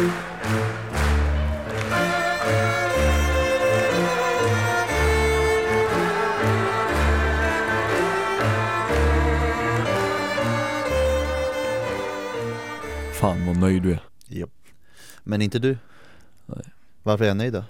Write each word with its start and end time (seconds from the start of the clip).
Fan 0.00 0.10
vad 13.46 13.56
nöjd 13.56 13.82
du 13.82 13.92
är. 13.92 14.00
Japp. 14.26 14.50
Men 15.24 15.42
inte 15.42 15.58
du? 15.58 15.78
Nej. 16.46 16.64
Varför 17.02 17.24
är 17.24 17.28
jag 17.28 17.36
nöjd 17.36 17.52
då? 17.52 17.64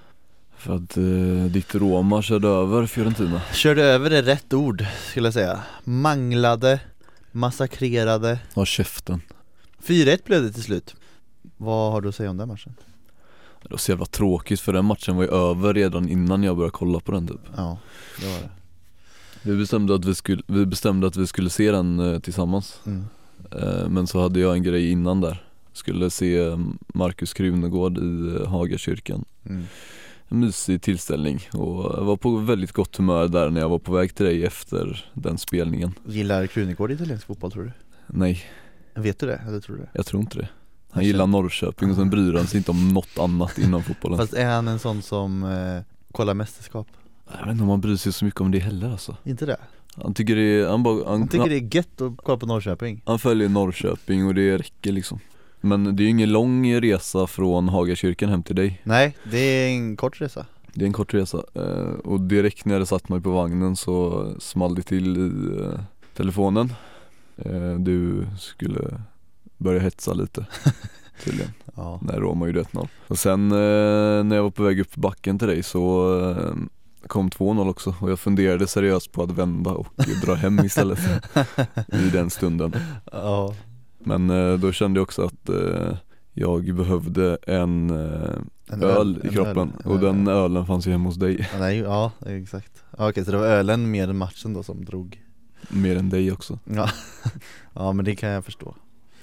För 0.56 0.74
att 0.74 0.96
eh, 0.96 1.02
ditt 1.50 1.74
Roma 1.74 2.22
körde 2.22 2.48
över 2.48 2.86
Fiorentina. 2.86 3.42
Körde 3.52 3.82
över 3.82 4.10
är 4.10 4.22
rätt 4.22 4.52
ord 4.52 4.84
skulle 5.10 5.26
jag 5.26 5.34
säga 5.34 5.62
Manglade, 5.84 6.80
massakrerade 7.32 8.38
Har 8.54 8.64
käften. 8.64 9.22
4-1 9.86 10.20
blev 10.24 10.42
det 10.42 10.52
till 10.52 10.62
slut 10.62 10.94
Vad 11.62 11.92
har 11.92 12.00
du 12.00 12.08
att 12.08 12.14
säga 12.14 12.30
om 12.30 12.36
den 12.36 12.48
matchen? 12.48 12.74
Det 13.62 13.70
var 13.70 13.78
så 13.78 13.90
jävla 13.92 14.06
tråkigt 14.06 14.60
för 14.60 14.72
den 14.72 14.84
matchen 14.84 15.16
var 15.16 15.22
ju 15.22 15.30
över 15.30 15.74
redan 15.74 16.08
innan 16.08 16.42
jag 16.42 16.56
började 16.56 16.72
kolla 16.72 17.00
på 17.00 17.12
den 17.12 17.28
typ. 17.28 17.40
Ja, 17.56 17.78
det 18.20 18.26
var 18.26 18.38
det 18.40 18.50
Vi 19.50 19.56
bestämde 19.56 19.94
att 19.94 20.04
vi 20.04 20.14
skulle, 20.14 20.42
vi 20.46 20.66
bestämde 20.66 21.06
att 21.06 21.16
vi 21.16 21.26
skulle 21.26 21.50
se 21.50 21.70
den 21.72 22.00
eh, 22.00 22.18
tillsammans. 22.18 22.80
mm. 22.86 23.04
Eh, 23.52 23.88
men 23.88 24.06
så 24.06 24.20
hade 24.22 24.40
jag 24.40 24.52
en 24.54 24.62
grej 24.62 24.90
innan 24.90 25.20
där. 25.20 25.44
Skulle 25.72 26.10
se 26.10 26.38
eh, 26.38 26.58
Markus 26.94 27.32
Krunegård 27.34 27.98
i 27.98 28.36
eh, 28.42 28.48
Hagakyrkan. 28.48 29.24
Mm. 29.46 29.64
En 30.28 30.40
mysig 30.40 30.82
tillställning 30.82 31.40
och 31.52 31.94
jag 31.98 32.04
var 32.04 32.16
på 32.16 32.36
väldigt 32.36 32.72
gott 32.72 32.96
humör 32.96 33.28
där 33.28 33.50
när 33.50 33.60
jag 33.60 33.68
var 33.68 33.78
på 33.78 33.92
väg 33.92 34.14
till 34.14 34.26
dig 34.26 34.44
efter 34.44 35.10
den 35.14 35.38
spelningen. 35.38 35.92
Gillar 36.06 36.46
Krunegård 36.46 36.90
italiensk 36.90 37.26
fotboll 37.26 37.52
tror 37.52 37.62
du? 37.64 37.72
Nej, 38.06 38.42
Vet 38.94 39.18
du 39.18 39.26
det? 39.26 39.42
Eller 39.48 39.60
tror 39.60 39.76
du 39.76 39.82
det? 39.82 39.88
jag 39.92 40.06
tror 40.06 40.22
inte 40.22 40.38
det. 40.38 40.48
Han 40.90 41.04
gillar 41.04 41.26
Norrköping 41.26 41.90
och 41.90 41.96
sen 41.96 42.10
bryr 42.10 42.34
han 42.34 42.46
sig 42.46 42.58
inte 42.58 42.70
om 42.70 42.88
något 42.88 43.18
annat 43.18 43.58
inom 43.58 43.82
fotbollen. 43.82 44.18
Fast 44.18 44.34
är 44.34 44.46
han 44.46 44.68
en 44.68 44.78
sån 44.78 45.02
som 45.02 45.44
eh, 45.44 45.82
kollar 46.12 46.34
mästerskap? 46.34 46.86
Jag 47.38 47.46
vet 47.46 47.52
inte 47.52 47.62
om 47.62 47.68
han 47.68 47.80
bryr 47.80 47.96
sig 47.96 48.12
så 48.12 48.24
mycket 48.24 48.40
om 48.40 48.50
det 48.50 48.58
heller 48.58 48.90
alltså. 48.90 49.16
Inte 49.24 49.46
det? 49.46 49.56
Han 49.94 50.14
tycker 50.14 50.36
det 50.36 50.42
är, 50.42 50.68
han, 50.68 50.82
bara, 50.82 50.94
han, 50.94 51.20
Han 51.20 51.28
tycker 51.28 51.48
det 51.48 51.56
är 51.56 51.76
gött 51.76 52.00
att 52.00 52.12
kolla 52.16 52.38
på 52.38 52.46
Norrköping 52.46 53.02
han 53.06 53.18
följer 53.18 53.48
Norrköping 53.48 54.26
och 54.26 54.34
det 54.34 54.58
räcker 54.58 54.92
liksom. 54.92 55.20
Men 55.60 55.96
det 55.96 56.02
är 56.02 56.04
ju 56.04 56.10
ingen 56.10 56.32
lång 56.32 56.80
resa 56.80 57.26
från 57.26 57.68
Hagakyrkan 57.68 58.28
hem 58.28 58.42
till 58.42 58.56
dig. 58.56 58.80
Nej, 58.84 59.16
det 59.30 59.38
är 59.38 59.68
en 59.68 59.96
kort 59.96 60.20
resa 60.20 60.46
Det 60.74 60.84
är 60.84 60.86
en 60.86 60.92
kort 60.92 61.14
resa 61.14 61.42
eh, 61.54 61.94
och 62.04 62.20
direkt 62.20 62.64
när 62.64 62.78
jag 62.78 62.88
satt 62.88 63.08
mig 63.08 63.20
på 63.20 63.30
vagnen 63.30 63.76
så 63.76 64.26
small 64.38 64.74
det 64.74 64.82
till 64.82 65.16
i 65.16 65.62
eh, 65.62 65.80
telefonen 66.16 66.72
eh, 67.36 67.74
Du 67.74 68.26
skulle 68.38 69.00
börja 69.60 69.80
hetsa 69.80 70.12
lite 70.12 70.46
tydligen 71.24 71.52
Ja, 71.76 71.98
när 72.02 72.20
Roma 72.20 72.46
gjorde 72.46 72.62
1-0 72.62 72.88
Och 73.08 73.18
sen 73.18 73.52
eh, 73.52 74.24
när 74.24 74.36
jag 74.36 74.42
var 74.42 74.50
på 74.50 74.62
väg 74.62 74.80
upp 74.80 74.96
backen 74.96 75.38
till 75.38 75.48
dig 75.48 75.62
så 75.62 76.14
eh, 76.30 76.54
kom 77.06 77.30
2-0 77.30 77.70
också. 77.70 77.94
Och 78.00 78.10
jag 78.10 78.20
funderade 78.20 78.66
seriöst 78.66 79.12
på 79.12 79.22
att 79.22 79.30
vända 79.30 79.70
och 79.70 79.86
dra 80.24 80.34
hem 80.34 80.58
istället. 80.58 80.98
I 81.92 82.10
den 82.12 82.30
stunden. 82.30 82.76
Ja. 83.12 83.54
Men 83.98 84.30
eh, 84.30 84.58
då 84.58 84.72
kände 84.72 84.98
jag 84.98 85.02
också 85.02 85.22
att 85.22 85.48
eh, 85.48 85.96
jag 86.32 86.74
behövde 86.74 87.38
en 87.46 87.90
eh, 87.90 88.30
En 88.72 88.82
öl. 88.82 89.20
i 89.24 89.26
en 89.26 89.32
kroppen. 89.32 89.72
Öl, 89.84 89.92
och 89.92 90.00
den 90.00 90.28
ölen 90.28 90.66
fanns 90.66 90.86
ju 90.86 90.90
hemma 90.90 91.08
hos 91.08 91.16
dig. 91.16 91.48
Ja, 91.52 91.58
nej, 91.58 91.78
ja 91.78 92.12
exakt. 92.26 92.84
Ja, 92.98 93.08
Okej, 93.10 93.24
så 93.24 93.30
det 93.30 93.36
var 93.38 93.46
ölen 93.46 93.90
mer 93.90 94.08
än 94.08 94.16
matchen 94.16 94.54
då 94.54 94.62
som 94.62 94.84
drog? 94.84 95.22
Mer 95.68 95.96
än 95.96 96.08
dig 96.08 96.32
också. 96.32 96.58
Ja, 96.64 96.90
ja 97.74 97.92
men 97.92 98.04
det 98.04 98.16
kan 98.16 98.30
jag 98.30 98.44
förstå 98.44 98.74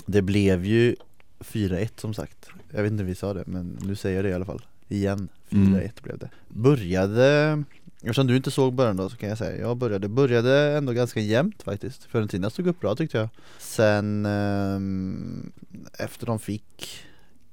Det 0.08 0.22
blev 0.22 0.66
ju 0.66 0.96
4-1 1.40 1.90
som 2.02 2.14
sagt. 2.14 2.50
Jag 2.72 2.84
vet 2.84 2.92
inte 2.92 3.04
om 3.04 3.08
vi 3.08 3.16
sa 3.16 3.34
det 3.34 3.44
men 3.48 3.78
nu 3.82 3.96
säger 3.96 4.16
jag 4.16 4.26
det 4.26 4.30
i 4.30 4.34
alla 4.34 4.46
fall. 4.46 4.66
Igen 4.88 5.30
4-1 5.50 5.52
Mm. 5.52 5.90
blev 6.04 6.18
det. 6.18 6.30
Började 6.48 7.64
Eftersom 8.02 8.28
du 8.28 8.36
inte 8.36 8.52
såg 8.52 8.74
början 8.74 8.98
då 8.98 9.10
så 9.10 9.18
kan 9.18 9.30
jag 9.30 9.38
säga 9.38 9.62
Jag 9.62 9.78
började, 9.78 10.08
började 10.08 10.78
ändå 10.78 10.94
ganska 10.94 11.20
jämnt 11.20 11.64
faktiskt. 11.64 12.04
Fiorentina 12.04 12.50
stod 12.50 12.68
upp 12.68 12.80
bra 12.80 12.96
tyckte 12.96 13.18
jag. 13.18 13.30
Sen 13.60 14.26
ehm, 14.26 15.52
Efter 15.98 16.26
de 16.26 16.40
fick 16.40 17.00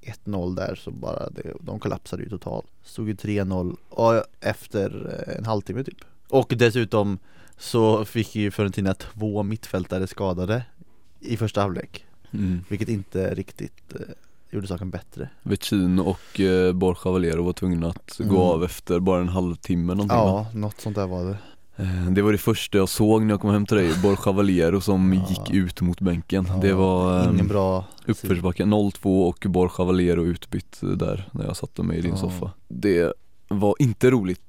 1-0 0.03 0.57
där 0.57 0.75
så 0.75 0.91
bara 0.91 1.31
det, 1.31 1.53
De 1.61 1.81
kollapsade 1.81 2.23
ju 2.23 2.29
totalt. 2.29 2.67
Stod 2.83 3.09
ju 3.09 3.15
3-0 3.15 3.77
och 3.89 4.25
efter 4.41 5.23
eh, 5.29 5.39
en 5.39 5.45
halvtimme 5.45 5.85
typ. 5.85 5.99
Och 6.29 6.53
dessutom 6.57 7.19
så 7.59 8.05
fick 8.05 8.37
ju 8.37 8.51
Fiorentina 8.51 8.95
två 8.95 9.43
mittfältare 9.43 10.07
skadade 10.07 10.63
i 11.21 11.37
första 11.37 11.61
halvlek 11.61 12.07
mm. 12.35 12.65
Vilket 12.69 12.89
inte 12.89 13.35
riktigt 13.35 13.95
eh, 13.95 14.01
gjorde 14.51 14.67
saken 14.67 14.91
bättre 14.91 15.29
Vecino 15.43 16.01
och 16.03 16.41
eh, 16.41 16.73
Borja 16.73 17.11
Valero 17.13 17.43
var 17.43 17.53
tvungna 17.53 17.89
att 17.89 18.21
Mm. 18.21 18.33
gå 18.35 18.43
av 18.43 18.65
efter 18.65 19.01
bara 19.01 19.21
en 19.21 19.29
halvtimme 19.29 19.95
någonting 19.95 20.17
va? 20.19 20.47
Ja, 20.53 20.59
något 20.59 20.81
sånt 20.81 20.97
där 20.97 21.07
var 21.07 21.25
det 21.25 21.37
Eh, 21.77 22.11
Det 22.11 22.23
var 22.23 22.33
det 22.33 22.39
första 22.39 22.79
jag 22.79 22.89
såg 22.89 23.23
när 23.23 23.31
jag 23.31 23.41
kom 23.41 23.51
hem 23.51 23.67
till 23.67 23.77
dig, 23.77 23.93
Borja 24.03 24.33
Valero 24.33 24.81
som 24.81 25.13
Ja. 25.15 25.27
gick 25.29 25.51
ut 25.51 25.81
mot 25.81 26.01
bänken 26.01 26.47
Ja, 26.49 26.57
Det 26.57 26.73
var 26.73 27.21
eh, 27.25 27.31
Ingen 27.33 27.49
bra 27.49 27.85
uppförsbacke 28.07 28.63
0-2 28.65 29.29
och 29.29 29.45
Borja 29.49 29.85
Valero 29.85 30.25
utbytt 30.25 30.79
där 30.81 31.29
när 31.33 31.45
jag 31.45 31.57
satte 31.57 31.83
mig 31.83 31.99
i 31.99 32.01
din 32.01 32.11
Ja. 32.11 32.17
soffa 32.17 32.51
Det 32.69 33.13
var 33.49 33.75
inte 33.79 34.11
roligt 34.11 34.41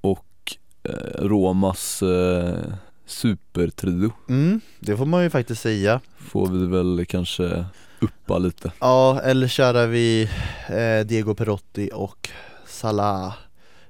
och 0.00 0.56
eh, 0.82 0.92
Romas 1.26 2.02
eh, 2.02 2.72
supertrio. 3.12 4.12
Mm, 4.28 4.60
Det 4.80 4.96
får 4.96 5.06
man 5.06 5.22
ju 5.22 5.30
faktiskt 5.30 5.62
säga. 5.62 6.00
Får 6.18 6.46
vi 6.48 6.66
väl 6.66 7.04
kanske 7.08 7.64
uppa 8.00 8.38
lite. 8.38 8.72
Ja, 8.80 9.20
eller 9.20 9.48
köra 9.48 9.86
vi 9.86 10.30
eh, 10.68 11.06
Diego 11.06 11.34
Perotti 11.34 11.90
och 11.94 12.28
Salah. 12.66 13.34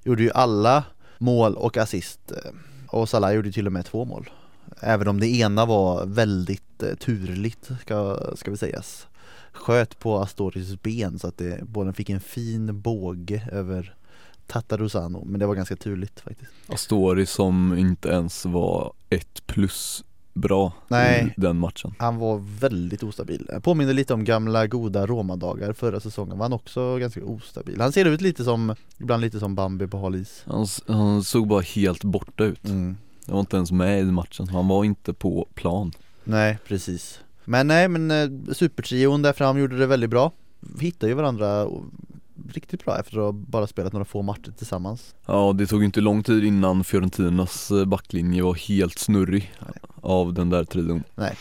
Gjorde 0.04 0.22
ju 0.22 0.30
alla 0.34 0.84
mål 1.18 1.54
och 1.56 1.76
assist 1.76 2.32
eh, 2.32 2.50
Och 2.88 3.08
Salah 3.08 3.34
gjorde 3.34 3.52
till 3.52 3.66
och 3.66 3.72
med 3.72 3.86
två 3.86 4.04
mål. 4.04 4.30
Även 4.80 5.08
om 5.08 5.20
det 5.20 5.28
ena 5.28 5.66
var 5.66 6.06
väldigt 6.06 6.82
eh, 6.82 6.94
turligt 6.94 7.70
ska, 7.80 8.18
ska 8.36 8.50
vi 8.50 8.56
sägas. 8.56 9.06
Sköt 9.52 9.98
på 9.98 10.18
Astoris 10.18 10.82
ben 10.82 11.18
så 11.18 11.26
att 11.28 11.38
det, 11.38 11.62
bollen 11.62 11.94
fick 11.94 12.10
en 12.10 12.20
fin 12.20 12.80
båge 12.80 13.48
över 13.52 13.94
Tatarusano 14.46 15.24
Men 15.24 15.40
det 15.40 15.46
var 15.46 15.54
ganska 15.54 15.76
turligt 15.76 16.20
faktiskt 16.20 16.50
Astori 16.68 17.26
som 17.26 17.78
inte 17.78 18.08
ens 18.08 18.44
var 18.44 18.92
ett 19.10 19.46
plus 19.46 20.04
bra 20.34 20.72
Nej. 20.88 21.34
i 21.36 21.40
den 21.40 21.58
matchen 21.58 21.94
Han 21.98 22.18
var 22.18 22.42
väldigt 22.60 23.02
ostabil. 23.02 23.46
Jag 23.48 23.64
påminner 23.64 23.92
lite 23.92 24.14
om 24.14 24.24
gamla 24.24 24.66
goda 24.66 25.06
Roma-dagar 25.06 25.72
förra 25.72 26.00
säsongen 26.00 26.38
var 26.38 26.44
han 26.44 26.52
också 26.52 26.98
ganska 26.98 27.24
ostabil. 27.24 27.80
Han 27.80 27.92
ser 27.92 28.04
ut 28.04 28.20
lite 28.20 28.44
som, 28.44 28.74
ibland 28.98 29.20
lite 29.20 29.38
som 29.40 29.54
Bambi 29.54 29.86
på 29.86 29.98
hal 29.98 30.14
is. 30.14 30.42
han, 30.46 30.66
han 30.86 31.24
såg 31.24 31.48
bara 31.48 31.60
helt 31.60 32.04
borta 32.04 32.44
ut 32.44 32.64
Mm. 32.64 32.96
Han 33.26 33.34
var 33.34 33.40
inte 33.40 33.56
ens 33.56 33.72
med 33.72 34.00
i 34.00 34.04
matchen, 34.04 34.48
han 34.48 34.68
var 34.68 34.84
inte 34.84 35.12
på 35.12 35.48
plan 35.54 35.92
Nej, 36.24 36.58
precis. 36.66 37.20
Men 37.44 37.66
nej, 37.66 37.88
men 37.88 38.10
eh, 38.10 38.52
supertrion 38.52 39.22
där 39.22 39.32
fram 39.32 39.58
gjorde 39.58 39.78
det 39.78 39.86
väldigt 39.86 40.10
bra. 40.10 40.32
Hittade 40.80 41.10
ju 41.10 41.14
varandra 41.14 41.68
riktigt 42.48 42.84
bra 42.84 42.98
efter 42.98 43.16
att 43.18 43.22
ha 43.24 43.32
bara 43.32 43.66
spelat 43.66 43.92
några 43.92 44.04
få 44.04 44.22
matcher 44.22 44.52
tillsammans. 44.58 45.14
Ja 45.26 45.52
det 45.58 45.66
tog 45.66 45.84
inte 45.84 46.00
lång 46.00 46.22
tid 46.22 46.44
innan 46.44 46.84
Fiorentinas 46.84 47.70
eh, 47.70 47.84
backlinje 47.84 48.42
var 48.42 48.54
helt 48.54 48.98
snurrig 48.98 49.52
Nej. 49.60 49.72
av 50.00 50.34
den 50.34 50.50
där 50.50 50.64
trion 50.64 51.02
Nej. 51.14 51.36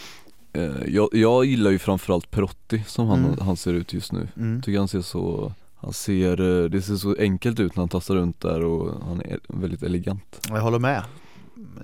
Eh, 0.53 0.63
jag, 0.87 1.09
jag 1.11 1.45
gillar 1.45 1.71
ju 1.71 1.79
framförallt 1.79 2.31
Perotti 2.31 2.83
som 2.87 3.07
han, 3.07 3.25
Mm. 3.25 3.37
han 3.39 3.57
ser 3.57 3.73
ut 3.73 3.93
just 3.93 4.11
nu 4.11 4.27
Mm. 4.37 4.61
Tycker 4.61 4.79
han 4.79 4.87
ser 4.87 5.01
så, 5.01 5.53
han 5.75 5.93
ser, 5.93 6.63
eh, 6.63 6.69
det 6.69 6.81
ser 6.81 6.95
så 6.95 7.15
enkelt 7.19 7.59
ut 7.59 7.75
när 7.75 7.81
han 7.81 7.89
tassar 7.89 8.15
runt 8.15 8.39
där 8.39 8.63
och 8.63 9.05
han 9.05 9.21
är 9.21 9.39
väldigt 9.47 9.83
elegant 9.83 10.47
Jag 10.49 10.61
håller 10.61 10.79
med. 10.79 11.03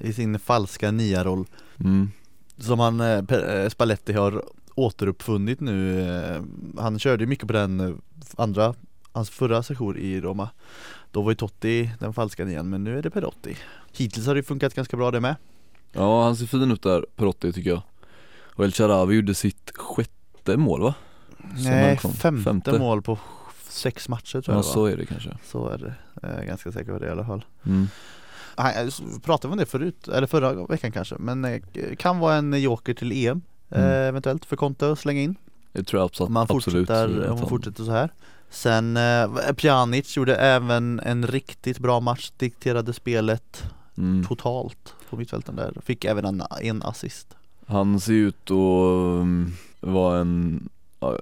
I 0.02 0.14
sin 0.14 0.40
falska 0.40 0.92
nia-roll. 0.92 1.46
mm. 1.80 2.12
Som 2.60 2.80
han, 2.80 3.02
Spalletti 3.70 4.14
har 4.14 4.44
återuppfunnit 4.76 5.60
nu 5.60 6.06
Han 6.80 7.00
körde 7.00 7.24
ju 7.24 7.28
mycket 7.28 7.48
på 7.48 7.54
den 7.54 8.02
andra, 8.38 8.74
hans 9.18 9.30
förra 9.30 9.64
session 9.64 9.98
i 9.98 10.22
Roma 10.22 10.50
Då 11.12 11.22
var 11.22 11.32
ju 11.32 11.36
Totti 11.36 11.92
den 12.00 12.14
falska 12.14 12.46
nian 12.46 12.70
men 12.70 12.84
nu 12.84 12.98
är 12.98 13.02
det 13.02 13.10
Perotti 13.10 13.58
Hittills 13.92 14.28
har 14.28 14.36
det 14.36 14.44
funkat 14.44 14.74
ganska 14.74 14.98
bra 14.98 15.12
det 15.12 15.20
med 15.22 15.36
Ja 15.92 16.24
han 16.24 16.36
ser 16.36 16.46
fin 16.46 16.72
ut 16.72 16.84
där, 16.84 17.06
Perotti 17.16 17.54
tycker 17.54 17.70
jag 17.70 17.82
Och 18.56 18.66
El 18.66 18.72
Sharawi 18.72 19.16
gjorde 19.16 19.36
sitt 19.36 19.72
sjätte 19.76 20.58
mål 20.58 20.82
va? 20.82 20.94
Nej, 21.38 21.98
kom. 21.98 22.14
femte, 22.14 22.80
mål 22.80 23.02
på 23.02 23.20
sex 23.70 24.10
matcher 24.10 24.42
tror 24.42 24.44
jag 24.46 24.56
Ja 24.56 24.62
det 24.62 24.68
var. 24.68 24.74
så 24.74 24.86
är 24.86 24.98
det 24.98 25.06
kanske 25.06 25.38
Så 25.46 25.70
är 25.70 25.78
det, 25.78 25.94
jag 26.22 26.32
är 26.32 26.46
ganska 26.46 26.72
säker 26.72 26.92
på 26.92 27.00
det 27.00 27.08
i 27.08 27.10
alla 27.10 27.26
fall 27.26 27.46
mm. 27.66 27.88
Jag 28.58 28.92
pratade 29.24 29.48
vi 29.48 29.52
om 29.52 29.58
det 29.58 29.66
förut, 29.66 30.08
eller 30.08 30.28
förra 30.28 30.66
veckan 30.66 30.92
kanske 30.92 31.16
Men 31.20 31.46
eh, 31.46 31.62
kan 31.98 32.20
vara 32.20 32.36
en 32.36 32.62
joker 32.62 32.94
till 32.94 33.12
EM 33.12 33.42
eh, 33.70 33.80
Mm. 33.80 33.92
Eventuellt 33.92 34.46
för 34.46 34.56
Conte 34.56 34.92
att 34.92 35.00
slänga 35.00 35.22
in 35.22 35.36
Det 35.74 35.84
tror 35.84 36.00
jag 36.00 36.06
absolut, 36.06 36.28
Om 36.28 36.34
man 36.34 36.48
absolut 36.50 36.88
fortsätter, 36.88 37.22
att 37.22 37.30
om 37.32 37.40
man 37.40 37.50
fortsätter 37.50 37.84
så 37.84 37.92
här 37.92 38.10
Sen 38.50 38.98
eh, 38.98 39.54
Pjanic 39.56 40.18
gjorde 40.18 40.36
även 40.36 41.00
en 41.00 41.28
riktigt 41.28 41.80
bra 41.80 42.00
match, 42.00 42.32
dikterade 42.38 42.94
spelet 42.94 43.64
mm. 43.98 44.26
totalt 44.26 44.94
på 45.10 45.18
mittfälten 45.18 45.56
där 45.56 45.74
Fick 45.86 46.06
även 46.06 46.26
en, 46.26 46.44
en 46.62 46.84
assist 46.84 47.28
Han 47.66 48.00
ser 48.00 48.14
ut 48.14 48.44
att 48.44 48.52
um, 48.52 49.54
vara 49.80 50.20
en, 50.20 50.70
ja, 51.00 51.18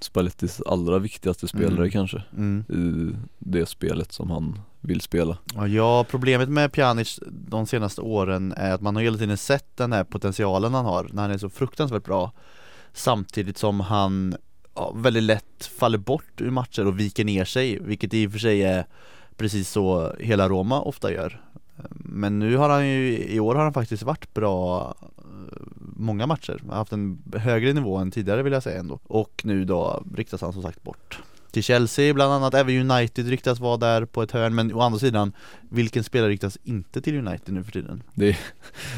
Spallettis 0.00 0.60
allra 0.66 0.98
viktigaste 0.98 1.48
spelare 1.48 1.74
Mm. 1.74 1.90
kanske 1.90 2.22
mm. 2.36 2.64
i 2.68 3.16
det 3.38 3.66
spelet 3.66 4.12
som 4.12 4.30
han 4.30 4.58
vill 4.80 5.00
spela. 5.00 5.38
Ja, 5.68 6.04
problemet 6.10 6.48
med 6.48 6.72
Pjanic 6.72 7.20
de 7.26 7.66
senaste 7.66 8.00
åren 8.00 8.52
är 8.56 8.72
att 8.72 8.80
man 8.80 8.96
har 8.96 9.02
hela 9.02 9.18
tiden 9.18 9.36
sett 9.36 9.76
den 9.76 9.92
här 9.92 10.04
potentialen 10.04 10.74
han 10.74 10.84
har 10.84 11.08
när 11.12 11.22
han 11.22 11.30
är 11.30 11.38
så 11.38 11.50
fruktansvärt 11.50 12.04
bra 12.04 12.32
Samtidigt 12.94 13.58
som 13.58 13.80
han 13.80 14.36
ja, 14.74 14.92
väldigt 14.96 15.22
lätt 15.22 15.70
faller 15.78 15.98
bort 15.98 16.40
ur 16.40 16.50
matcher 16.50 16.86
och 16.86 17.00
viker 17.00 17.24
ner 17.24 17.44
sig 17.44 17.78
Vilket 17.80 18.14
i 18.14 18.26
och 18.26 18.32
för 18.32 18.38
sig 18.38 18.62
är 18.62 18.86
precis 19.36 19.70
så 19.70 20.14
hela 20.18 20.48
Roma 20.48 20.80
ofta 20.80 21.12
gör. 21.12 21.40
Men 21.90 22.38
nu 22.38 22.56
har 22.56 22.68
han 22.68 22.88
ju, 22.88 23.18
i 23.18 23.40
år 23.40 23.54
har 23.54 23.62
han 23.62 23.72
faktiskt 23.72 24.02
varit 24.02 24.34
bra 24.34 24.88
eh, 25.18 25.24
Många 25.96 26.26
matcher, 26.26 26.58
Han 26.60 26.70
har 26.70 26.76
haft 26.76 26.92
en 26.92 27.22
högre 27.36 27.72
nivå 27.72 27.96
än 27.96 28.10
tidigare 28.10 28.42
vill 28.42 28.52
jag 28.52 28.62
säga 28.62 28.80
ändå. 28.80 29.00
Och 29.04 29.42
nu 29.44 29.64
då 29.64 30.04
riktas 30.16 30.40
han 30.40 30.52
som 30.52 30.62
sagt 30.62 30.82
bort 30.82 31.22
till 31.54 31.62
Chelsea 31.62 32.14
bland 32.14 32.32
annat, 32.32 32.54
även 32.54 32.90
United 32.90 33.28
ryktas 33.28 33.60
vara 33.60 33.76
där 33.76 34.04
på 34.04 34.22
ett 34.22 34.30
hörn 34.30 34.54
Men 34.54 34.74
å 34.74 34.80
andra 34.80 34.98
sidan, 34.98 35.32
vilken 35.70 36.04
spelare 36.04 36.30
ryktas 36.30 36.58
inte 36.64 37.00
till 37.00 37.16
United 37.26 37.54
nu 37.54 37.64
för 37.64 37.72
tiden? 37.72 38.02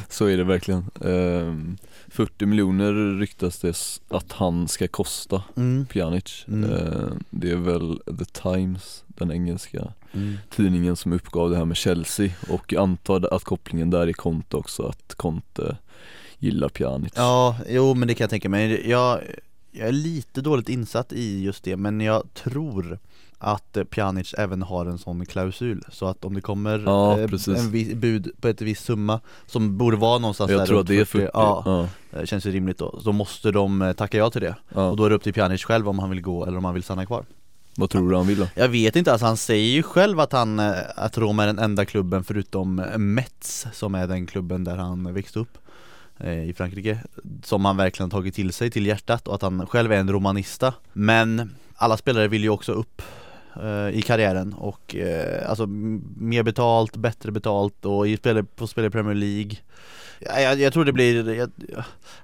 Så 0.08 0.26
är 0.26 0.36
det 0.36 0.44
verkligen. 0.44 0.84
Ehm, 1.04 1.76
40 2.08 2.46
miljoner 2.46 3.18
ryktas 3.18 3.58
det 3.58 3.76
att 4.16 4.32
han 4.32 4.68
ska 4.68 4.88
kosta 4.88 5.42
Mm. 5.56 5.86
Pjanic. 5.86 6.44
Mm. 6.48 6.70
Ehm, 6.70 7.22
det 7.30 7.50
är 7.50 7.56
väl 7.56 8.00
The 8.18 8.24
Times, 8.24 9.04
den 9.06 9.32
engelska 9.32 9.92
Mm. 10.12 10.38
tidningen 10.50 10.96
som 10.96 11.12
uppgav 11.12 11.50
det 11.50 11.56
här 11.56 11.64
med 11.64 11.76
Chelsea 11.76 12.30
och 12.48 12.72
jag 12.72 12.82
antar 12.82 13.34
att 13.34 13.44
kopplingen 13.44 13.90
där 13.90 14.06
är 14.06 14.12
Conte 14.12 14.56
också, 14.56 14.82
att 14.82 15.14
Conte 15.14 15.76
gillar 16.38 16.68
Pjanic. 16.68 17.12
Ja, 17.16 17.56
jo 17.68 17.94
men 17.94 18.08
det 18.08 18.14
kan 18.14 18.24
jag 18.24 18.30
tänka 18.30 18.48
mig. 18.48 18.90
Jag, 18.90 19.20
jag 19.78 19.88
är 19.88 19.92
lite 19.92 20.40
dåligt 20.40 20.68
insatt 20.68 21.12
i 21.12 21.42
just 21.42 21.64
det 21.64 21.76
men 21.76 22.00
jag 22.00 22.34
tror 22.34 22.98
att 23.38 23.76
eh, 23.76 23.84
Pjanic 23.84 24.34
även 24.38 24.62
har 24.62 24.86
en 24.86 24.98
sån 24.98 25.26
klausul 25.26 25.84
så 25.92 26.06
att 26.06 26.24
om 26.24 26.34
det 26.34 26.40
kommer 26.40 26.78
Ja, 26.78 27.18
eh, 27.18 27.58
en 27.58 27.70
viss 27.70 27.94
bud 27.94 28.30
på 28.40 28.48
ett 28.48 28.60
viss 28.60 28.80
summa 28.80 29.20
som 29.46 29.78
borde 29.78 29.96
vara 29.96 30.18
någonstans 30.18 30.48
där 30.48 30.58
jag 30.58 30.66
tror 30.66 30.76
runt 30.76 30.84
att 30.84 30.88
det 30.88 31.00
är 31.00 31.04
40. 31.04 31.30
Ja, 31.34 31.62
ja, 32.10 32.20
det 32.20 32.26
känns 32.26 32.46
ju 32.46 32.50
rimligt 32.50 32.78
då. 32.78 33.00
Så 33.00 33.12
måste 33.12 33.50
de 33.50 33.82
eh, 33.82 33.92
tacka 33.92 34.18
ja 34.18 34.30
till 34.30 34.40
det 34.40 34.56
ja. 34.74 34.88
och 34.88 34.96
då 34.96 35.04
är 35.04 35.10
det 35.10 35.16
upp 35.16 35.22
till 35.22 35.34
Pjanic 35.34 35.64
själv 35.64 35.88
om 35.88 35.98
han 35.98 36.10
vill 36.10 36.22
gå 36.22 36.46
eller 36.46 36.58
om 36.58 36.64
han 36.64 36.74
vill 36.74 36.82
stanna 36.82 37.06
kvar. 37.06 37.24
Vad 37.76 37.90
tror 37.90 38.10
du 38.10 38.16
han 38.16 38.26
vill 38.26 38.38
då? 38.38 38.48
Jag 38.54 38.68
vet 38.68 38.96
inte, 38.96 39.12
alltså 39.12 39.26
han 39.26 39.36
säger 39.36 39.70
ju 39.70 39.82
själv 39.82 40.20
att 40.20 40.32
han, 40.32 40.58
eh, 40.58 40.74
att 40.96 41.18
Roma 41.18 41.42
är 41.42 41.46
den 41.46 41.58
enda 41.58 41.84
klubben 41.84 42.24
förutom 42.24 42.78
eh, 42.78 42.98
Metz 42.98 43.66
som 43.72 43.94
är 43.94 44.06
den 44.06 44.26
klubben 44.26 44.64
där 44.64 44.76
han 44.76 45.14
växte 45.14 45.38
upp 45.38 45.58
eh, 45.58 45.60
i 46.24 46.52
Frankrike 46.56 46.98
Som 47.44 47.64
han 47.64 47.76
verkligen 47.76 48.10
tagit 48.10 48.34
till 48.34 48.52
sig 48.52 48.70
till 48.70 48.86
hjärtat 48.86 49.28
och 49.28 49.34
att 49.34 49.42
han 49.42 49.66
själv 49.66 49.92
är 49.92 49.96
en 49.96 50.12
romanista. 50.12 50.74
Men 50.92 51.50
alla 51.74 51.96
spelare 51.96 52.28
vill 52.28 52.42
ju 52.42 52.48
också 52.50 52.72
upp 52.72 53.02
eh, 53.62 53.88
i 53.98 54.02
karriären 54.06 54.52
och 54.52 54.96
eh, 54.96 55.50
alltså 55.50 55.66
mer 56.16 56.42
betalt, 56.42 56.96
bättre 56.96 57.32
betalt 57.32 57.84
och 57.84 58.06
få 58.56 58.66
spela 58.66 58.86
i 58.86 58.90
Premier 58.90 59.14
League. 59.14 59.56
Jag, 60.20 60.60
jag 60.60 60.72
tror 60.72 60.84
det 60.84 60.92
blir, 60.92 61.28
jag, 61.34 61.50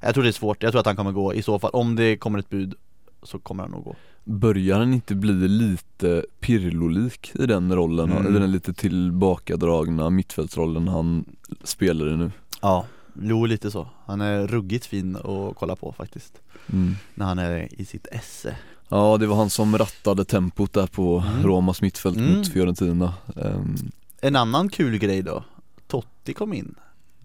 jag 0.00 0.14
tror 0.14 0.24
det 0.24 0.30
är 0.30 0.32
svårt, 0.32 0.62
jag 0.62 0.72
tror 0.72 0.80
att 0.80 0.86
han 0.86 0.96
kommer 0.96 1.12
gå. 1.12 1.34
I 1.34 1.42
så 1.42 1.58
fall, 1.58 1.70
om 1.70 1.96
det 1.96 2.16
kommer 2.16 2.38
ett 2.38 2.50
bud 2.50 2.74
så 3.22 3.38
kommer 3.38 3.62
han 3.62 3.70
nog 3.70 3.84
gå. 3.84 3.96
Börjar 4.24 4.78
han 4.78 4.94
inte 4.94 5.14
bli 5.14 5.48
lite 5.48 6.24
Pirlo-lik 6.40 7.32
i 7.34 7.46
den 7.46 7.74
rollen, 7.74 8.12
Mm. 8.12 8.36
i 8.36 8.38
den 8.38 8.52
lite 8.52 8.72
tillbakadragna 8.72 10.10
mittfältsrollen 10.10 10.88
han 10.88 11.24
spelar 11.64 12.12
i 12.14 12.16
nu? 12.16 12.30
Ja, 12.60 12.86
jo 13.22 13.46
lite 13.46 13.70
så. 13.70 13.88
Han 14.06 14.20
är 14.20 14.46
ruggigt 14.46 14.86
fin 14.86 15.16
att 15.16 15.56
kolla 15.56 15.76
på 15.76 15.92
faktiskt 15.92 16.40
Mm. 16.72 16.96
När 17.14 17.26
han 17.26 17.38
är 17.38 17.80
i 17.80 17.84
sitt 17.84 18.06
esse 18.12 18.56
Ja 18.88 19.16
det 19.18 19.26
var 19.26 19.36
han 19.36 19.50
som 19.50 19.78
rattade 19.78 20.24
tempot 20.24 20.72
där 20.72 20.86
på 20.86 21.18
Mm. 21.28 21.42
Romas 21.46 21.82
mittfält 21.82 22.16
Mm. 22.16 22.36
mot 22.38 22.48
Fiorentina 22.52 23.14
Ehm, 23.36 23.76
En 24.20 24.36
annan 24.36 24.68
kul 24.68 24.98
grej 24.98 25.22
då 25.22 25.44
Totti 25.88 26.32
kom 26.34 26.52
in, 26.52 26.74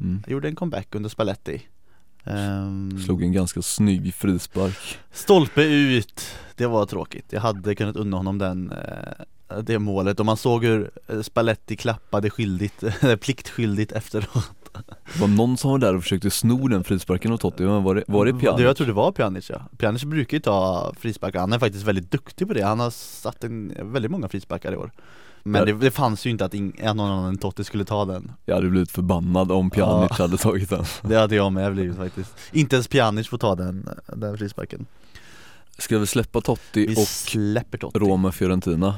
mm. 0.02 0.24
gjorde 0.28 0.48
en 0.48 0.56
comeback 0.56 0.96
under 0.96 1.10
Spalletti 1.10 1.62
Ehm, 2.24 3.00
Slog 3.06 3.24
en 3.24 3.32
ganska 3.32 3.62
snygg 3.62 4.14
frispark 4.14 4.98
Stolpe 5.12 5.64
ut, 5.64 6.22
det 6.56 6.68
var 6.68 6.86
tråkigt. 6.86 7.26
Jag 7.30 7.42
hade 7.42 7.76
kunnat 7.76 7.96
unna 7.96 8.18
honom 8.18 8.38
den 8.38 8.72
eh, 8.72 9.62
det 9.64 9.80
målet 9.80 10.20
och 10.20 10.26
man 10.26 10.38
såg 10.38 10.66
hur 10.66 10.92
eh, 11.08 11.22
Spalletti 11.22 11.76
klappade 11.76 12.30
skyldigt, 12.30 12.84
pliktskyldigt 13.22 13.92
efteråt 13.92 14.67
Det 15.14 15.20
var 15.20 15.28
någon 15.28 15.58
som 15.58 15.72
var 15.72 15.78
där 15.78 15.96
och 15.96 16.02
försökte 16.04 16.30
sno 16.32 16.68
den 16.68 16.84
frisparken 16.84 17.32
av 17.32 17.38
Totti, 17.38 17.64
men 17.64 17.84
var 17.84 17.96
det, 17.96 18.04
var 18.08 18.26
det 18.26 18.34
Pjanic? 18.34 18.62
Jag 18.62 18.78
tror 18.78 18.88
det 18.88 18.94
var 18.94 19.12
Pjanic 19.12 19.50
ja. 19.50 19.62
Pjanic 19.78 20.04
brukar 20.04 20.38
ju 20.38 20.42
ta 20.42 20.92
frisparkar, 21.00 21.40
han 21.40 21.54
är 21.54 21.60
faktiskt 21.60 21.86
väldigt 21.86 22.12
duktig 22.12 22.48
på 22.48 22.54
det. 22.54 22.62
Han 22.62 22.80
har 22.80 22.90
satt 22.90 23.44
en, 23.44 23.74
väldigt 23.82 24.12
många 24.12 24.28
frisparkar 24.30 24.74
i 24.74 24.76
år. 24.76 24.92
Men 25.44 25.66
det, 25.66 25.74
det 25.74 25.92
fanns 25.92 26.26
ju 26.26 26.30
inte 26.30 26.46
att, 26.46 26.54
att 26.54 26.96
någon 26.96 27.12
annan 27.12 27.26
än 27.26 27.38
Totti 27.38 27.64
skulle 27.64 27.86
ta 27.86 28.06
den. 28.06 28.32
Jag 28.46 28.56
hade 28.56 28.70
blivit 28.70 28.92
förbannad 28.92 29.52
om 29.52 29.70
Pjanic 29.70 30.10
Ja. 30.10 30.24
hade 30.24 30.38
tagit 30.38 30.70
den. 30.70 30.86
Det 31.02 31.16
hade 31.16 31.36
jag 31.36 31.52
med 31.54 31.74
blivit 31.74 31.96
faktiskt. 31.96 32.34
Inte 32.52 32.76
ens 32.76 32.88
Pjanic 32.88 33.28
får 33.28 33.38
ta 33.38 33.56
den, 33.56 33.90
den 34.16 34.38
frisparken. 34.38 34.86
Ska 35.78 35.98
vi 35.98 36.08
släppa 36.08 36.42
Totti 36.42 36.88
Vi 36.88 36.96
och 36.96 37.80
Totti. 37.80 38.00
Roma 38.00 38.32
Fiorentina 38.32 38.96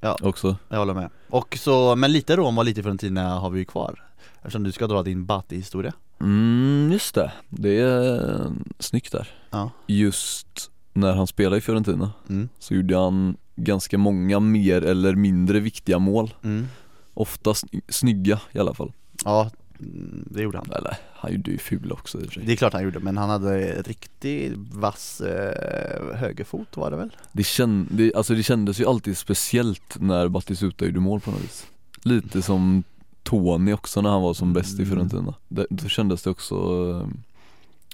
Ja. 0.00 0.16
också? 0.22 0.56
Jag 0.68 0.78
håller 0.78 0.94
med. 0.94 1.10
Och 1.28 1.56
så, 1.60 1.96
men 1.96 2.12
lite 2.12 2.36
Roma 2.36 2.60
och 2.60 2.64
lite 2.64 2.82
Fiorentina 2.82 3.28
har 3.38 3.50
vi 3.50 3.58
ju 3.58 3.64
kvar 3.64 4.04
Eftersom 4.42 4.62
du 4.62 4.72
ska 4.72 4.86
dra 4.86 5.02
din 5.02 5.26
Bati-historia 5.26 5.92
Mm, 6.20 6.92
just 6.92 7.14
det. 7.14 7.32
Det 7.48 7.80
är 7.80 8.44
eh, 8.44 8.50
snyggt 8.78 9.12
där. 9.12 9.28
Ja. 9.50 9.70
Just 9.86 10.70
när 10.92 11.12
han 11.12 11.26
spelade 11.26 11.56
i 11.56 11.60
Fiorentina 11.60 12.12
mm. 12.28 12.48
så 12.58 12.74
gjorde 12.74 12.96
han 12.96 13.36
ganska 13.56 13.98
många 13.98 14.40
mer 14.40 14.84
eller 14.84 15.14
mindre 15.14 15.60
viktiga 15.60 15.98
mål. 15.98 16.34
Mm. 16.42 16.66
Ofta 17.14 17.52
sny- 17.52 17.82
snygga 17.88 18.40
i 18.52 18.58
alla 18.58 18.74
fall. 18.74 18.92
Ja, 19.24 19.50
mm, 19.80 20.24
det 20.30 20.42
gjorde 20.42 20.58
han 20.58 20.70
Eller 20.72 20.96
han 21.12 21.32
gjorde 21.32 21.50
ju 21.50 21.58
fula 21.58 21.94
också 21.94 22.18
i 22.18 22.22
och 22.22 22.26
för 22.26 22.32
sig. 22.32 22.42
Det 22.46 22.52
är 22.52 22.56
klart 22.56 22.72
han 22.72 22.82
gjorde, 22.82 22.98
men 22.98 23.16
han 23.16 23.30
hade 23.30 23.82
riktigt 23.82 24.52
vass 24.56 25.20
eh, 25.20 26.16
högerfot 26.16 26.76
var 26.76 26.90
det 26.90 26.96
väl? 26.96 27.16
Det, 27.32 27.44
känd, 27.44 27.88
det, 27.90 28.14
alltså 28.14 28.34
det 28.34 28.42
kändes 28.42 28.80
ju 28.80 28.86
alltid 28.86 29.18
speciellt 29.18 29.96
när 30.00 30.28
Batistuta 30.28 30.84
gjorde 30.84 31.00
mål 31.00 31.20
på 31.20 31.30
något 31.30 31.42
vis. 31.44 31.66
Lite 32.02 32.42
som 32.42 32.84
Tony 33.22 33.72
också 33.72 34.00
när 34.00 34.10
han 34.10 34.22
var 34.22 34.34
som 34.34 34.52
bäst 34.52 34.78
i 34.78 34.82
Mm. 34.82 34.86
Fiorentina. 34.94 35.34
Det, 35.48 35.66
då 35.70 35.88
kändes 35.88 36.22
det 36.22 36.30
också 36.30 36.54
eh, 36.54 37.08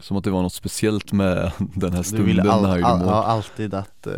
som 0.01 0.17
att 0.17 0.25
det 0.25 0.31
var 0.31 0.43
något 0.43 0.53
speciellt 0.53 1.13
med 1.13 1.53
den 1.75 1.93
här 1.93 2.03
stunden 2.03 2.27
vill 2.27 2.37
när 2.37 2.49
all, 2.49 2.65
han 2.65 2.77
gjorde 2.79 2.87
all, 2.87 2.99
mål. 2.99 3.09
ja, 3.09 3.23
alltid 3.25 3.75
att 3.75 4.07
eh, 4.07 4.13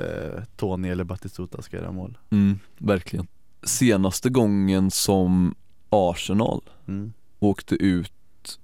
Tony 0.57 0.89
eller 0.89 1.05
Batistuta 1.05 1.63
ska 1.63 1.77
göra 1.77 1.93
mål 1.93 2.19
Mm, 2.31 2.59
verkligen. 2.79 3.27
Senaste 3.63 4.29
gången 4.31 4.91
som 4.91 5.55
Arsenal 5.91 6.61
mm. 6.89 7.13
åkte 7.39 7.75
ut 7.75 8.13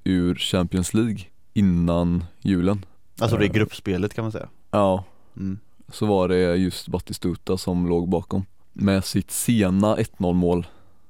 ur 0.05 0.35
Champions 0.35 0.95
League 0.95 1.19
innan 1.53 2.25
julen 2.41 2.85
Alltså 3.21 3.37
det 3.37 3.45
är 3.45 3.49
Eh. 3.49 3.53
gruppspelet 3.55 4.15
kan 4.15 4.25
man 4.25 4.33
säga 4.33 4.49
Ja, 4.71 5.05
mm. 5.37 5.59
så 5.93 6.07
var 6.07 6.29
det 6.29 6.57
just 6.57 6.89
Batistuta 6.89 7.59
som 7.59 7.87
låg 7.89 8.09
bakom 8.09 8.45
med 8.73 9.05
sitt 9.05 9.31
sena 9.31 9.97
1-0 9.97 10.33
mål 10.33 10.67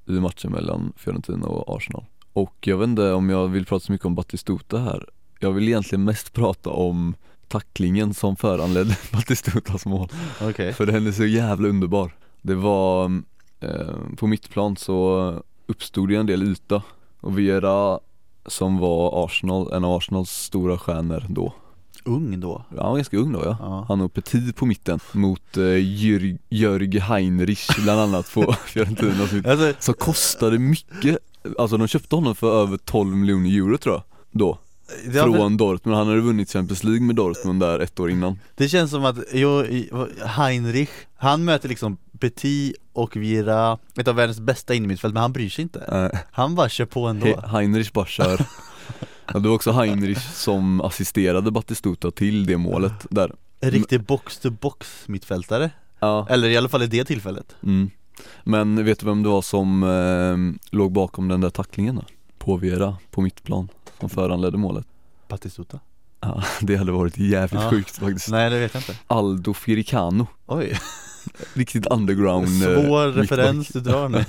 i 0.07 0.13
matchen 0.13 0.53
mellan 0.53 0.93
Fiorentina 0.97 1.47
och 1.47 1.77
Arsenal. 1.77 2.05
Och 2.33 2.55
jag 2.61 2.77
vet 2.77 2.89
inte 2.89 3.13
om 3.13 3.31
jag 3.31 3.49
vill 3.49 3.67
prata 3.67 3.85
så 3.85 3.93
mycket 3.93 4.07
om 4.07 4.15
Batistuta 4.15 4.79
här. 4.79 5.09
Jag 5.41 5.53
vill 5.53 5.69
egentligen 5.69 6.05
mest 6.05 6.33
prata 6.33 6.71
om 6.71 7.15
tacklingen 7.49 8.15
som 8.15 8.37
föranledde 8.37 8.97
Batistutas 9.13 9.87
mål. 9.87 10.09
Okej 10.43 10.73
För 10.73 10.87
den 10.87 11.07
är 11.07 11.13
så 11.13 11.25
jävla 11.25 11.69
underbar 11.69 12.15
Det 12.43 12.55
var, 12.55 13.05
eh, 13.61 13.97
på 14.17 14.27
mittplan 14.27 14.77
så 14.77 15.33
uppstod 15.67 16.09
det 16.09 16.17
en 16.17 16.27
del 16.27 16.43
yta 16.43 16.83
och 17.21 17.39
Vera 17.39 18.01
som 18.47 18.79
var 18.79 19.25
Arsenal, 19.25 19.73
en 19.73 19.85
av 19.85 19.97
Arsenals 19.97 20.31
stora 20.31 20.79
stjärnor 20.79 21.25
då 21.29 21.55
Ung 22.05 22.41
då. 22.41 22.65
Ja, 22.77 22.83
han 22.83 22.91
var 22.91 22.97
ganska 22.97 23.17
ung 23.17 23.33
då 23.33 23.41
ja. 23.45 23.57
Ja, 23.61 23.85
Han 23.89 24.01
och 24.01 24.13
Petit 24.15 24.57
på 24.57 24.67
mitten 24.67 25.01
mot 25.13 25.57
eh, 25.57 25.63
Jörg, 25.79 26.39
Jörg 26.51 26.99
Heinrich 26.99 27.69
bland 27.83 28.01
annat 28.01 28.35
på 28.35 28.53
Fiorentina. 28.67 29.27
Som- 29.29 29.43
alltså, 29.49 29.73
Som 29.79 29.95
kostade 29.95 30.59
mycket. 30.59 31.19
Alltså 31.59 31.77
de 31.77 31.89
köpte 31.89 32.15
honom 32.15 32.35
för 32.35 32.63
över 32.63 32.77
12 32.77 33.17
miljoner 33.17 33.51
euro 33.51 33.79
tror 33.79 33.95
jag 33.95 34.03
Då, 34.31 34.59
från 35.13 35.57
Dortmund, 35.57 35.97
han 35.99 36.07
hade 36.07 36.21
vunnit 36.21 36.51
Champions 36.53 36.85
League 36.85 37.01
med 37.03 37.17
Dortmund 37.17 37.61
där 37.61 37.79
ett 37.81 38.01
år 38.01 38.11
innan. 38.11 38.39
Det 38.57 38.69
känns 38.69 38.91
som 38.91 39.05
att 39.05 39.17
jo, 39.33 39.65
Heinrich, 40.27 40.91
han 41.17 41.45
möter 41.45 41.69
liksom 41.69 41.97
Petit 42.21 42.77
och 42.93 43.17
Vira, 43.17 43.79
ett 43.97 44.09
av 44.09 44.15
världens 44.15 44.41
bästa 44.41 44.75
innermittfält 44.75 45.15
men 45.15 45.21
han 45.21 45.33
bryr 45.33 45.49
sig 45.51 45.63
inte. 45.63 45.81
Eh, 46.13 46.19
Han 46.33 46.55
bara 46.55 46.69
kör 46.69 46.87
på 46.87 47.07
ändå. 47.07 47.27
He- 47.27 47.47
Heinrich 47.49 47.93
bara 47.93 48.07
kör 48.07 48.41
ja, 49.33 49.39
Det 49.39 49.49
var 49.49 49.55
också 49.55 49.73
Heinrich 49.73 50.23
som 50.35 50.81
assisterade 50.81 51.51
Batistuta 51.51 52.11
till 52.11 52.47
det 52.47 52.57
målet 52.57 53.07
där. 53.11 53.33
En 53.61 53.71
riktig 53.71 54.01
box-to-box 54.03 54.87
mittfältare. 55.07 55.71
Ja, 56.01 56.27
Eller 56.31 56.49
i 56.49 56.57
alla 56.57 56.69
fall 56.69 56.83
i 56.83 56.87
det 56.87 57.05
tillfället. 57.05 57.57
Mm. 57.63 57.91
Men 58.45 58.85
vet 58.85 58.99
du 59.01 59.07
vem 59.07 59.23
det 59.23 59.29
var 59.29 59.43
som 59.43 59.83
eh, 59.83 60.71
låg 60.77 60.93
bakom 60.93 61.29
den 61.29 61.41
där 61.41 61.51
tacklingen 61.51 61.95
då? 61.97 62.03
På 62.39 62.57
Vera, 62.57 62.97
på 63.11 63.21
mittplan, 63.21 63.69
som 64.01 64.09
föranledde 64.11 64.59
målet? 64.59 64.87
Batistuta 65.29 65.81
Ja, 66.21 66.43
det 66.61 66.77
hade 66.77 66.93
varit 66.93 67.19
jävligt 67.19 67.63
Ja. 67.63 67.71
sjukt 67.71 67.97
faktiskt. 67.99 68.29
Nej 68.31 68.51
det 68.51 68.59
vet 68.59 68.75
jag 68.75 68.81
inte. 68.81 68.97
Aldo 69.07 69.55
Firicano, 69.55 70.27
Oj, 70.47 70.79
riktigt 71.55 71.87
underground 71.87 72.47
eh, 72.47 72.85
svår 72.85 73.13
referens 73.13 73.69
du 73.69 73.81
drar 73.81 74.09
nu. 74.09 74.25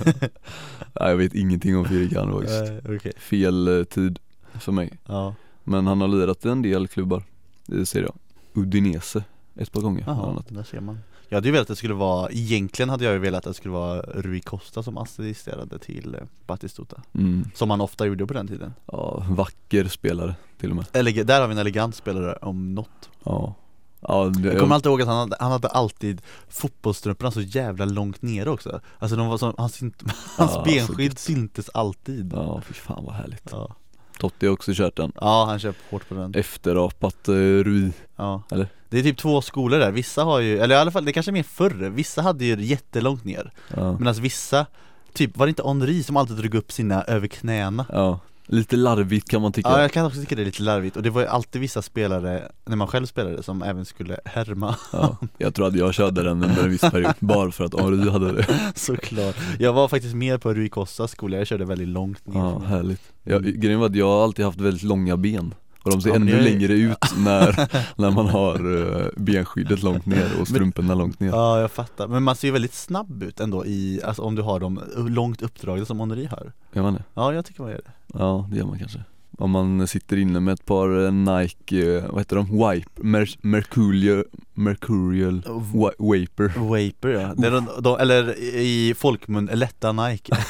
Nej, 1.00 1.10
jag 1.10 1.16
vet 1.16 1.34
ingenting 1.34 1.76
om 1.76 1.84
Firicano 1.84 2.40
faktiskt. 2.40 2.62
Nej, 2.84 2.96
Okej, 2.96 3.12
Fel 3.18 3.78
eh, 3.78 3.84
tid 3.84 4.18
för 4.60 4.72
mig. 4.72 4.98
Ja, 5.06 5.34
Men 5.64 5.86
han 5.86 6.00
har 6.00 6.08
lirat 6.08 6.44
i 6.44 6.48
en 6.48 6.62
del 6.62 6.88
klubbar 6.88 7.22
Det 7.66 7.86
ser 7.86 8.02
jag 8.02 8.12
Udinese 8.54 9.24
ett 9.54 9.72
par 9.72 9.80
gånger 9.80 10.08
annat. 10.08 10.46
där 10.48 10.62
ser 10.62 10.80
man. 10.80 10.98
Jag 11.28 11.36
hade 11.36 11.48
ju 11.48 11.52
velat 11.52 11.62
att 11.64 11.68
det 11.68 11.76
skulle 11.76 11.94
vara, 11.94 12.30
egentligen 12.30 12.88
hade 12.88 13.04
jag 13.04 13.12
ju 13.12 13.18
velat 13.18 13.38
att 13.46 13.50
det 13.50 13.54
skulle 13.54 13.72
vara 13.74 14.00
Rui 14.00 14.40
Costa 14.40 14.82
som 14.82 14.98
assisterade 14.98 15.78
till 15.78 16.14
eh, 16.14 16.20
Batistuta. 16.46 17.02
Mm. 17.14 17.44
Som 17.54 17.68
man 17.68 17.80
ofta 17.80 18.06
gjorde 18.06 18.26
på 18.26 18.34
den 18.34 18.48
tiden. 18.48 18.74
Ja, 18.86 19.24
vacker 19.30 19.88
spelare 19.88 20.34
till 20.60 20.70
och 20.70 20.76
med. 20.76 20.84
Eleg- 20.92 21.24
Där 21.24 21.40
har 21.40 21.48
vi 21.48 21.52
en 21.52 21.58
elegant 21.58 21.94
spelare 21.96 22.32
om 22.42 22.74
något. 22.74 23.10
Ja. 23.24 23.54
Ja, 24.00 24.24
det, 24.24 24.48
Jag 24.48 24.58
kommer 24.60 24.74
alltid 24.74 24.90
ihåg 24.90 25.02
att 25.02 25.08
han 25.08 25.16
hade, 25.18 25.36
han 25.40 25.52
hade 25.52 25.68
alltid 25.68 26.22
fotbollstrumporna 26.48 27.30
så 27.30 27.40
jävla 27.40 27.84
långt 27.84 28.22
nere 28.22 28.50
också. 28.50 28.80
Alltså 28.98 29.16
de 29.16 29.26
var 29.28 29.38
som, 29.38 29.54
hans, 29.58 29.74
synt, 29.74 30.02
hans 30.36 30.52
Ja, 30.54 30.62
benskydd 30.64 31.18
syntes 31.18 31.68
alltid. 31.74 32.32
Ja, 32.32 32.60
fy 32.66 32.74
fan 32.74 33.04
vad 33.04 33.14
härligt. 33.14 33.48
Ja, 33.50 33.74
Totti 34.18 34.46
har 34.46 34.52
också 34.52 34.72
kört 34.74 34.96
den. 34.96 35.12
Ja 35.20 35.44
han 35.44 35.58
köp 35.58 35.76
hårt 35.90 36.08
på 36.08 36.14
den. 36.14 36.34
Efterapat 36.34 37.28
eh, 37.28 37.32
Rui. 37.34 37.92
Ja. 38.16 38.42
Eller? 38.50 38.68
Det 38.88 38.98
är 38.98 39.02
typ 39.02 39.18
två 39.18 39.40
skolor 39.42 39.78
där, 39.78 39.90
vissa 39.90 40.24
har 40.24 40.40
ju, 40.40 40.58
eller 40.58 40.74
i 40.74 40.78
alla 40.78 40.90
fall 40.90 41.04
det 41.04 41.12
kanske 41.12 41.30
är 41.30 41.32
mer 41.32 41.42
förr, 41.42 41.90
vissa 41.90 42.22
hade 42.22 42.44
ju 42.44 42.64
jättelångt 42.64 43.24
ner. 43.24 43.50
Ja, 43.76 43.98
Medan 43.98 44.14
vissa, 44.14 44.66
typ 45.12 45.36
var 45.36 45.46
det 45.46 45.50
inte 45.50 45.62
Henri 45.66 46.02
som 46.02 46.16
alltid 46.16 46.36
drog 46.36 46.54
upp 46.54 46.72
sina 46.72 47.02
över 47.02 47.26
knäna? 47.26 47.86
ja. 47.92 48.20
Lite 48.46 48.76
larvigt 48.76 49.28
kan 49.28 49.42
man 49.42 49.52
tycka. 49.52 49.68
Ja 49.68 49.80
jag 49.80 49.92
kan 49.92 50.06
också 50.06 50.20
tycka 50.20 50.34
det 50.34 50.42
är 50.42 50.46
lite 50.46 50.62
larvigt. 50.62 50.96
Och 50.96 51.02
det 51.02 51.10
var 51.10 51.20
ju 51.20 51.26
alltid 51.26 51.60
vissa 51.60 51.82
spelare, 51.82 52.48
när 52.64 52.76
man 52.76 52.88
själv 52.88 53.06
spelade, 53.06 53.42
som 53.42 53.62
även 53.62 53.84
skulle 53.84 54.18
härma. 54.24 54.76
Ja, 54.92 55.16
jag 55.38 55.54
tror 55.54 55.66
att 55.66 55.74
jag 55.74 55.94
körde 55.94 56.22
den 56.22 56.42
under 56.42 56.64
en 56.64 56.70
viss 56.70 56.80
period, 56.80 57.14
bara 57.20 57.50
för 57.50 57.64
att 57.64 57.80
Henri 57.80 58.10
hade 58.10 58.32
det. 58.32 58.46
Såklart. 58.74 59.36
Jag 59.58 59.72
var 59.72 59.88
faktiskt 59.88 60.14
mer 60.14 60.38
på 60.38 60.54
Rui 60.54 60.68
Costas 60.68 61.10
skola, 61.10 61.36
jag 61.36 61.46
körde 61.46 61.64
väldigt 61.64 61.88
långt 61.88 62.26
ner. 62.26 62.40
Ja, 62.40 62.58
härligt. 62.58 63.02
Jag, 63.22 63.44
Grejen 63.44 63.80
var 63.80 63.86
att 63.86 63.94
jag 63.96 64.06
har 64.06 64.24
alltid 64.24 64.44
haft 64.44 64.60
väldigt 64.60 64.82
långa 64.82 65.16
ben 65.16 65.54
och 65.86 65.92
de 65.92 66.00
ser 66.02 66.10
Ja, 66.10 66.18
men 66.18 66.28
ännu 66.28 66.38
är- 66.38 66.42
längre 66.42 66.72
ut 66.72 66.98
när, 67.16 67.68
när 68.00 68.10
man 68.10 68.26
har 68.26 68.66
uh, 68.66 69.06
benskyddet 69.16 69.82
långt 69.82 70.06
ner 70.06 70.30
och 70.40 70.48
strumporna 70.48 70.94
långt 70.94 71.20
ner. 71.20 71.28
Ja 71.28 71.60
jag 71.60 71.70
fattar, 71.70 72.08
men 72.08 72.22
man 72.22 72.36
ser 72.36 72.48
ju 72.48 72.52
väldigt 72.52 72.74
snabb 72.74 73.22
ut 73.22 73.40
ändå 73.40 73.66
i, 73.66 74.00
alltså 74.04 74.22
om 74.22 74.34
du 74.34 74.42
har 74.42 74.60
dem 74.60 74.80
långt 74.96 75.42
uppdragna 75.42 75.84
som 75.84 76.00
Henri 76.00 76.26
har. 76.26 76.52
Gör 76.72 76.82
man 76.82 76.94
det? 76.94 77.04
Ja 77.14 77.34
jag 77.34 77.44
tycker 77.44 77.62
man 77.62 77.70
gör 77.70 77.80
det. 77.84 78.18
Ja, 78.18 78.48
det 78.50 78.56
gör 78.56 78.64
man 78.66 78.78
kanske. 78.78 79.04
Om 79.38 79.50
man 79.50 79.86
sitter 79.86 80.16
inne 80.16 80.40
med 80.40 80.54
ett 80.54 80.66
par 80.66 81.04
eh, 81.04 81.12
Nike, 81.12 81.96
eh, 81.96 82.04
vad 82.10 82.18
heter 82.20 82.36
de? 82.36 82.46
Wipe, 82.70 83.02
Mer- 83.02 83.38
Mercurial, 83.46 84.24
Mercurial 84.54 85.42
wa- 85.72 85.92
Waper. 85.98 86.58
Vaper 86.58 87.08
ja, 87.08 87.34
det 87.36 87.46
är 87.46 87.50
de, 87.50 87.68
de, 87.80 87.98
eller 87.98 88.38
i 88.40 88.94
folkmun, 88.98 89.50
lätta 89.52 89.92
Nike. 89.92 90.36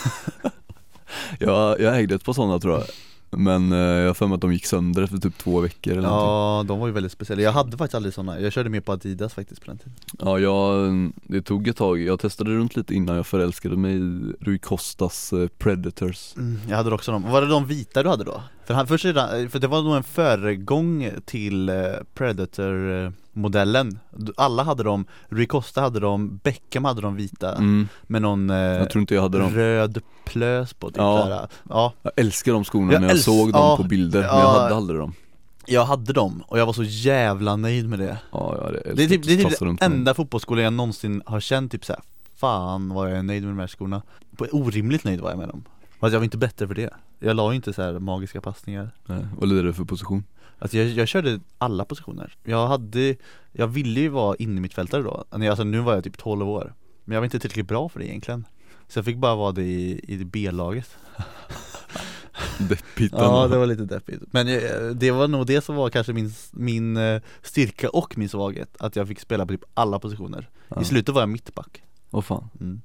Jag, 1.38 1.80
jag 1.80 1.98
ägde 1.98 2.14
ett 2.14 2.24
par 2.24 2.32
sådana 2.32 2.58
tror 2.58 2.74
jag 2.74 2.84
Men 3.30 3.72
eh, 3.72 3.78
jag 3.78 4.06
har 4.06 4.14
för 4.14 4.26
mig 4.26 4.34
att 4.34 4.40
de 4.40 4.52
gick 4.52 4.66
sönder 4.66 5.02
efter 5.02 5.16
typ 5.18 5.38
två 5.38 5.60
veckor 5.60 5.92
eller 5.92 6.02
någonting. 6.02 6.28
Ja 6.28 6.64
de 6.68 6.78
var 6.80 6.86
ju 6.86 6.92
väldigt 6.92 7.12
speciella, 7.12 7.42
jag 7.42 7.52
hade 7.52 7.76
faktiskt 7.76 7.94
aldrig 7.94 8.14
sådana, 8.14 8.40
jag 8.40 8.52
körde 8.52 8.70
mer 8.70 8.80
på 8.80 8.92
Adidas 8.92 9.34
faktiskt 9.34 9.60
på 9.60 9.66
den 9.66 9.78
tiden. 9.78 9.92
Ja, 10.18 10.38
jag, 10.38 11.12
det 11.22 11.42
tog 11.42 11.68
ett 11.68 11.76
tag, 11.76 12.00
jag 12.00 12.20
testade 12.20 12.50
runt 12.50 12.76
lite 12.76 12.94
innan. 12.94 13.16
Jag 13.16 13.26
förälskade 13.26 13.76
mig 13.76 13.94
i 13.96 14.32
Rui 14.40 14.58
Costas 14.58 15.32
eh, 15.32 15.48
Predators. 15.58 16.34
Mm, 16.36 16.60
Jag 16.68 16.76
hade 16.76 16.94
också 16.94 17.12
dem, 17.12 17.22
var 17.30 17.40
det 17.40 17.48
de 17.48 17.66
vita 17.66 18.02
du 18.02 18.08
hade 18.08 18.24
då? 18.24 18.42
För, 18.66 18.74
han, 18.74 18.86
först, 18.86 19.04
redan- 19.04 19.50
för 19.50 19.58
det 19.58 19.66
var 19.66 19.82
nog 19.82 19.96
en 19.96 20.02
föregång 20.02 21.10
till 21.24 21.68
eh, 21.68 21.74
Predator 22.14 23.04
eh, 23.04 23.10
modellen 23.32 23.98
Alla 24.36 24.62
hade 24.62 24.82
dem, 24.82 25.04
Rui 25.28 25.46
Costa 25.46 25.80
hade 25.80 26.00
dem, 26.00 26.40
Beckham 26.42 26.84
hade 26.84 27.00
de 27.00 27.16
vita 27.16 27.54
mm, 27.54 27.88
med 28.02 28.22
någon 28.22 28.50
eh, 28.50 28.56
Jag 28.56 28.90
tror 28.90 29.00
inte 29.00 29.14
jag 29.14 29.22
hade 29.22 29.38
dem. 29.38 29.54
röd 29.54 29.98
plös 30.24 30.72
på 30.74 30.88
typ 30.88 30.96
Ja. 30.96 31.28
ja. 31.30 31.48
ja, 31.68 31.92
Jag 32.02 32.12
älskar 32.16 32.52
de 32.52 32.64
skorna 32.64 32.92
Jag 32.92 33.00
när 33.02 33.08
jag 33.08 33.18
såg 33.18 33.52
dem 33.52 33.62
ja, 33.62 33.76
på 33.76 33.82
bilder, 33.82 34.20
men 34.20 34.28
ja. 34.28 34.40
jag 34.40 34.48
hade 34.60 34.74
aldrig 34.74 35.00
dem. 35.00 35.12
Jag 35.66 35.84
hade 35.84 36.12
dem 36.12 36.42
och 36.46 36.58
jag 36.58 36.66
var 36.66 36.72
så 36.72 36.82
jävla 36.84 37.56
nöjd 37.56 37.88
med 37.88 37.98
det. 37.98 38.18
Ja, 38.32 38.54
jag 38.58 38.64
hade 38.64 38.94
Det 38.94 39.04
är 39.04 39.08
typ, 39.08 39.22
det, 39.22 39.32
är 39.32 39.44
typ 39.44 39.58
det 39.58 39.64
dem. 39.64 39.78
enda 39.80 40.14
fotbollsskolan 40.14 40.64
jag 40.64 40.72
någonsin 40.72 41.22
har 41.26 41.40
känt 41.40 41.72
typ 41.72 41.84
såhär 41.84 42.02
Fan 42.36 42.88
vad 42.88 43.10
jag 43.10 43.18
är 43.18 43.22
nöjd 43.22 43.42
med 43.42 43.50
de 43.52 43.58
här 43.58 43.66
skorna. 43.66 44.02
Orimligt 44.52 45.04
nöjd 45.04 45.20
var 45.20 45.30
jag 45.30 45.38
med 45.38 45.48
dem 45.48 45.64
Fast 46.06 46.12
jag 46.12 46.20
var 46.20 46.24
inte 46.24 46.38
bättre 46.38 46.68
för 46.68 46.74
det. 46.74 46.90
Jag 47.18 47.36
la 47.36 47.52
ju 47.52 47.56
inte 47.56 47.72
så 47.72 47.82
här 47.82 47.98
magiska 47.98 48.40
passningar. 48.40 48.90
Nej, 49.06 49.26
Vad 49.38 49.48
lirar 49.48 49.62
du 49.62 49.72
för 49.72 49.84
position? 49.84 50.24
Alltså 50.58 50.76
jag, 50.76 50.88
jag 50.88 51.08
körde 51.08 51.40
alla 51.58 51.84
positioner. 51.84 52.34
Jag 52.44 52.66
hade, 52.66 53.16
jag 53.52 53.66
ville 53.66 54.00
ju 54.00 54.08
vara 54.08 54.36
inne 54.36 54.60
mittfältare 54.60 55.02
då. 55.02 55.24
Alltså 55.30 55.64
nu 55.64 55.80
var 55.80 55.94
jag 55.94 56.04
typ 56.04 56.18
12 56.18 56.48
år. 56.48 56.74
Men 57.04 57.14
jag 57.14 57.20
var 57.20 57.24
inte 57.24 57.38
tillräckligt 57.38 57.68
bra 57.68 57.88
för 57.88 58.00
det 58.00 58.06
egentligen. 58.06 58.44
Så 58.88 58.98
jag 58.98 59.04
fick 59.04 59.16
bara 59.16 59.34
vara 59.34 59.52
det 59.52 59.62
i, 59.62 60.00
i 60.08 60.24
B-laget. 60.24 60.96
Deppigt 62.58 63.14
Ja 63.18 63.48
det 63.48 63.58
var 63.58 63.66
lite 63.66 63.84
deppigt. 63.84 64.22
Men 64.30 64.48
eh, 64.48 64.90
det 64.94 65.10
var 65.10 65.28
nog 65.28 65.46
det 65.46 65.60
som 65.60 65.76
var 65.76 65.90
kanske 65.90 66.12
min, 66.12 66.32
min 66.52 66.96
eh, 66.96 67.22
styrka 67.42 67.88
och 67.88 68.18
min 68.18 68.28
svaghet. 68.28 68.76
Att 68.78 68.96
jag 68.96 69.08
fick 69.08 69.20
spela 69.20 69.46
på 69.46 69.52
typ 69.52 69.64
alla 69.74 69.98
positioner. 69.98 70.50
Ja. 70.68 70.80
I 70.80 70.84
slutet 70.84 71.14
var 71.14 71.22
jag 71.22 71.28
mittback. 71.28 71.82
Åh 72.10 72.22
fan. 72.22 72.48
Mm. 72.60 72.80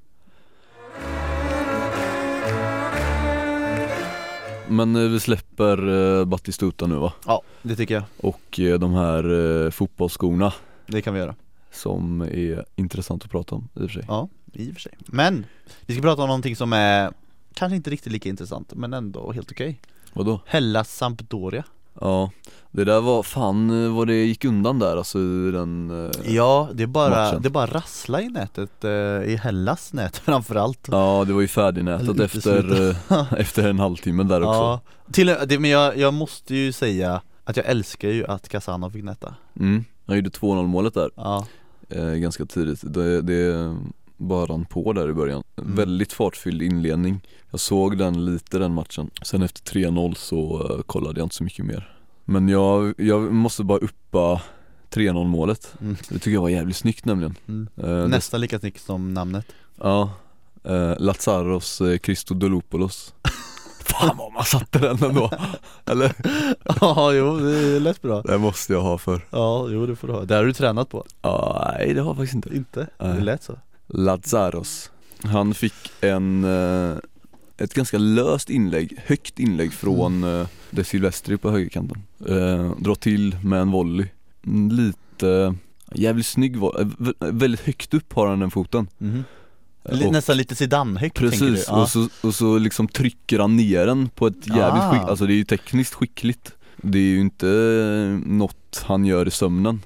Men 4.72 4.96
eh, 4.96 5.02
vi 5.02 5.20
släpper 5.20 5.90
uh, 5.90 6.26
Battistuta 6.26 6.88
nu 6.88 6.96
va? 6.96 7.14
Ja, 7.26 7.42
det 7.62 7.76
tycker 7.76 7.94
jag. 7.94 8.04
Och 8.18 8.60
eh, 8.60 8.80
de 8.80 8.94
här 8.94 9.32
uh, 9.32 9.72
fotbollsskorna. 9.72 10.54
Det 10.88 11.02
kan 11.02 11.14
vi 11.14 11.20
göra. 11.20 11.36
Som 11.72 12.22
är 12.22 12.66
intressant 12.76 13.24
att 13.24 13.32
prata 13.32 13.56
om 13.56 13.70
i 13.76 13.80
och 13.80 13.90
för 13.90 13.94
sig. 13.94 14.06
Ja, 14.08 14.30
i 14.54 14.70
och 14.70 14.74
för 14.74 14.82
sig. 14.82 14.92
Men, 15.06 15.46
vi 15.86 15.94
ska 15.94 16.02
prata 16.02 16.22
om 16.22 16.28
någonting 16.28 16.56
som 16.56 16.74
är 16.74 17.14
Kanske 17.54 17.76
inte 17.76 17.90
riktigt 17.90 18.12
lika 18.14 18.30
intressant 18.30 18.74
men 18.74 18.94
ändå 18.94 19.32
helt 19.32 19.52
okej. 19.52 19.82
Vadå? 20.14 20.40
Hellas 20.46 20.98
Sampdoria 20.98 21.64
Ja, 22.02 22.32
det 22.72 22.84
där 22.84 23.02
var 23.02 23.24
fan 23.24 23.96
vad 23.96 24.08
det 24.08 24.26
gick 24.26 24.46
undan 24.46 24.80
där 24.80 24.98
alltså 24.98 25.20
i 25.20 25.52
den 25.52 26.06
eh, 26.06 26.34
Ja, 26.36 26.70
det 26.74 26.84
är 26.84 26.88
bara, 26.88 27.10
matchen. 27.10 27.42
det 27.42 27.50
bara 27.50 27.66
rassla 27.66 28.22
i 28.22 28.30
nätet, 28.30 28.84
eh, 28.84 28.92
i 29.32 29.40
Hellas 29.44 29.94
nät 29.94 30.18
framförallt. 30.26 30.88
Ja 30.92 31.24
det 31.28 31.34
var 31.34 31.42
ju 31.42 31.48
färdignätet 31.48 32.20
efter, 32.20 32.90
eh, 32.90 33.34
efter 33.38 33.70
en 33.70 33.80
halvtimme 33.80 34.24
där 34.24 34.42
också. 34.42 34.60
Ja, 34.60 34.82
till, 35.12 35.36
det, 35.48 35.60
men 35.60 35.70
jag, 35.70 35.98
jag 35.98 36.14
måste 36.14 36.56
ju 36.56 36.72
säga 36.72 37.22
att 37.44 37.58
jag 37.58 37.66
älskar 37.66 38.10
ju 38.10 38.26
att 38.26 38.50
Casano 38.50 38.90
fick 38.90 39.04
nätta 39.04 39.36
mm. 39.60 39.86
Han 40.08 40.16
gjorde 40.16 40.30
2-0 40.30 40.68
målet 40.68 40.94
där, 40.94 41.10
Ja, 41.16 41.48
eh, 41.90 42.06
ganska 42.06 42.46
tidigt. 42.46 42.80
Det, 42.84 43.22
det 43.22 43.76
bara 44.22 44.46
rann 44.46 44.66
på 44.66 44.94
där 44.94 45.10
i 45.10 45.14
början. 45.14 45.44
Mm. 45.58 45.76
Väldigt 45.76 46.14
fartfylld 46.14 46.62
inledning. 46.62 47.22
Jag 47.52 47.60
såg 47.60 47.98
den 47.98 48.26
lite 48.26 48.60
den 48.60 48.74
matchen. 48.74 49.10
Sen 49.22 49.42
efter 49.42 49.80
3-0 49.80 50.14
så 50.16 50.68
eh, 50.70 50.82
kollade 50.82 51.20
jag 51.20 51.26
inte 51.26 51.36
så 51.36 51.44
mycket 51.44 51.66
mer. 51.66 51.96
Men 52.26 52.50
jag, 52.50 52.94
jag 52.98 53.34
måste 53.34 53.64
bara 53.64 53.78
uppa 53.78 54.42
3-0 54.92 55.28
målet. 55.28 55.74
Mm. 55.82 55.98
Det 56.10 56.20
tycker 56.20 56.32
jag 56.32 56.42
var 56.42 56.50
jävligt 56.50 56.78
snyggt 56.78 57.06
nämligen. 57.06 57.36
Mm. 57.48 57.68
eh, 57.78 57.84
det, 57.84 58.08
nästan 58.08 58.42
lika 58.42 58.60
snyggt 58.60 58.82
som 58.82 59.14
namnet. 59.14 59.46
Ja, 59.78 60.10
eh, 60.64 60.94
Lazaros 61.00 61.82
eh, 61.82 62.00
Fan 63.86 64.18
vad 64.18 64.34
man 64.34 64.44
satte 64.44 64.80
den 64.80 65.04
ändå, 65.04 65.32
eller? 65.86 66.16
Ja, 66.82 67.14
jo, 67.14 67.40
det 67.40 67.80
lät 67.80 68.02
bra. 68.02 68.22
Det 68.22 68.38
måste 68.38 68.74
jag 68.74 68.82
ha 68.82 68.98
för. 68.98 69.28
Ja, 69.30 69.68
jo 69.70 69.86
det 69.86 69.96
får 69.96 70.08
du 70.08 70.14
ha, 70.14 70.26
det 70.26 70.36
har 70.36 70.46
du 70.46 70.54
tränat 70.54 70.90
på. 70.90 71.06
Ja, 71.22 71.74
nej 71.78 71.94
det 71.94 72.02
har 72.02 72.08
jag 72.08 72.16
faktiskt 72.16 72.36
inte. 72.36 72.56
Inte? 72.56 72.88
Nej. 73.00 73.16
Det 73.16 73.22
lät 73.22 73.44
så 73.44 73.58
Lazaros 73.94 74.92
Han 75.24 75.54
fick 75.54 75.74
en, 76.02 76.44
eh, 76.44 76.96
ett 77.58 77.74
ganska 77.74 77.98
löst 77.98 78.50
inlägg, 78.50 78.98
högt 79.06 79.40
inlägg 79.40 79.74
från 79.74 80.24
Mm. 80.24 80.42
eh, 80.42 80.48
De 80.70 80.84
Silvestri 80.84 81.38
på 81.38 81.52
högerkanten 81.52 82.04
eh, 82.28 82.72
Dra 82.80 82.96
till 82.96 83.38
med 83.44 83.62
en 83.62 83.72
volley 83.72 84.06
Mm, 84.48 84.70
Lite, 84.72 85.56
jävligt 85.94 86.26
snygg 86.26 86.58
volley, 86.58 86.84
vä- 86.86 87.14
väldigt 87.32 87.60
högt 87.62 87.94
upp 87.94 88.14
har 88.14 88.28
han 88.28 88.40
den 88.40 88.52
foten 88.52 88.88
Li- 89.90 90.06
och- 90.08 90.12
Nästan 90.12 90.38
lite 90.38 90.56
Zidane-högt? 90.56 91.16
Precis, 91.18 91.66
Ja. 91.68 91.82
och, 91.82 91.90
så, 91.90 92.08
och 92.24 92.36
så 92.36 92.58
liksom 92.58 92.88
trycker 92.88 93.40
han 93.40 93.58
ner 93.58 93.86
den 93.86 94.10
på 94.10 94.28
ett 94.28 94.48
jävligt 94.48 94.84
Ah. 94.84 94.92
skick, 94.92 95.02
alltså 95.10 95.26
det 95.26 95.34
är 95.34 95.36
ju 95.36 95.44
tekniskt 95.44 95.94
skickligt 95.94 96.52
Det 96.78 96.98
är 96.98 97.04
ju 97.04 97.20
inte 97.20 97.46
något 98.26 98.84
han 98.86 99.06
gör 99.06 99.28
i 99.28 99.32
sömnen, 99.32 99.82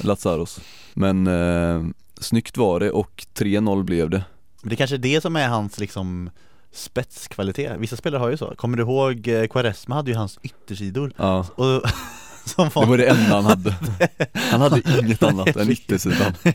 Lazaros 0.00 0.60
Men 0.94 1.26
eh, 1.26 1.82
snyggt 2.20 2.56
var 2.56 2.80
det 2.80 2.90
och 2.90 3.24
3-0 3.34 3.82
blev 3.82 4.10
det. 4.10 4.24
Det 4.62 4.74
är 4.74 4.76
kanske 4.76 4.96
är 4.96 4.98
det 4.98 5.20
som 5.20 5.36
är 5.36 5.48
hans 5.48 5.78
liksom 5.78 6.30
spetskvalitet, 6.72 7.76
vissa 7.78 7.96
spelare 7.96 8.20
har 8.20 8.30
ju 8.30 8.36
så. 8.36 8.54
Kommer 8.56 8.76
du 8.76 8.82
ihåg 8.82 9.28
eh, 9.28 9.46
Quaresma 9.46 9.94
hade 9.94 10.10
ju 10.10 10.16
hans 10.16 10.38
yttersidor? 10.42 11.12
Ja, 11.16 11.46
och, 11.54 11.82
som 12.44 12.68
det 12.74 12.86
var 12.86 12.98
det 12.98 13.06
enda 13.06 13.34
han 13.34 13.44
hade. 13.44 13.74
Han 14.34 14.60
hade 14.60 14.82
inget 15.00 15.22
annat 15.22 15.56
än 15.56 15.70
yttersidan. 15.70 16.32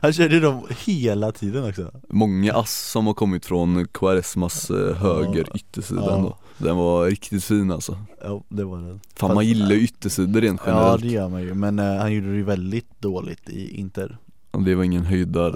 Han 0.00 0.12
körde 0.12 0.34
ju 0.34 0.40
dem 0.40 0.66
hela 0.86 1.32
tiden 1.32 1.68
också. 1.68 1.90
Många 2.08 2.54
ass 2.54 2.90
som 2.90 3.06
har 3.06 3.14
kommit 3.14 3.46
från 3.46 3.86
Quaresmas 3.88 4.70
eh, 4.70 4.96
höger 4.96 5.56
yttersida 5.56 6.00
Ja. 6.06 6.38
Den 6.58 6.76
var 6.76 7.06
riktigt 7.06 7.44
fin 7.44 7.72
alltså. 7.72 7.98
Ja 8.22 8.44
det 8.48 8.64
var 8.64 8.78
det 8.78 8.98
Fan 9.16 9.34
man 9.34 9.46
gillar 9.46 9.70
ju 9.70 9.80
yttersidor 9.80 10.40
rent 10.40 10.60
Ja 10.66 10.72
generellt. 10.72 11.02
det 11.02 11.08
gör 11.08 11.28
man 11.28 11.42
ju, 11.42 11.54
men 11.54 11.78
eh, 11.78 11.96
han 11.96 12.12
gjorde 12.12 12.30
det 12.30 12.36
ju 12.36 12.42
väldigt 12.42 13.00
dåligt 13.00 13.48
i 13.48 13.76
Inter 13.80 14.18
Det 14.58 14.74
var 14.74 14.84
ingen 14.84 15.04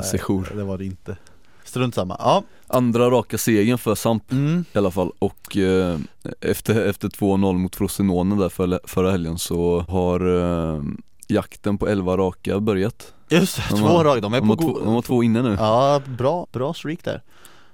sejour. 0.03 0.53
det 0.57 0.65
var 0.65 0.79
det 0.79 0.85
inte. 0.85 1.17
Strunt 1.65 1.95
samma, 1.95 2.17
ja. 2.19 2.43
Andra 2.67 3.11
raka 3.11 3.39
segern 3.39 3.79
för 3.79 3.95
Samp 3.95 4.33
mm. 4.33 4.65
i 4.73 4.79
alla 4.79 4.91
fall. 4.91 5.11
Och 5.19 5.57
eh, 5.57 5.99
efter, 6.41 6.85
efter 6.87 7.09
2-0 7.09 7.53
mot 7.59 7.77
Frosinone 7.77 8.37
där 8.43 8.49
för, 8.49 8.81
förra 8.85 9.11
helgen 9.11 9.39
så 9.39 9.81
har 9.89 10.37
eh, 10.77 10.83
jakten 11.29 11.79
på 11.79 11.89
11 11.89 12.17
raka 12.17 12.61
börjat. 12.61 13.15
Just 13.29 13.57
det, 13.57 13.63
De 13.71 13.79
två 13.79 13.87
har- 13.87 14.05
rag, 14.05 14.23
de 14.23 14.35
är 14.35 14.41
de 14.41 14.49
på 14.49 14.53
har, 14.55 14.57
två, 14.57 14.73
go- 14.73 14.81
de 14.85 14.95
har 14.95 15.03
två 15.03 15.23
inne 15.23 15.43
nu, 15.43 15.57
Ja, 15.61 16.03
bra, 16.19 16.47
bra 16.53 16.75
streak 16.75 17.05
där. 17.05 17.23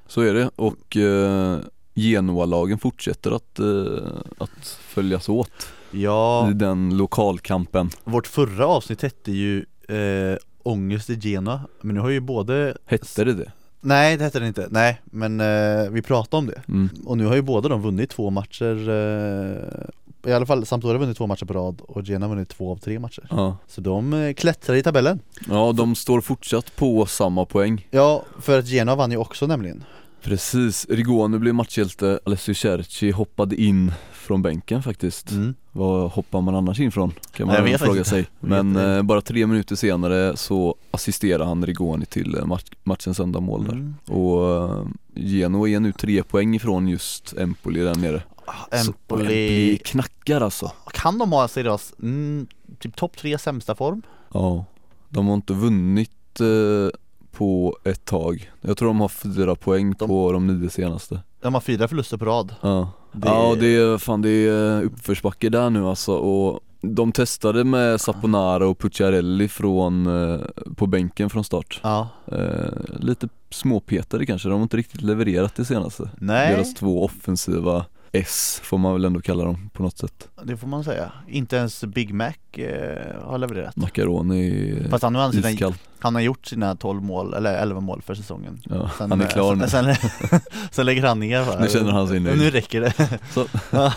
Så 0.07 0.21
är 0.21 0.35
det. 0.35 0.51
Och 0.57 0.97
eh, 0.97 1.59
Genoa-lagen 1.95 2.79
fortsätter 2.79 3.31
att, 3.31 3.59
eh, 3.59 4.09
att 4.39 4.79
följas 4.89 5.29
åt 5.29 5.51
Ja, 5.91 6.51
i 6.51 6.53
den 6.53 6.97
lokalkampen. 6.97 7.91
Vårt 8.05 8.27
förra 8.27 8.67
avsnitt 8.67 9.03
hette 9.03 9.33
ju 9.33 9.59
eh, 9.89 10.37
Ångest 10.63 11.11
i 11.11 11.15
Genoa 11.21 11.61
Men 11.81 11.95
nu 11.95 12.01
har 12.01 12.09
ju 12.09 12.21
både 12.21 12.77
Hette 12.87 13.25
det 13.25 13.35
det? 13.35 13.53
Nej 13.81 14.17
det 14.17 14.25
hette 14.25 14.41
det 14.41 14.47
inte, 14.47 14.69
nej 14.71 15.01
men 15.05 15.41
eh, 15.41 15.91
vi 15.91 16.03
pratade 16.03 16.37
om 16.39 16.47
det 16.47 16.63
Mm. 16.69 16.89
Och 17.05 17.19
nu 17.19 17.27
har 17.27 17.35
ju 17.35 17.43
båda 17.43 17.69
de 17.69 17.83
vunnit 17.83 18.11
två 18.11 18.31
matcher 18.31 18.89
eh, 18.89 20.31
I 20.31 20.33
alla 20.33 20.47
fall 20.47 20.67
Sampdoria 20.67 20.95
har 20.95 21.01
vunnit 21.01 21.17
två 21.17 21.27
matcher 21.27 21.45
på 21.45 21.53
rad 21.53 21.81
och 21.81 22.05
Genoa 22.05 22.29
har 22.29 22.35
vunnit 22.35 22.49
två 22.49 22.73
av 22.73 22.77
tre 22.77 22.99
matcher 22.99 23.27
Ja. 23.31 23.57
Så 23.67 23.81
de 23.81 24.13
eh, 24.13 24.33
klättrar 24.35 24.77
i 24.77 24.83
tabellen 24.83 25.21
ja, 25.49 25.73
de 25.73 25.95
står 25.95 26.21
fortsatt 26.21 26.77
på 26.77 27.07
samma 27.07 27.45
poäng 27.45 27.87
Ja, 27.91 28.23
för 28.41 28.59
att 28.59 28.67
Genoa 28.69 28.95
vann 28.97 29.11
ju 29.11 29.17
också 29.17 29.47
nämligen 29.47 29.85
Precis, 30.23 30.87
Rigoni 30.91 31.39
blev 31.39 31.55
matchhjälte, 31.55 32.21
Alessio 32.25 32.55
Cerci 32.55 33.11
hoppade 33.11 33.57
in 33.63 33.93
från 34.13 34.43
bänken 34.43 34.83
faktiskt 34.83 35.31
mm. 35.31 35.55
Var 35.73 36.09
hoppar 36.09 36.41
man 36.41 36.55
annars 36.55 36.81
in 36.81 36.93
från? 36.93 37.13
Kan 37.33 37.47
man 37.47 37.65
vet 37.65 37.81
fråga 37.81 38.05
sig 38.05 38.27
Men 38.41 38.77
eh, 38.77 39.03
bara 39.03 39.21
tre 39.21 39.47
minuter 39.47 39.77
senare 39.77 40.37
så 40.37 40.75
assisterar 40.91 41.45
han 41.45 41.67
Rigoni 41.67 42.07
till 42.07 42.35
eh, 42.39 42.45
match, 42.47 42.65
matchens 42.85 43.21
enda 43.21 43.41
mål 43.41 43.65
där 43.65 43.73
Mm. 43.73 43.95
Och 44.09 44.55
eh, 44.57 44.87
Genoa 45.15 45.69
är 45.69 45.81
nu 45.81 45.93
tre 45.93 46.23
poäng 46.23 46.55
ifrån 46.55 46.89
just 46.89 47.35
Empoli 47.39 47.81
där 47.81 47.95
nere 47.95 48.23
Ah, 48.45 48.77
Så- 48.79 48.91
och 49.07 49.21
Empoli, 49.21 49.79
knackar 49.85 50.41
alltså 50.41 50.73
kan 50.93 51.19
de 51.19 51.33
ha 51.33 51.49
seriös, 51.49 51.93
mm, 52.03 52.47
typ 52.79 52.97
topp 52.97 53.17
tre 53.17 53.39
sämsta 53.39 53.75
form? 53.75 54.03
Ja, 54.33 54.65
de 55.09 55.27
har 55.27 55.35
inte 55.35 55.53
vunnit 55.53 56.41
eh, 56.41 56.99
på 57.33 57.77
ett 57.85 58.05
tag. 58.05 58.51
Jag 58.61 58.77
tror 58.77 58.89
de 58.89 59.01
har 59.01 59.09
fyra 59.09 59.55
poäng 59.55 59.95
De- 59.99 60.09
på 60.09 60.33
de 60.33 60.47
nio 60.47 60.71
senaste. 60.71 61.21
De 61.43 61.55
har 61.55 61.61
fyra 61.61 61.89
förluster 61.89 62.17
på 62.17 62.25
rad. 62.25 62.55
Ja, 62.61 62.91
Det- 63.13 63.29
ja 63.29 63.57
det 63.61 63.77
är, 63.77 63.99
fan 63.99 64.23
det 64.23 64.31
är 64.49 64.83
uppförsbacke 64.83 65.49
där 65.49 65.71
nu 65.71 65.87
alltså 65.87 66.13
och 66.13 66.61
de 66.83 67.13
testade 67.13 67.65
med 67.65 68.01
Saponara 68.01 68.67
och 68.69 68.79
Pucciarelli 68.79 69.49
från, 69.49 70.07
eh, 70.07 70.41
på 70.77 70.87
bänken 70.87 71.31
från 71.31 71.45
start. 71.45 71.81
Ja, 71.83 72.09
eh, 72.33 72.69
Lite 72.99 73.29
småpetade 73.51 74.27
kanske, 74.27 74.49
de 74.49 74.55
har 74.55 74.63
inte 74.63 74.77
riktigt 74.77 75.03
levererat 75.03 75.55
det 75.55 75.65
senaste. 75.65 76.11
Nej. 76.19 76.53
Deras 76.55 76.75
två 76.75 77.05
offensiva 77.05 77.85
S 78.13 78.61
får 78.65 78.79
man 78.79 78.93
väl 78.93 79.05
ändå 79.05 79.21
kalla 79.21 79.45
dem 79.45 79.71
på 79.73 79.83
något 79.83 79.99
sätt. 79.99 80.29
Det 80.43 80.57
får 80.57 80.67
man 80.69 80.85
säga. 80.85 81.13
Inte 81.29 81.57
ens 81.57 81.85
Big 81.85 82.15
Mac 82.15 82.33
eh, 82.53 83.23
har 83.25 83.39
levererat. 83.39 83.77
Macaroni 83.77 84.71
är 84.85 84.89
Fast 84.89 85.03
han, 85.03 85.15
har 85.15 85.33
sina, 85.33 85.73
han 85.99 86.15
har 86.15 86.23
gjort 86.23 86.47
sina 86.47 86.77
12 86.77 87.03
mål, 87.03 87.35
eller 87.35 87.55
11 87.55 87.81
mål 87.81 88.03
för 88.03 88.15
säsongen. 88.15 88.61
Ja, 88.71 88.91
Sen, 88.99 89.11
han 89.11 89.21
är 89.21 89.25
eh, 89.25 89.31
klar 89.31 89.55
nu. 89.55 89.69
sen, 89.69 89.95
sen, 89.95 90.41
sen 90.71 90.87
lägger 90.87 91.03
han 91.07 91.21
ner 91.21 91.45
bara. 91.45 91.61
Nu 91.61 91.69
känner 91.69 91.93
han 91.93 92.09
sig 92.09 92.21
nöjd. 92.21 92.39
Nu 92.39 92.51
räcker 92.51 92.81
det, 92.81 93.19
Så, 93.33 93.47
Ja. 93.71 93.95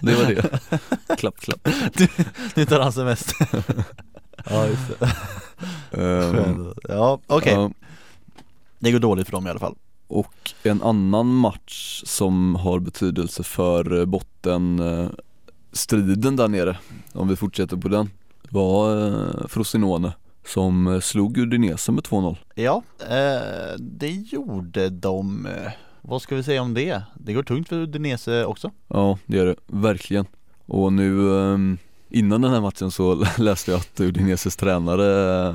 det 0.00 0.14
var 0.14 0.24
det. 0.24 1.16
Klapp 1.16 1.36
klapp. 1.36 1.68
Nu 2.54 2.64
tar 2.64 2.80
han 2.80 2.92
semester. 2.92 3.46
Ja 4.50 4.66
just 4.66 5.00
det. 5.00 5.12
Ehm, 6.02 6.74
Ja 6.88 7.20
okej, 7.26 7.52
ja, 7.52 7.70
det 8.78 8.92
går 8.92 8.98
dåligt 8.98 9.26
för 9.26 9.32
dem 9.32 9.46
i 9.46 9.50
alla 9.50 9.58
fall 9.58 9.74
Och 10.08 10.54
en 10.62 10.82
annan 10.82 11.34
match 11.34 12.02
som 12.06 12.54
har 12.54 12.78
betydelse 12.78 13.42
för 13.42 13.98
eh, 13.98 14.04
botten 14.04 14.78
eh, 14.78 15.10
där 16.32 16.48
nere, 16.48 16.78
om 17.12 17.28
vi 17.28 17.36
fortsätter 17.36 17.76
på 17.76 17.88
den, 17.88 18.10
var 18.50 19.06
eh, 19.06 19.46
Frosinone 19.48 20.12
som 20.46 21.00
slog 21.02 21.38
Udinese 21.38 21.92
med 21.92 22.04
2-0 22.04 22.36
Ja, 22.54 22.82
det 23.78 24.10
gjorde 24.10 24.90
de 24.90 25.48
Vad 26.02 26.22
ska 26.22 26.36
vi 26.36 26.42
säga 26.42 26.62
om 26.62 26.74
det? 26.74 27.02
Det 27.14 27.32
går 27.32 27.42
tungt 27.42 27.68
för 27.68 27.76
Udinese 27.76 28.44
också. 28.44 28.70
Ja, 28.88 29.18
det 29.26 29.36
gör 29.36 29.46
det, 29.46 29.56
verkligen. 29.66 30.26
Och 30.66 30.92
nu 30.92 31.38
eh, 31.38 31.58
innan 32.08 32.40
den 32.40 32.50
här 32.50 32.60
matchen 32.60 32.90
så 32.90 33.14
läste 33.38 33.70
jag 33.70 33.80
att 33.80 34.00
Udineses 34.00 34.56
tränare, 34.56 35.52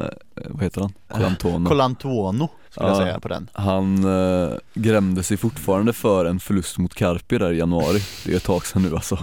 vad 0.49 0.63
heter 0.63 0.81
han? 0.81 0.93
Colantono 1.07 1.69
Colantuono 1.69 2.49
skulle 2.71 2.87
jag 2.89 2.95
Ja. 2.97 3.01
säga 3.05 3.19
på 3.19 3.27
den. 3.27 3.49
Han 3.53 4.03
eh, 4.05 4.49
grämde 4.73 5.23
sig 5.23 5.37
fortfarande 5.37 5.93
för 5.93 6.25
en 6.25 6.39
förlust 6.39 6.77
mot 6.77 6.93
Carpi 6.95 7.37
där 7.37 7.51
i 7.51 7.57
januari, 7.57 7.99
det 8.25 8.31
är 8.33 8.37
ett 8.37 8.43
tag 8.43 8.65
sedan 8.65 8.81
nu 8.81 8.93
alltså. 8.95 9.17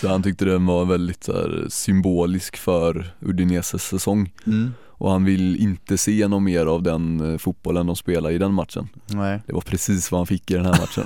Så 0.00 0.08
han 0.08 0.22
tyckte 0.22 0.44
den 0.44 0.66
var 0.66 0.84
väldigt 0.84 1.24
så 1.24 1.32
här, 1.32 1.66
symbolisk 1.68 2.56
för 2.56 3.12
Udineses 3.20 3.82
säsong. 3.84 4.32
Mm. 4.46 4.74
och 4.88 5.10
han 5.10 5.24
vill 5.24 5.56
inte 5.56 5.98
se 5.98 6.28
någon 6.28 6.44
mer 6.44 6.66
av 6.66 6.82
den 6.82 7.32
eh, 7.32 7.38
fotbollen 7.38 7.86
de 7.86 7.96
spelar 7.96 8.30
i 8.30 8.38
den 8.38 8.54
matchen. 8.54 8.88
Nej. 9.06 9.40
Det 9.46 9.52
var 9.52 9.60
precis 9.60 10.10
vad 10.12 10.18
han 10.18 10.26
fick 10.26 10.50
i 10.50 10.54
den 10.54 10.66
här 10.66 10.72
matchen. 10.80 11.04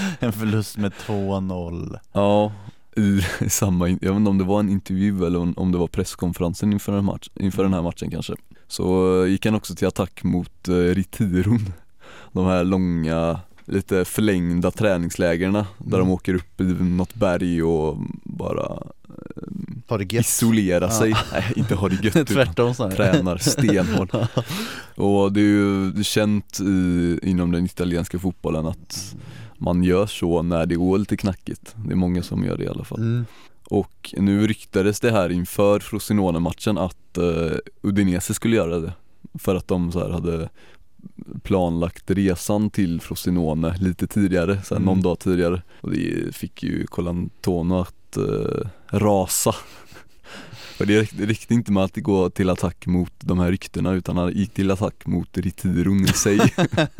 En 0.20 0.32
förlust 0.32 0.76
med 0.78 0.92
2-0 1.06 1.98
Ja, 2.12 2.52
i, 2.96 3.20
samma, 3.48 3.88
jag 3.88 3.94
vet 3.98 4.10
inte 4.16 4.30
om 4.30 4.38
det 4.38 4.44
var 4.44 4.60
en 4.60 4.68
intervju 4.68 5.26
eller 5.26 5.38
om, 5.38 5.54
om 5.56 5.72
det 5.72 5.78
var 5.78 5.86
presskonferensen 5.86 6.72
inför, 6.72 6.98
en 6.98 7.04
match, 7.04 7.28
inför 7.34 7.62
den 7.62 7.74
här 7.74 7.82
matchen 7.82 8.10
kanske 8.10 8.34
Så 8.72 9.22
eh, 9.22 9.30
gick 9.30 9.44
han 9.44 9.54
också 9.54 9.74
till 9.74 9.88
attack 9.88 10.22
mot 10.24 10.68
eh, 10.68 10.74
Ritiron 10.74 11.72
De 12.32 12.46
här 12.46 12.64
långa, 12.64 13.40
lite 13.64 14.04
förlängda 14.04 14.70
träningslägerna 14.70 15.66
där 15.78 15.96
Mm. 15.96 16.06
de 16.08 16.10
åker 16.14 16.34
upp 16.34 16.60
i 16.60 16.64
något 16.64 17.14
berg 17.14 17.62
och 17.62 17.98
bara 18.24 18.82
gött? 20.10 20.12
isolera 20.26 20.84
Ja. 20.84 20.90
sig, 20.90 21.14
nej 21.32 21.52
inte 21.56 21.74
har 21.74 21.88
det 21.88 22.04
gött 22.04 22.28
Tvärtom 22.28 22.74
snarare 22.74 22.96
tränar 22.96 23.36
stenhårt 23.38 24.12
Och 24.94 25.32
det 25.32 25.40
är 25.40 25.44
ju 25.44 26.04
känt 26.04 26.60
i, 26.60 27.18
inom 27.22 27.52
den 27.52 27.64
italienska 27.64 28.18
fotbollen 28.18 28.66
att 28.66 29.14
man 29.58 29.84
gör 29.84 30.06
så 30.06 30.42
när 30.42 30.66
det 30.66 30.74
går 30.74 30.98
lite 30.98 31.16
knackigt 31.16 31.74
Det 31.86 31.92
är 31.92 31.96
många 31.96 32.22
som 32.22 32.44
gör 32.44 32.56
det 32.56 32.64
i 32.64 32.68
alla 32.68 32.84
fall 32.84 32.98
mm. 33.00 33.26
Och 33.64 34.14
nu 34.18 34.46
ryktades 34.46 35.00
det 35.00 35.10
här 35.10 35.32
inför 35.32 35.80
Frosinone-matchen 35.80 36.78
att 36.78 36.96
uh, 37.18 37.52
Udinese 37.82 38.34
skulle 38.34 38.56
göra 38.56 38.80
det. 38.80 38.92
För 39.38 39.54
att 39.54 39.68
de 39.68 39.92
så 39.92 40.12
hade 40.12 40.48
planlagt 41.42 42.10
resan 42.10 42.70
till 42.70 43.00
Frosinone 43.00 43.76
lite 43.80 44.06
tidigare, 44.06 44.62
så 44.64 44.74
Mm. 44.74 44.84
någon 44.86 45.02
dag 45.02 45.18
tidigare. 45.18 45.62
Och 45.80 45.90
det 45.90 46.34
fick 46.36 46.62
ju 46.62 46.86
Colantono 46.86 47.80
att 47.80 48.16
eh, 48.16 48.68
rasa. 48.86 49.54
För 50.76 50.86
räckte, 50.86 51.16
det 51.16 51.26
räckte 51.26 51.54
inte 51.54 51.72
med 51.72 51.82
att 51.84 51.96
gå 51.96 52.30
till 52.30 52.50
attack 52.50 52.86
mot 52.86 53.12
de 53.20 53.38
här 53.38 53.50
ryktena 53.50 53.92
utan 53.92 54.16
han 54.16 54.32
gick 54.32 54.54
till 54.54 54.70
attack 54.70 55.06
mot 55.06 55.38
Ritiron 55.38 56.04
i 56.04 56.08
sig. 56.08 56.38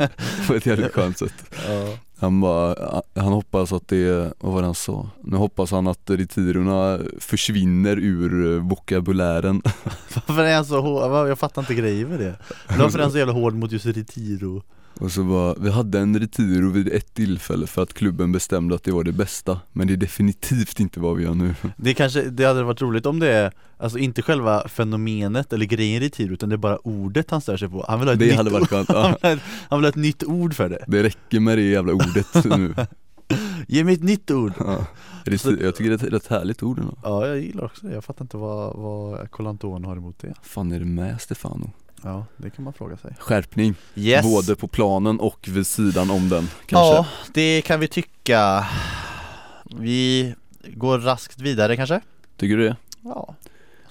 På 0.47 0.53
ett 0.53 0.65
jävligt 0.65 0.91
skönt 0.93 1.17
sätt. 1.17 1.33
Ja 1.67 1.97
han 2.23 2.41
bara, 2.41 3.01
han 3.15 3.33
hoppas 3.33 3.73
att 3.73 3.87
det, 3.87 4.33
vad 4.39 4.53
var 4.53 4.61
det 4.61 4.65
han 4.65 4.75
sa? 4.75 5.09
Nu 5.23 5.37
hoppas 5.37 5.71
han 5.71 5.87
att 5.87 6.09
retirorna 6.09 6.99
försvinner 7.19 7.97
ur 7.97 8.59
vokabulären 8.59 9.61
Varför 10.27 10.43
är 10.43 10.55
han 10.55 10.65
så 10.65 10.81
hård? 10.81 11.29
Jag 11.29 11.39
fattar 11.39 11.61
inte 11.61 11.73
grejen 11.73 12.09
med 12.09 12.19
det 12.19 12.35
Varför 12.79 12.99
är 12.99 13.03
han 13.03 13.11
så 13.11 13.17
jävla 13.17 13.33
hård 13.33 13.53
mot 13.53 13.71
just 13.71 13.85
Retiro? 13.85 14.63
Och 14.99 15.11
så 15.11 15.23
bara, 15.23 15.55
vi 15.59 15.69
hade 15.69 15.99
en 15.99 16.19
retiro 16.19 16.69
vid 16.69 16.87
ett 16.87 17.13
tillfälle 17.13 17.67
för 17.67 17.83
att 17.83 17.93
klubben 17.93 18.31
bestämde 18.31 18.75
att 18.75 18.83
det 18.83 18.91
var 18.91 19.03
det 19.03 19.11
bästa. 19.11 19.59
Men 19.71 19.87
det 19.87 19.93
är 19.93 19.97
definitivt 19.97 20.79
inte 20.79 20.99
vad 20.99 21.17
vi 21.17 21.23
gör 21.23 21.33
nu. 21.33 21.55
Det 21.77 21.93
kanske, 21.93 22.21
det 22.21 22.45
hade 22.45 22.63
varit 22.63 22.81
roligt 22.81 23.05
om 23.05 23.19
det 23.19 23.33
är 23.33 23.51
Alltså 23.83 23.97
inte 23.97 24.21
själva 24.21 24.67
fenomenet 24.67 25.53
eller 25.53 25.65
grejen 25.65 26.01
Retiro 26.01 26.33
utan 26.33 26.49
det 26.49 26.55
är 26.55 26.57
bara 26.57 26.77
ordet 26.77 27.31
han 27.31 27.41
stör 27.41 27.57
sig 27.57 27.69
på. 27.69 27.85
Han 27.87 27.99
vill 27.99 28.07
ha 28.07 28.13
ett, 28.13 28.19
Det 28.19 28.25
nytt, 28.25 28.35
hade 28.35 28.49
varit 28.49 28.69
skönt, 28.69 28.89
han 28.89 28.97
ja, 28.97 29.07
vill 29.07 29.17
ha 29.21 29.31
ett, 29.31 29.39
han 29.69 29.79
vill 29.79 29.85
ha 29.85 29.89
ett 29.89 29.95
nytt 29.95 30.23
ord 30.23 30.53
för 30.53 30.69
det. 30.69 30.85
Det 30.87 31.03
räcker 31.03 31.39
med 31.39 31.57
det 31.57 31.61
jävla 31.61 31.93
ordet 31.93 32.45
nu 32.45 32.75
Ge 33.67 33.83
mig 33.83 33.93
ett 33.93 34.03
nytt 34.03 34.31
ord! 34.31 34.53
ja. 34.59 34.85
Jag 35.25 35.75
tycker 35.75 35.89
det 35.89 36.01
är 36.03 36.07
ett 36.07 36.13
rätt 36.13 36.27
härligt 36.27 36.63
ord 36.63 36.79
ändå 36.79 36.97
Ja 37.03 37.27
jag 37.27 37.39
gillar 37.39 37.65
också 37.65 37.87
det, 37.87 37.93
jag 37.93 38.03
fattar 38.05 38.25
inte 38.25 38.37
vad, 38.37 38.75
vad 38.75 39.31
Colanton 39.31 39.85
har 39.85 39.95
emot 39.95 40.19
det 40.19 40.33
fan 40.41 40.71
är 40.71 40.79
det 40.79 40.85
med 40.85 41.21
Stefano? 41.21 41.71
Ja, 42.03 42.25
det 42.37 42.49
kan 42.49 42.63
man 42.63 42.73
fråga 42.73 42.97
sig 42.97 43.15
Skärpning, 43.19 43.75
Yes! 43.95 44.23
både 44.25 44.55
på 44.55 44.67
planen 44.67 45.19
och 45.19 45.47
vid 45.51 45.67
sidan 45.67 46.11
om 46.11 46.29
den 46.29 46.49
kanske 46.65 46.95
Ja, 46.95 47.05
det 47.33 47.61
kan 47.61 47.79
vi 47.79 47.87
tycka 47.87 48.65
Vi 49.79 50.35
går 50.73 50.99
raskt 50.99 51.41
vidare 51.41 51.75
kanske? 51.75 52.01
Tycker 52.37 52.57
du 52.57 52.63
det? 52.63 52.75
Ja 53.01 53.35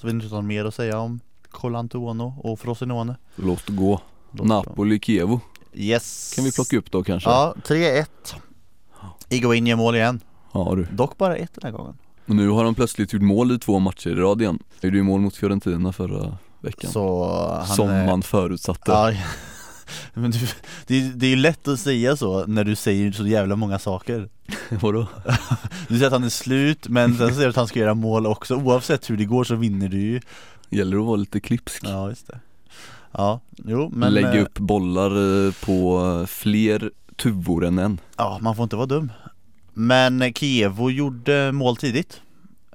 Så 0.00 0.06
vi 0.06 0.10
inte 0.12 0.26
något 0.26 0.44
mer 0.44 0.64
att 0.64 0.74
säga 0.74 0.98
om 0.98 1.20
Colantuono 1.50 2.34
och 2.38 2.60
Frosinone 2.60 3.16
Låt 3.36 3.68
gå 3.68 4.00
bra. 4.30 4.46
Napoli, 4.46 5.00
Kievo 5.00 5.40
Yes 5.72 6.32
kan 6.34 6.44
vi 6.44 6.52
plocka 6.52 6.76
upp 6.78 6.90
då 6.90 7.04
kanske? 7.04 7.30
Ja, 7.30 7.54
3-1 7.64 8.06
Iguain 9.32 9.66
gör 9.66 9.76
mål 9.76 9.94
igen, 9.96 10.20
Ja 10.52 10.72
du. 10.76 10.86
dock 10.92 11.18
bara 11.18 11.36
ett 11.36 11.50
den 11.54 11.72
här 11.72 11.78
gången 11.78 11.94
Och 12.26 12.34
nu 12.36 12.48
har 12.48 12.64
de 12.64 12.74
plötsligt 12.74 13.12
gjort 13.12 13.22
mål 13.22 13.52
i 13.52 13.58
två 13.58 13.78
matcher 13.78 14.10
i 14.10 14.14
rad 14.14 14.40
igen. 14.42 14.58
Gjorde 14.80 14.96
ju 14.96 15.02
mål 15.02 15.20
mot 15.20 15.36
Fiorentina 15.36 15.92
förra 15.92 16.36
veckan. 16.60 16.90
Så 16.90 17.26
han 17.66 17.76
Som 17.76 17.90
eh, 17.90 18.06
man 18.06 18.22
förutsatte. 18.22 18.90
Ja, 18.92 19.12
men 20.14 20.30
du, 20.30 20.38
det, 20.86 20.94
är- 21.00 21.12
det 21.14 21.26
är 21.26 21.30
ju 21.30 21.36
lätt 21.36 21.68
att 21.68 21.80
säga 21.80 22.16
så 22.16 22.46
när 22.46 22.64
du 22.64 22.76
säger 22.76 23.12
så 23.12 23.26
jävla 23.26 23.56
många 23.56 23.78
saker 23.78 24.28
Vadå? 24.80 25.06
Du 25.88 25.94
säger 25.94 26.06
att 26.06 26.12
han 26.12 26.24
är 26.24 26.28
slut 26.28 26.88
men 26.88 27.16
sen 27.16 27.28
säger 27.34 27.42
du 27.42 27.50
att 27.50 27.56
han 27.56 27.68
ska 27.68 27.78
göra 27.80 27.94
mål 27.94 28.26
också 28.26 28.54
Oavsett 28.56 29.10
hur 29.10 29.16
det 29.16 29.24
går 29.24 29.44
så 29.44 29.54
vinner 29.54 29.88
du 29.88 30.00
ju 30.00 30.20
Gäller 30.70 30.96
att 30.98 31.04
vara 31.04 31.16
lite 31.16 31.40
klipsk. 31.40 31.82
Ja 31.84 32.08
just 32.08 32.26
det 32.26 32.40
Ja, 33.12 33.40
jo 33.64 33.90
men 33.94 34.14
Lägga 34.14 34.34
eh, 34.34 34.42
upp 34.42 34.58
bollar 34.58 35.46
eh, 35.46 35.52
på 35.64 36.00
eh, 36.20 36.26
fler 36.26 36.90
tuvor 37.22 37.64
än. 37.64 38.00
Ja, 38.16 38.38
man 38.42 38.56
får 38.56 38.62
inte 38.62 38.76
vara 38.76 38.86
dum 38.86 39.12
Men 39.72 40.34
Kievo 40.34 40.90
gjorde 40.90 41.52
mål 41.52 41.76
tidigt 41.76 42.20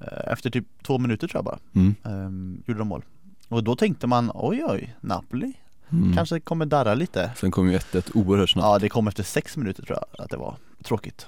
Eh, 0.01 0.31
Efter 0.33 0.49
typ 0.49 0.65
två 0.83 0.97
minuter 0.97 1.27
tror 1.27 1.37
jag 1.37 1.45
bara 1.45 1.59
Mm. 1.75 1.95
ehm, 2.03 2.63
Gjorde 2.65 2.79
de 2.79 2.87
mål 2.87 3.03
Och 3.49 3.63
då 3.63 3.75
tänkte 3.75 4.07
man 4.07 4.31
oj 4.33 4.63
oj, 4.67 4.95
Napoli 5.01 5.53
Mm. 5.89 6.13
kanske 6.15 6.39
kommer 6.39 6.65
darra 6.65 6.93
lite 6.93 7.31
Sen 7.37 7.51
kom 7.51 7.71
ju 7.71 7.77
1-1 7.77 8.11
oerhört 8.13 8.49
snabbt. 8.49 8.65
Ja 8.65 8.79
det 8.79 8.89
kom 8.89 9.07
efter 9.07 9.23
sex 9.23 9.57
minuter 9.57 9.83
tror 9.83 9.97
jag 9.97 10.23
att 10.23 10.29
det 10.29 10.37
var 10.37 10.55
Tråkigt 10.83 11.25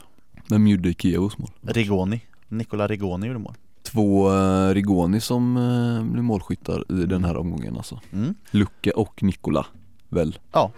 Vem 0.49 0.67
gjorde 0.67 0.93
Kievos 0.93 1.37
mål? 1.37 1.49
Rigoni, 1.61 2.21
Nicola 2.47 2.87
Rigoni 2.87 3.27
gjorde 3.27 3.39
mål 3.39 3.55
Två 3.83 4.29
uh, 4.31 4.73
Rigoni 4.73 5.21
som 5.21 5.57
uh, 5.57 6.03
blev 6.03 6.23
målskyttar 6.23 6.83
i 7.01 7.05
den 7.05 7.23
här 7.23 7.37
omgången 7.37 7.77
alltså. 7.77 7.99
mm. 8.11 8.35
Lucke 8.51 8.91
och 8.91 9.23
Nikola, 9.23 9.65
väl? 10.09 10.39
Ja 10.51 10.71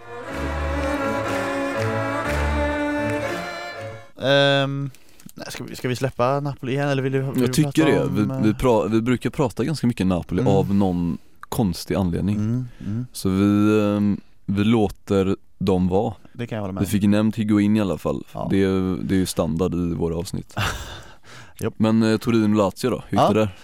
Ehm, 4.24 4.90
nej, 5.34 5.48
ska, 5.52 5.64
vi, 5.64 5.76
ska 5.76 5.88
vi 5.88 5.96
släppa 5.96 6.40
Napoli 6.40 6.72
igen 6.72 6.90
eller 6.90 7.04
vill 7.04 7.12
du 7.12 7.22
vill 7.22 7.42
Jag 7.42 7.54
tycker 7.54 7.86
det. 7.86 8.04
om, 8.04 8.16
Vi, 8.16 8.22
eh, 8.22 8.42
vi, 8.44 8.54
pra, 8.54 8.84
vi 8.88 9.02
brukar 9.02 9.30
prata 9.30 9.64
ganska 9.64 9.88
mycket 9.88 10.08
Napoli 10.08 10.42
Mm. 10.42 10.54
av 10.54 10.76
någon 10.76 11.18
konstig 11.40 11.96
anledning. 11.96 12.36
mm, 12.36 12.68
mm, 12.86 13.06
Så 13.14 13.30
vi, 13.30 13.80
eh, 13.80 14.24
vi 14.46 14.64
låter 14.64 15.36
dem 15.58 15.88
vara. 15.88 16.14
Det 16.34 16.48
kan 16.48 16.56
jag 16.56 16.62
hålla 16.62 16.74
med 16.74 16.82
Vi 16.84 16.88
fick 16.90 17.04
nämnt 17.04 17.36
Higuain 17.36 17.78
i 17.78 17.82
alla 17.82 17.98
fall. 17.98 18.24
Ja. 18.34 18.48
Det, 18.52 18.64
är, 18.64 19.04
det 19.04 19.16
är 19.16 19.20
ju 19.20 19.26
standard 19.26 19.74
i 19.74 19.94
våra 19.94 20.16
avsnitt. 20.18 20.56
Men 21.78 22.04
eh, 22.04 22.18
Torino-Lazio 22.18 22.90
då, 22.90 23.04
hur 23.08 23.18
gick 23.18 23.28
Ja. 23.28 23.34
det 23.34 23.40
där? 23.40 23.56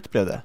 1-1 0.00 0.10
blev 0.10 0.26
det 0.26 0.42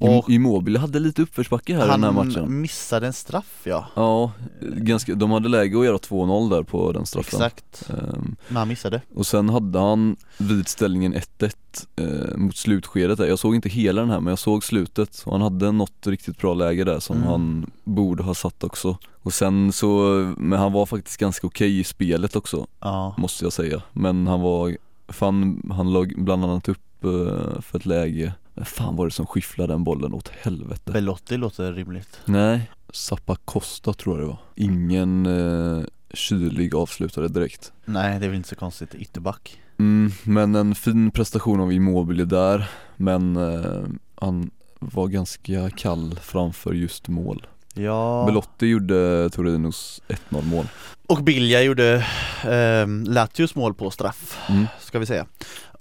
Och... 0.00 0.30
Immobile 0.30 0.78
hade 0.78 0.98
lite 0.98 1.22
uppförsbacke 1.22 1.76
här 1.76 1.84
i 1.84 1.88
den 1.88 2.04
här 2.04 2.12
matchen. 2.12 2.34
Han 2.40 2.60
missade 2.60 3.06
en 3.06 3.12
straff 3.12 3.60
ja 3.64 3.86
Ja, 3.94 4.32
ganska, 4.60 5.14
de 5.14 5.30
hade 5.30 5.48
läge 5.48 5.78
att 5.78 5.84
göra 5.84 5.96
2-0 5.96 6.50
där 6.50 6.62
på 6.62 6.92
den 6.92 7.06
straffen. 7.06 7.42
Exakt, 7.42 7.88
Ehm, 7.90 8.36
men 8.48 8.56
han 8.56 8.68
missade 8.68 9.02
och 9.14 9.26
sen 9.26 9.48
hade 9.48 9.78
han 9.78 10.16
vid 10.38 10.68
ställningen 10.68 11.14
1-1 11.14 11.52
eh, 11.96 12.36
mot 12.36 12.56
slutskedet 12.56 13.18
där. 13.18 13.26
Jag 13.26 13.38
såg 13.38 13.54
inte 13.54 13.68
hela 13.68 14.00
den 14.00 14.10
här 14.10 14.20
men 14.20 14.30
jag 14.30 14.38
såg 14.38 14.64
slutet 14.64 15.22
och 15.26 15.32
han 15.32 15.40
hade 15.42 15.72
något 15.72 16.06
riktigt 16.06 16.38
bra 16.38 16.54
läge 16.54 16.84
där 16.84 17.00
som 17.00 17.16
Mm. 17.16 17.28
han 17.28 17.70
borde 17.84 18.22
ha 18.22 18.34
satt 18.34 18.64
också. 18.64 18.96
Och 19.22 19.32
sen 19.34 19.72
så, 19.72 19.88
men 20.36 20.58
han 20.58 20.72
var 20.72 20.86
faktiskt 20.86 21.16
ganska 21.20 21.46
okej 21.46 21.78
i 21.80 21.84
spelet 21.84 22.36
också 22.36 22.66
Ja, 22.80 23.14
måste 23.18 23.44
jag 23.44 23.52
säga. 23.52 23.82
Men 23.92 24.26
han 24.26 24.40
var, 24.40 24.76
fan 25.08 25.62
han 25.76 25.92
låg 25.92 26.14
bland 26.16 26.44
annat 26.44 26.68
upp 26.68 27.04
eh, 27.04 27.60
för 27.60 27.76
ett 27.78 27.86
läge, 27.86 28.32
Vem 28.58 28.64
fan 28.64 28.96
var 28.96 29.04
det 29.06 29.10
som 29.10 29.26
skifflade 29.26 29.72
den 29.72 29.84
bollen 29.84 30.12
åt 30.14 30.28
helvete? 30.28 30.92
Belotti 30.92 31.36
låter 31.36 31.72
rimligt 31.72 32.20
Nej, 32.24 32.70
Zappa 32.92 33.36
Costa 33.44 33.92
tror 33.92 34.16
jag 34.18 34.24
det 34.24 34.28
var. 34.28 34.38
Ingen 34.54 35.26
eh, 35.26 35.84
kylig 36.14 36.74
avslutare 36.74 37.28
direkt. 37.28 37.72
Nej 37.84 38.18
det 38.18 38.24
är 38.26 38.28
väl 38.28 38.36
inte 38.36 38.48
så 38.48 38.56
konstigt, 38.56 38.94
ytterback 38.94 39.60
Mm, 39.78 40.12
men 40.24 40.54
en 40.54 40.74
fin 40.74 41.10
prestation 41.10 41.60
av 41.60 41.72
Immobile 41.72 42.24
där, 42.24 42.68
men 42.96 43.36
eh, 43.36 43.82
han 44.20 44.50
var 44.78 45.06
ganska 45.08 45.70
kall 45.70 46.18
framför 46.22 46.72
just 46.72 47.08
mål. 47.08 47.46
Ja, 47.74 48.24
Belotti 48.26 48.66
gjorde 48.66 49.30
Torinos 49.30 50.02
1-0 50.08 50.44
mål. 50.44 50.66
och 51.06 51.22
Bilja 51.22 51.62
gjorde 51.62 52.06
ehm, 52.44 53.04
Latios 53.04 53.54
mål 53.54 53.74
på 53.74 53.90
straff 53.90 54.38
Mm. 54.48 54.66
ska 54.80 54.98
vi 54.98 55.06
säga 55.06 55.26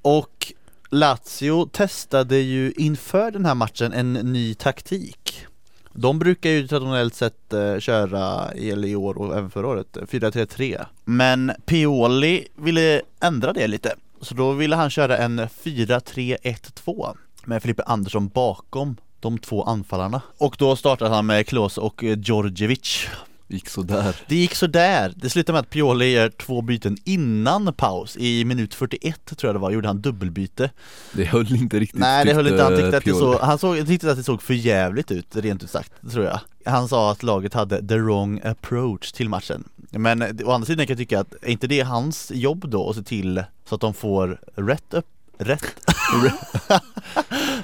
Och 0.01 0.53
Lazio 0.89 1.65
testade 1.65 2.37
ju 2.37 2.73
inför 2.77 3.31
den 3.31 3.45
här 3.45 3.55
matchen 3.55 3.93
en 3.93 4.13
ny 4.13 4.53
taktik. 4.53 5.45
De 5.93 6.19
brukar 6.19 6.49
ju 6.49 6.67
traditionellt 6.67 7.15
sett 7.15 7.53
eh, 7.53 7.79
köra, 7.79 8.51
eller 8.51 8.87
i 8.87 8.95
år 8.95 9.17
och 9.17 9.37
även 9.37 9.49
förra 9.49 9.67
året, 9.67 9.97
4-3-3 9.97 10.85
Men 11.05 11.51
Pioli 11.65 12.47
ville 12.55 13.01
ändra 13.21 13.53
det 13.53 13.67
lite. 13.67 13.95
Så 14.21 14.35
då 14.35 14.51
ville 14.51 14.75
han 14.75 14.89
köra 14.89 15.17
en 15.17 15.39
4-3-1-2 15.39 17.17
Med 17.45 17.61
Filippe 17.61 17.83
Andersson 17.83 18.27
bakom 18.27 18.97
de 19.19 19.37
två 19.37 19.63
anfallarna. 19.63 20.21
Och 20.37 20.55
då 20.59 20.75
startade 20.75 21.15
han 21.15 21.25
med 21.25 21.47
Klose 21.47 21.81
och 21.81 22.03
Djordjevic. 22.03 23.07
Gick 23.49 23.69
sådär. 23.69 24.15
det 24.27 24.35
gick 24.35 24.55
så 24.55 24.67
där. 24.67 25.13
Det 25.15 25.29
slutade 25.29 25.53
med 25.53 25.59
att 25.59 25.69
Pioli 25.69 26.11
gör 26.11 26.29
två 26.29 26.61
byten 26.61 26.97
innan 27.03 27.73
paus. 27.73 28.17
I 28.17 28.45
minut 28.45 28.73
41 28.73 29.25
tror 29.25 29.47
jag 29.47 29.55
det 29.55 29.59
var, 29.59 29.71
gjorde 29.71 29.87
han 29.87 30.01
dubbelbyte. 30.01 30.69
Det 31.13 31.25
höll 31.25 31.55
inte 31.55 31.79
riktigt 31.79 31.99
Nej 31.99 32.25
det 32.25 32.33
höll 32.33 32.47
inte, 32.47 32.63
han 32.63 32.75
tyckte 32.75 32.97
att 32.97 33.03
det 33.03 33.13
såg, 33.13 33.39
han 33.39 33.57
såg, 33.57 33.87
tyckte 33.87 34.11
att 34.11 34.17
det 34.17 34.23
såg 34.23 34.41
för 34.41 34.53
jävligt 34.53 35.11
ut, 35.11 35.35
rent 35.35 35.63
ut 35.63 35.69
sagt, 35.69 35.93
tror 36.11 36.25
jag. 36.25 36.39
Han 36.65 36.87
sa 36.87 37.11
att 37.11 37.23
laget 37.23 37.53
hade 37.53 37.87
the 37.87 37.97
wrong 37.97 38.41
approach 38.43 39.11
till 39.11 39.29
matchen. 39.29 39.63
Men 39.91 40.21
eh, 40.21 40.29
å 40.45 40.51
andra 40.51 40.65
sidan 40.65 40.87
kan 40.87 40.93
jag 40.93 40.97
tycka 40.97 41.19
att, 41.19 41.33
är 41.41 41.49
inte 41.49 41.67
det 41.67 41.81
hans 41.81 42.31
jobb 42.35 42.69
då 42.69 42.89
att 42.89 42.95
se 42.95 43.03
till 43.03 43.43
så 43.69 43.75
att 43.75 43.81
de 43.81 43.93
får 43.93 44.41
rätt 44.55 44.93
upp, 44.93 45.07
rätt, 45.37 45.75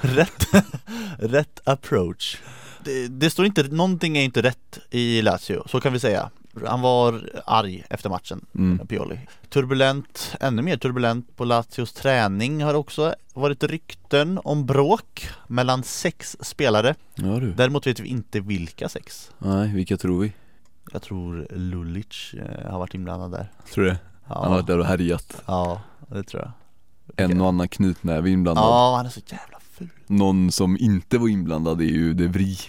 rätt, 0.00 0.46
rätt 1.18 1.60
approach 1.64 2.36
det, 2.84 3.08
det 3.08 3.30
står 3.30 3.46
inte, 3.46 3.62
någonting 3.62 4.16
är 4.18 4.22
inte 4.22 4.42
rätt 4.42 4.78
i 4.90 5.22
Lazio, 5.22 5.62
så 5.68 5.80
kan 5.80 5.92
vi 5.92 6.00
säga 6.00 6.30
Han 6.66 6.80
var 6.80 7.30
arg 7.46 7.84
efter 7.90 8.10
matchen, 8.10 8.46
Mm. 8.54 8.86
Pioli 8.86 9.20
Turbulent, 9.48 10.36
ännu 10.40 10.62
mer 10.62 10.76
turbulent 10.76 11.36
på 11.36 11.44
Lazios 11.44 11.92
träning 11.92 12.62
har 12.62 12.74
också 12.74 13.14
varit 13.34 13.62
rykten 13.64 14.40
om 14.44 14.66
bråk 14.66 15.28
mellan 15.46 15.82
sex 15.82 16.36
spelare 16.40 16.94
Ja 17.14 17.24
du. 17.40 17.52
Däremot 17.52 17.86
vet 17.86 18.00
vi 18.00 18.08
inte 18.08 18.40
vilka 18.40 18.88
sex 18.88 19.30
Nej, 19.38 19.72
vilka 19.74 19.96
tror 19.96 20.20
vi? 20.20 20.32
Jag 20.92 21.02
tror 21.02 21.46
Lulic 21.50 22.34
eh, 22.34 22.70
har 22.70 22.78
varit 22.78 22.94
inblandad 22.94 23.30
där 23.30 23.48
Tror 23.74 23.84
det? 23.84 23.98
Han 24.26 24.36
har 24.36 24.44
Ja, 24.44 24.50
varit 24.50 24.66
där 24.66 24.78
och 24.78 24.86
härjat. 24.86 25.42
ja 25.46 25.80
det 26.08 26.22
tror 26.22 26.42
jag 26.42 26.52
En 27.30 27.40
och 27.40 27.48
annan 27.48 27.68
knytnäve 27.68 28.30
inblandad. 28.30 28.64
Ja, 28.64 28.96
han 28.96 29.06
är 29.06 29.10
så 29.10 29.20
jävla 29.26 29.53
någon 30.06 30.52
som 30.52 30.76
inte 30.80 31.18
var 31.18 31.28
inblandad 31.28 31.80
är 31.80 31.84
ju 31.84 32.14
De 32.14 32.28
Vries. 32.28 32.68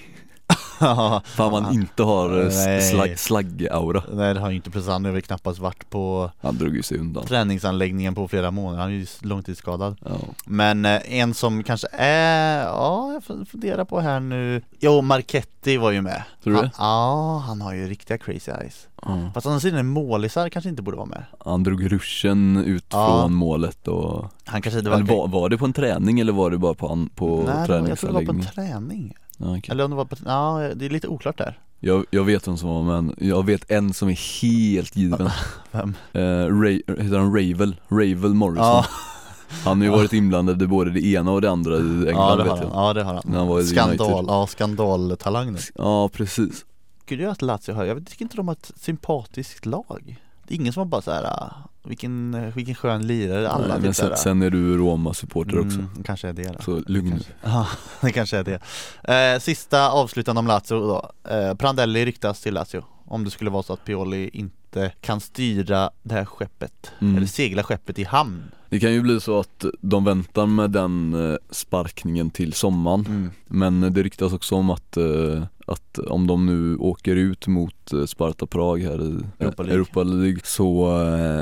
Fan 1.26 1.52
man 1.52 1.74
inte 1.74 2.04
har 2.04 2.39
eh, 2.41 2.45
Nej. 2.65 3.15
slagg-aura. 3.15 4.04
Nej 4.13 4.34
det 4.34 4.39
har 4.39 4.50
ju 4.50 4.56
inte 4.56 4.69
precis, 4.71 4.89
han 4.89 5.06
har 5.06 5.12
väl 5.12 5.21
knappast 5.21 5.60
varit 5.60 5.89
på 5.89 6.32
Han 6.41 6.58
drog 6.58 6.76
ju 6.76 6.84
sig 6.84 6.98
undan. 6.98 7.26
träningsanläggningen 7.26 8.15
på 8.15 8.28
flera 8.28 8.52
månader, 8.52 8.82
han 8.82 8.89
är 8.91 8.95
ju 8.95 9.06
långtidsskadad 9.21 9.98
Ja. 10.06 10.15
Men 10.45 10.86
eh, 10.86 11.13
en 11.19 11.34
som 11.34 11.63
kanske 11.63 11.88
är, 11.91 12.63
ja 12.63 13.13
jag 13.13 13.24
får 13.24 13.45
fundera 13.45 13.86
på 13.86 14.00
här 14.00 14.19
nu 14.19 14.62
Jo, 14.80 15.02
Marchetti 15.02 15.78
var 15.78 15.91
ju 15.91 16.02
med 16.02 16.24
Tror 16.43 16.54
du 16.54 16.58
han, 16.60 16.65
det? 16.65 16.71
Ja, 16.78 17.43
han 17.48 17.62
har 17.62 17.74
ju 17.74 17.88
riktiga 17.88 18.17
crazy 18.17 18.52
eyes 18.52 18.88
Ja. 19.02 19.32
Fast 19.34 19.45
å 19.45 19.50
andra 19.50 19.60
sidan, 19.60 19.86
målisar 19.88 20.50
kanske 20.50 20.69
inte 20.69 20.82
borde 20.82 20.98
vara 20.98 21.06
med 21.08 21.24
Han 21.45 21.63
drog 21.63 21.91
ruschen 21.91 22.58
ut 22.65 22.86
Ja. 22.91 23.08
från 23.21 23.34
målet 23.34 23.88
och 23.88 24.26
Han 24.45 24.62
kanske 24.62 24.80
inte 24.80 24.89
verkar 24.91 25.15
var, 25.15 25.28
var 25.28 25.50
det 25.50 25.58
på 25.58 25.65
en 25.65 25.74
träning 25.74 26.19
eller 26.19 26.34
var 26.34 26.52
det 26.52 26.58
bara 26.58 26.74
på, 26.74 27.08
på 27.15 27.43
Nej, 27.48 27.67
det 27.67 27.82
var- 27.82 27.88
jag 27.89 28.00
tror 28.00 28.10
det 28.10 28.13
var 28.13 28.26
på 28.26 28.32
en 28.32 28.41
träning 28.45 29.13
Okej. 29.39 29.71
Eller 29.71 29.84
om 29.84 29.91
det 29.91 29.98
var 29.98 30.08
ja 30.26 30.71
det 30.76 30.86
är 30.86 30.89
lite 30.89 31.08
oklart 31.08 31.38
där. 31.38 31.60
Jag, 31.80 32.06
jag 32.10 32.24
vet 32.24 32.48
vem 32.48 32.58
som 32.58 32.69
var 32.69 32.84
men 32.84 33.15
jag 33.17 33.45
vet 33.45 33.71
en 33.71 33.93
som 33.93 34.10
är 34.10 34.41
helt 34.41 34.95
given. 34.95 35.30
Vem? 35.71 35.95
uh, 36.15 36.62
Ray, 36.62 36.82
Heter 36.88 37.17
han 37.17 37.36
Ravel? 37.36 37.76
Ravel 37.89 38.34
Morrison. 38.34 38.65
Ja, 38.65 38.86
Han 39.63 39.78
har 39.78 39.86
ju 39.86 39.91
varit 39.91 40.13
inblandad 40.13 40.62
i 40.62 40.67
både 40.67 40.91
det 40.91 41.06
ena 41.06 41.32
och 41.32 41.41
det 41.41 41.50
andra 41.50 41.76
i 41.76 41.80
England 41.80 42.15
ja 42.15 42.36
det 42.36 42.43
vet 42.43 42.52
har 42.52 42.58
han, 42.58 42.67
jag. 42.67 42.76
Ja 42.76 42.93
det 42.93 43.04
har 43.04 43.13
han. 43.13 43.48
Var 43.48 43.56
han 43.56 43.63
i 43.63 43.67
Skandal, 43.67 44.12
United. 44.12 44.26
ja 44.28 44.48
skandaltalang 44.48 45.52
nu. 45.52 45.60
Ja 45.76 46.10
precis. 46.10 46.65
Gud 47.06 47.19
jag 47.19 47.32
att 47.32 47.41
Lazio 47.41 47.74
har, 47.74 47.86
jag 47.86 48.08
tycker 48.08 48.26
inte 48.26 48.36
de 48.36 48.48
har 48.48 48.56
ett 48.56 48.71
sympatiskt 48.76 49.65
lag. 49.65 50.21
Det 50.48 50.54
är 50.54 50.56
ingen 50.56 50.74
som 50.74 50.82
har 50.82 50.86
bara 50.86 51.02
såhär, 51.02 51.24
ah, 51.24 51.54
vilken, 51.88 52.52
vilken 52.56 52.76
skön 52.76 53.08
lirare, 53.08 53.50
alla 53.50 53.74
typ 53.76 53.84
Men 53.84 53.93
sen, 53.93 54.17
sen 54.17 54.41
är 54.41 54.50
du 54.50 54.78
Roma-supporter 54.78 55.60
också 55.60 55.80
mm, 55.80 56.04
kanske 56.04 56.28
är 56.28 56.34
det 56.34 56.48
då. 56.58 56.63
Så 56.63 56.84
lugn 56.88 57.10
nu. 57.10 57.19
Ja, 57.43 57.67
det 58.02 58.12
kanske 58.12 58.38
är 58.38 58.43
det. 58.43 59.34
Eh, 59.36 59.39
sista 59.39 59.89
avslutande 59.89 60.39
om 60.39 60.48
Lazio 60.48 60.80
då. 60.80 61.12
Eh, 61.30 61.54
Prandelli 61.56 62.06
ryktas 62.06 62.41
till 62.41 62.54
Lazio. 62.54 62.84
Om 63.06 63.24
det 63.24 63.32
skulle 63.32 63.50
vara 63.50 63.63
så 63.63 63.74
att 63.74 63.86
Pioli 63.86 64.30
inte 64.34 64.91
kan 65.02 65.21
styra 65.21 65.89
det 66.04 66.13
här 66.13 66.26
skeppet, 66.26 66.91
Mm. 67.02 67.17
eller 67.17 67.28
segla 67.28 67.63
skeppet 67.63 68.00
i 68.00 68.04
hamn. 68.04 68.43
Det 68.75 68.79
kan 68.79 68.93
ju 68.93 69.01
bli 69.01 69.19
så 69.21 69.39
att 69.39 69.65
de 69.81 70.03
väntar 70.03 70.45
med 70.45 70.71
den 70.71 71.13
eh, 71.13 71.38
sparkningen 71.49 72.29
till 72.29 72.53
sommaren 72.53 73.05
Mm. 73.07 73.31
Men 73.47 73.93
det 73.93 74.03
ryktas 74.03 74.33
också 74.33 74.55
om 74.55 74.69
att, 74.69 74.97
eh, 74.97 75.43
att 75.67 75.99
om 75.99 76.27
de 76.27 76.45
nu 76.45 76.75
åker 76.75 77.15
ut 77.15 77.47
mot 77.47 77.93
eh, 77.93 78.05
Sparta 78.05 78.45
Prag 78.45 78.81
här 78.81 79.01
i 79.01 79.43
Europa 79.43 79.63
League. 79.63 79.75
Europa 79.75 80.03
League 80.03 80.39
så 80.43 80.99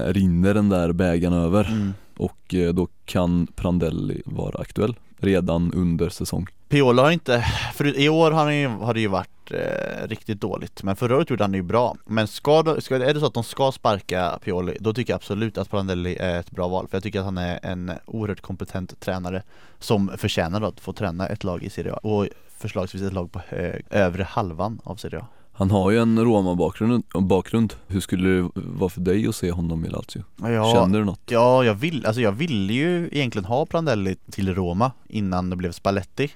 rinner 0.08 0.54
den 0.54 0.70
där 0.70 0.92
bägaren 0.92 1.34
över 1.34 1.68
Mm. 1.72 1.94
och 2.18 2.56
då 2.74 2.88
kan 3.06 3.48
Prandelli 3.56 4.22
vara 4.26 4.62
aktuell 4.62 4.96
redan 5.18 5.74
under 5.74 6.10
säsong. 6.10 6.48
Piolo 6.70 7.02
har 7.02 7.12
inte, 7.12 7.46
för 7.74 7.98
i 8.00 8.10
år 8.10 8.32
har, 8.32 8.44
han 8.44 8.58
ju, 8.58 8.68
har 8.68 8.94
det 8.94 9.02
ju 9.02 9.08
varit 9.08 9.33
eh, 9.52 10.08
riktigt 10.08 10.42
dåligt. 10.42 10.84
Men 10.84 10.96
förra 10.96 11.16
året 11.16 11.30
gjorde 11.30 11.44
han 11.44 11.52
det 11.52 11.58
ju 11.58 11.64
bra. 11.64 11.96
Men 12.06 12.28
ska, 12.28 12.64
de- 12.64 12.82
ska, 12.82 12.96
är 12.96 13.14
det 13.14 13.20
så 13.20 13.26
att 13.26 13.34
de 13.34 13.44
ska 13.44 13.72
sparka 13.72 14.40
Pioli 14.44 14.78
Då 14.80 14.94
tycker 14.94 15.14
jag 15.14 15.18
absolut 15.18 15.58
att 15.58 15.70
Prandelli 15.70 16.18
är 16.20 16.40
ett 16.40 16.52
bra 16.52 16.68
val. 16.68 16.88
För 16.88 16.96
jag 16.98 17.04
tycker 17.04 17.20
att 17.20 17.26
han 17.26 17.38
är 17.38 17.60
en 17.64 17.92
oerhört 18.06 18.42
kompetent 18.42 19.00
tränare 19.00 19.44
Som 19.80 20.12
förtjänar 20.18 20.62
att 20.62 20.80
få 20.80 20.94
träna 20.94 21.28
ett 21.28 21.44
lag 21.44 21.64
i 21.64 21.70
Serie 21.70 21.94
A 21.94 22.00
Och 22.02 22.28
förslagsvis 22.58 23.02
ett 23.02 23.14
lag 23.14 23.32
på 23.32 23.42
hög, 23.48 23.86
övre 23.90 24.24
halvan 24.24 24.80
av 24.84 24.96
Serie 24.96 25.20
A. 25.20 25.28
Han 25.56 25.72
har 25.72 25.92
ju 25.92 26.00
en 26.00 26.20
Roma-bakgrund, 26.20 27.04
bakgrund. 27.14 27.74
hur 27.88 28.00
skulle 28.00 28.30
det 28.30 28.50
vara 28.56 28.90
för 28.90 29.02
dig 29.02 29.28
att 29.28 29.36
se 29.36 29.52
honom 29.52 29.86
i 29.86 29.90
Lazio? 29.90 30.24
ja, 30.38 30.74
Känner 30.74 31.00
du 31.00 31.06
något? 31.06 31.22
Ja, 31.26 31.64
jag 31.64 31.74
vill, 31.74 32.06
alltså 32.06 32.22
jag 32.22 32.32
ville 32.32 32.74
ju 32.74 33.10
egentligen 33.12 33.46
ha 33.46 33.66
Prandelli 33.66 34.16
till 34.32 34.56
Roma 34.56 34.92
innan 35.08 35.50
det 35.50 35.56
blev 35.56 35.72
Spalletti. 35.72 36.32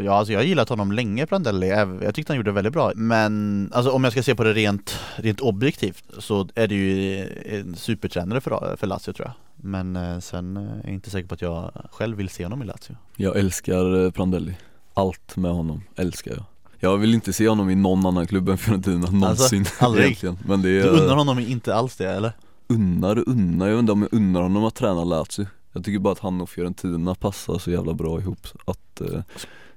Ja, 0.00 0.14
alltså 0.14 0.32
jag 0.32 0.40
har 0.40 0.44
gillat 0.44 0.68
honom 0.68 0.92
länge 0.92 1.26
Prandelli, 1.26 1.68
jag 2.02 2.14
tyckte 2.14 2.32
han 2.32 2.36
gjorde 2.36 2.50
det 2.50 2.54
väldigt 2.54 2.72
bra. 2.72 2.92
Men 2.94 3.70
alltså 3.74 3.90
om 3.92 4.04
jag 4.04 4.12
ska 4.12 4.22
se 4.22 4.34
på 4.34 4.44
det 4.44 4.52
rent, 4.52 4.98
rent 5.16 5.40
objektivt 5.40 6.04
så 6.18 6.48
är 6.54 6.66
det 6.68 6.74
ju 6.74 7.18
en 7.46 7.76
supertränare 7.76 8.40
för, 8.40 8.76
för 8.76 8.86
Lazio 8.86 9.12
tror 9.12 9.26
jag. 9.26 9.32
Men 9.56 9.96
eh, 9.96 10.18
sen 10.18 10.56
eh, 10.56 10.62
är 10.62 10.80
jag 10.84 10.92
inte 10.94 11.10
säker 11.10 11.28
på 11.28 11.34
att 11.34 11.42
jag 11.42 11.72
själv 11.92 12.16
vill 12.16 12.28
se 12.28 12.44
honom 12.44 12.62
i 12.62 12.64
Lazio. 12.64 12.96
Jag 13.16 13.36
älskar 13.36 14.04
eh, 14.04 14.10
Prandelli, 14.10 14.56
allt 14.94 15.36
med 15.36 15.50
honom 15.52 15.82
älskar 15.96 16.30
jag 16.30 16.44
Jag 16.80 16.96
vill 16.98 17.14
inte 17.14 17.32
se 17.32 17.48
honom 17.48 17.70
i 17.70 17.74
någon 17.74 18.06
annan 18.06 18.26
klubb 18.26 18.48
än 18.48 18.58
Fiorentina 18.58 19.10
någonsin 19.10 19.64
aldrig? 19.78 20.04
egentligen. 20.04 20.38
Men 20.46 20.62
det 20.62 20.68
är 20.70 20.82
Du 20.82 20.88
unnar 20.88 21.16
honom 21.16 21.38
inte 21.38 21.74
alls 21.74 21.96
det 21.96 22.10
eller? 22.10 22.32
unnar 22.70 23.16
och 23.16 23.28
unnar, 23.28 23.66
jag 23.66 23.74
vet 23.74 23.80
inte 23.80 23.92
om 23.92 24.02
jag 24.02 24.12
unnar 24.12 24.42
honom 24.42 24.64
att 24.64 24.74
träna 24.74 25.04
Lazio. 25.04 25.46
Jag 25.72 25.84
tycker 25.84 25.98
bara 25.98 26.12
att 26.12 26.18
han 26.18 26.40
och 26.40 26.50
Fiorentina 26.50 27.14
passar 27.14 27.58
så 27.58 27.70
jävla 27.70 27.94
bra 27.94 28.20
ihop 28.20 28.46
att 28.64 29.00
eh, 29.00 29.20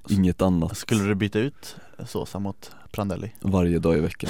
inget 0.09 0.41
annat 0.41 0.77
Skulle 0.77 1.03
du 1.03 1.15
byta 1.15 1.39
ut 1.39 1.75
Sosa 2.07 2.39
mot 2.39 2.71
Prandelli? 2.91 3.31
varje 3.41 3.79
dag 3.79 3.97
i 3.97 3.99
veckan. 3.99 4.29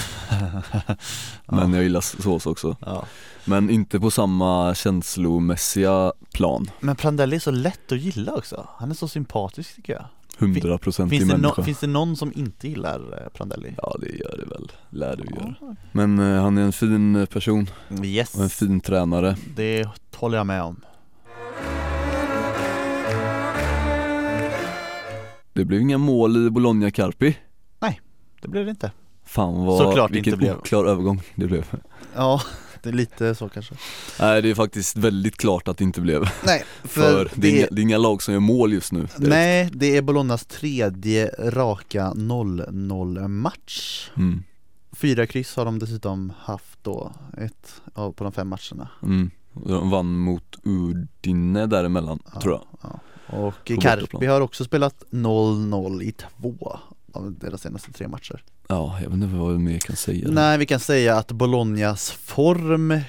Men 1.45 1.73
jag 1.73 1.83
gillar 1.83 2.01
sås 2.01 2.45
också. 2.45 2.75
Ja. 2.79 3.05
Men 3.45 3.69
inte 3.69 3.99
på 3.99 4.11
samma 4.11 4.75
känslomässiga 4.75 6.13
plan. 6.33 6.71
Men 6.79 6.95
Prandelli 6.95 7.35
är 7.35 7.39
så 7.39 7.51
lätt 7.51 7.91
att 7.91 7.99
gilla 8.01 8.33
också, 8.33 8.67
han 8.77 8.91
är 8.91 8.95
så 8.95 9.07
sympatisk 9.07 9.75
tycker 9.75 9.93
jag 9.93 10.05
100% 10.41 11.09
Finns 11.09 11.13
i 11.23 11.25
det, 11.27 11.37
människa. 11.37 11.53
no, 11.61 11.63
finns 11.63 11.79
det 11.79 11.87
någon 11.87 12.15
som 12.15 12.31
inte 12.35 12.67
gillar 12.67 13.21
eh, 13.23 13.29
Prandelli? 13.29 13.73
Ja 13.77 13.95
det 13.99 14.09
gör 14.09 14.37
det 14.37 14.45
väl, 14.49 14.71
lär 14.89 15.15
det 15.15 15.35
göra. 15.35 15.75
Men 15.91 16.19
eh, 16.19 16.41
han 16.41 16.57
är 16.57 16.61
en 16.61 16.73
fin 16.73 17.15
eh, 17.15 17.25
person. 17.25 17.69
Yes, 18.03 18.35
och 18.35 18.43
en 18.43 18.49
fin 18.49 18.81
tränare. 18.81 19.35
Det 19.55 19.87
håller 20.15 20.37
jag 20.37 20.47
med 20.47 20.63
om. 20.63 20.81
Det 25.53 25.65
blev 25.65 25.81
inga 25.81 25.97
mål 25.97 26.47
i 26.47 26.49
Bologna 26.49 26.91
Carpi. 26.91 27.37
Det 28.41 28.47
blev 28.47 28.65
det 28.65 28.69
inte. 28.69 28.91
Fan 29.25 29.65
vad, 29.65 29.77
Såklart 29.77 30.11
vilken 30.11 30.33
inte 30.33 30.37
blev. 30.45 30.57
oklar 30.57 30.85
övergång 30.85 31.21
det 31.35 31.45
blev. 31.47 31.65
Ja, 32.15 32.41
är 32.89 32.93
lite 32.93 33.35
så 33.35 33.49
kanske 33.49 33.75
Nej 34.19 34.41
det 34.41 34.49
är 34.49 34.55
faktiskt 34.55 34.97
väldigt 34.97 35.37
klart 35.37 35.67
att 35.67 35.77
det 35.77 35.83
inte 35.83 36.01
blev 36.01 36.29
Nej, 36.45 36.63
För 36.83 37.31
det 37.35 37.47
är, 37.47 37.57
inga, 37.57 37.67
det 37.71 37.81
är 37.81 37.83
inga 37.83 37.97
lag 37.97 38.21
som 38.23 38.33
gör 38.33 38.41
mål 38.41 38.73
just 38.73 38.91
nu 38.91 38.99
direkt. 38.99 39.19
Nej, 39.19 39.69
det 39.73 39.97
är 39.97 40.01
Bolognas 40.01 40.45
tredje 40.45 41.27
raka 41.39 42.11
0-0 42.15 43.27
match 43.27 44.09
mm. 44.17 44.43
Fyra 44.95 45.27
kryss 45.27 45.55
har 45.55 45.65
de 45.65 45.79
dessutom 45.79 46.33
haft 46.39 46.79
då, 46.83 47.13
ett 47.37 47.81
av 47.93 48.11
på 48.11 48.23
de 48.23 48.33
fem 48.33 48.47
matcherna 48.47 48.89
Mm. 49.03 49.31
De 49.53 49.89
vann 49.89 50.17
mot 50.17 50.55
Udine 50.63 51.65
däremellan 51.65 52.19
Ja. 52.33 52.41
tror 52.41 52.53
jag 52.81 52.99
Och 53.39 53.65
På 53.75 53.81
Carpi 53.81 54.01
bortaplan. 54.01 54.31
har 54.31 54.41
också 54.41 54.63
spelat 54.63 55.03
0-0 55.11 56.01
i 56.03 56.11
två 56.11 56.79
av 57.21 57.33
deras 57.39 57.61
senaste 57.61 57.91
tre 57.91 58.07
matcher. 58.07 58.43
Ja, 58.67 58.97
jag 59.01 59.09
vet 59.09 59.23
inte 59.23 59.35
vad 59.35 59.53
jag 59.53 59.61
mer 59.61 59.79
kan 59.79 59.95
säga. 59.95 60.27
Nej, 60.31 60.57
vi 60.57 60.65
kan 60.65 60.79
säga 60.79 61.17
att 61.17 61.31
Bolognas 61.31 62.11
form 62.11 62.91
eh, 62.91 63.01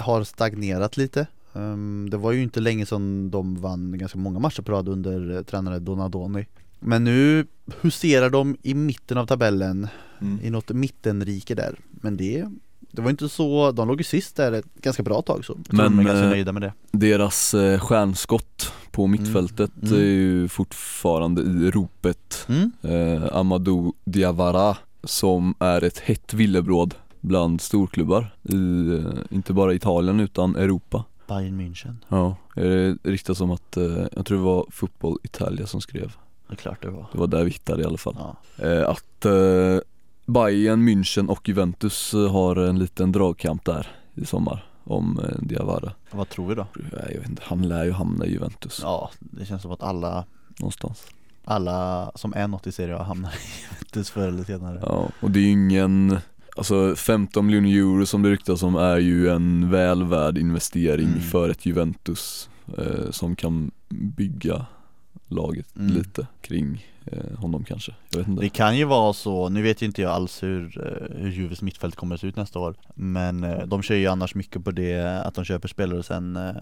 har 0.00 0.24
stagnerat 0.24 0.96
lite. 0.96 1.26
Ehm, 1.54 2.08
Det 2.10 2.16
var 2.16 2.32
ju 2.32 2.42
inte 2.42 2.60
länge 2.60 2.86
sedan 2.86 3.30
de 3.30 3.60
vann 3.60 3.98
ganska 3.98 4.18
många 4.18 4.38
matcher 4.38 4.62
på 4.62 4.72
rad 4.72 4.88
under 4.88 5.36
eh, 5.36 5.42
tränare 5.42 5.78
Donadoni. 5.78 6.46
Men 6.80 7.04
nu 7.04 7.46
huserar 7.80 8.30
de 8.30 8.56
i 8.62 8.74
mitten 8.74 9.18
av 9.18 9.26
tabellen, 9.26 9.88
mm. 10.20 10.38
i 10.42 10.50
något 10.50 10.68
mittenrike 10.68 11.54
där. 11.54 11.78
Men 11.90 12.16
det, 12.16 12.46
det 12.90 13.02
var 13.02 13.10
inte 13.10 13.28
så, 13.28 13.72
de 13.72 13.88
låg 13.88 14.00
ju 14.00 14.04
sist 14.04 14.36
där 14.36 14.52
ett 14.52 14.64
ganska 14.74 15.02
bra 15.02 15.22
tag 15.22 15.44
så 15.44 15.52
jag 15.56 15.64
tror 15.66 15.76
Men, 15.76 15.96
de 15.96 15.98
är 15.98 16.04
ganska 16.04 16.24
eh, 16.24 16.30
nöjda 16.30 16.52
med 16.52 16.62
det. 16.62 16.72
Deras 16.90 17.54
eh, 17.54 17.78
stjärnskott 17.80 18.72
på 18.90 19.06
mittfältet 19.06 19.70
Mm. 19.82 19.94
är 19.94 20.04
ju 20.04 20.48
fortfarande 20.48 21.42
i 21.42 21.70
ropet. 21.70 22.46
Mm? 22.48 22.72
eh, 22.82 23.36
Amadou 23.36 23.92
Diawara 24.04 24.76
som 25.04 25.54
är 25.58 25.84
ett 25.84 25.98
hett 25.98 26.34
villebråd 26.34 26.94
bland 27.20 27.60
storklubbar 27.60 28.34
i, 28.42 28.54
eh, 28.94 29.12
inte 29.30 29.52
bara 29.52 29.74
Italien 29.74 30.20
utan 30.20 30.56
Europa. 30.56 31.04
Bayern 31.28 31.60
München, 31.60 31.96
Ja, 32.08 32.36
det 32.54 32.96
ryktas 33.02 33.40
om 33.40 33.50
att, 33.50 33.76
eh, 33.76 33.82
jag 34.12 34.26
tror 34.26 34.38
det 34.38 34.44
var 34.44 34.66
Fotboll 34.70 35.18
Italia 35.22 35.66
som 35.66 35.80
skrev. 35.80 36.12
Det 36.48 36.54
är 36.54 36.56
klart 36.56 36.82
det 36.82 36.90
var. 36.90 37.06
Det 37.12 37.18
var 37.18 37.26
där 37.26 37.44
vi 37.44 37.50
hittade 37.50 37.82
i 37.82 37.84
alla 37.84 37.98
fall. 37.98 38.16
Ja. 38.18 38.36
eh, 38.66 38.88
Att 38.88 39.24
eh, 39.24 39.78
Bayern, 40.32 40.88
München 40.88 41.28
och 41.28 41.48
Juventus 41.48 42.14
eh, 42.14 42.32
har 42.32 42.56
en 42.56 42.78
liten 42.78 43.12
dragkamp 43.12 43.64
där 43.64 43.86
i 44.14 44.24
sommar 44.26 44.66
om 44.84 45.18
eh, 45.18 45.38
Diawara 45.42 45.92
Vad 46.10 46.28
tror 46.28 46.48
vi 46.48 46.54
då? 46.54 46.66
Jag 46.92 47.20
vet 47.20 47.28
inte, 47.28 47.42
han 47.46 47.68
lär 47.68 47.84
ju 47.84 47.92
hamna 47.92 48.26
i 48.26 48.32
Juventus 48.32 48.80
Ja, 48.82 49.10
det 49.20 49.46
känns 49.46 49.62
som 49.62 49.70
att 49.70 49.82
alla, 49.82 50.24
någonstans 50.58 51.06
alla 51.44 52.10
som 52.14 52.32
är 52.34 52.48
något 52.48 52.66
i 52.66 52.72
Serie 52.72 52.96
A 52.96 53.02
hamnar 53.02 53.30
i 53.30 53.62
Juventus 53.72 54.10
förr 54.10 54.28
eller 54.28 54.44
senare 54.44 54.78
Ja, 54.82 55.08
och 55.20 55.30
det 55.30 55.38
är 55.38 55.42
ju 55.42 55.50
ingen 55.50 56.18
Alltså 56.56 56.96
15 56.96 57.46
miljoner 57.46 57.68
euro 57.70 58.06
som 58.06 58.22
det 58.22 58.30
ryktas 58.30 58.62
om 58.62 58.74
är 58.76 58.96
ju 58.98 59.28
en 59.28 59.70
väl 59.70 60.04
värd 60.04 60.38
investering 60.38 61.06
Mm. 61.08 61.20
för 61.20 61.48
ett 61.48 61.66
Juventus 61.66 62.48
eh, 62.78 63.10
som 63.10 63.36
kan 63.36 63.70
bygga 63.88 64.66
laget 65.28 65.76
Mm. 65.76 65.92
lite 65.94 66.26
kring 66.40 66.86
honom 67.38 67.64
kanske, 67.64 67.94
jag 68.10 68.18
vet 68.18 68.28
inte. 68.28 68.42
Det 68.42 68.48
kan 68.48 68.76
ju 68.76 68.84
vara 68.84 69.12
så, 69.12 69.48
nu 69.48 69.62
vet 69.62 69.82
ju 69.82 69.86
inte 69.86 70.02
jag 70.02 70.10
alls 70.10 70.42
hur, 70.42 70.86
eh, 70.86 71.16
hur 71.22 71.30
Juves 71.30 71.62
mittfält 71.62 71.96
kommer 71.96 72.14
att 72.14 72.20
se 72.20 72.26
ut 72.26 72.36
nästa 72.36 72.58
år 72.58 72.74
Men 72.94 73.44
eh, 73.44 73.66
de 73.66 73.82
kör 73.82 73.94
ju 73.94 74.06
annars 74.06 74.34
mycket 74.34 74.64
på 74.64 74.70
det 74.70 75.22
att 75.24 75.34
de 75.34 75.44
köper 75.44 75.68
spelare 75.68 75.98
och 75.98 76.04
sen 76.04 76.36
eh, 76.36 76.52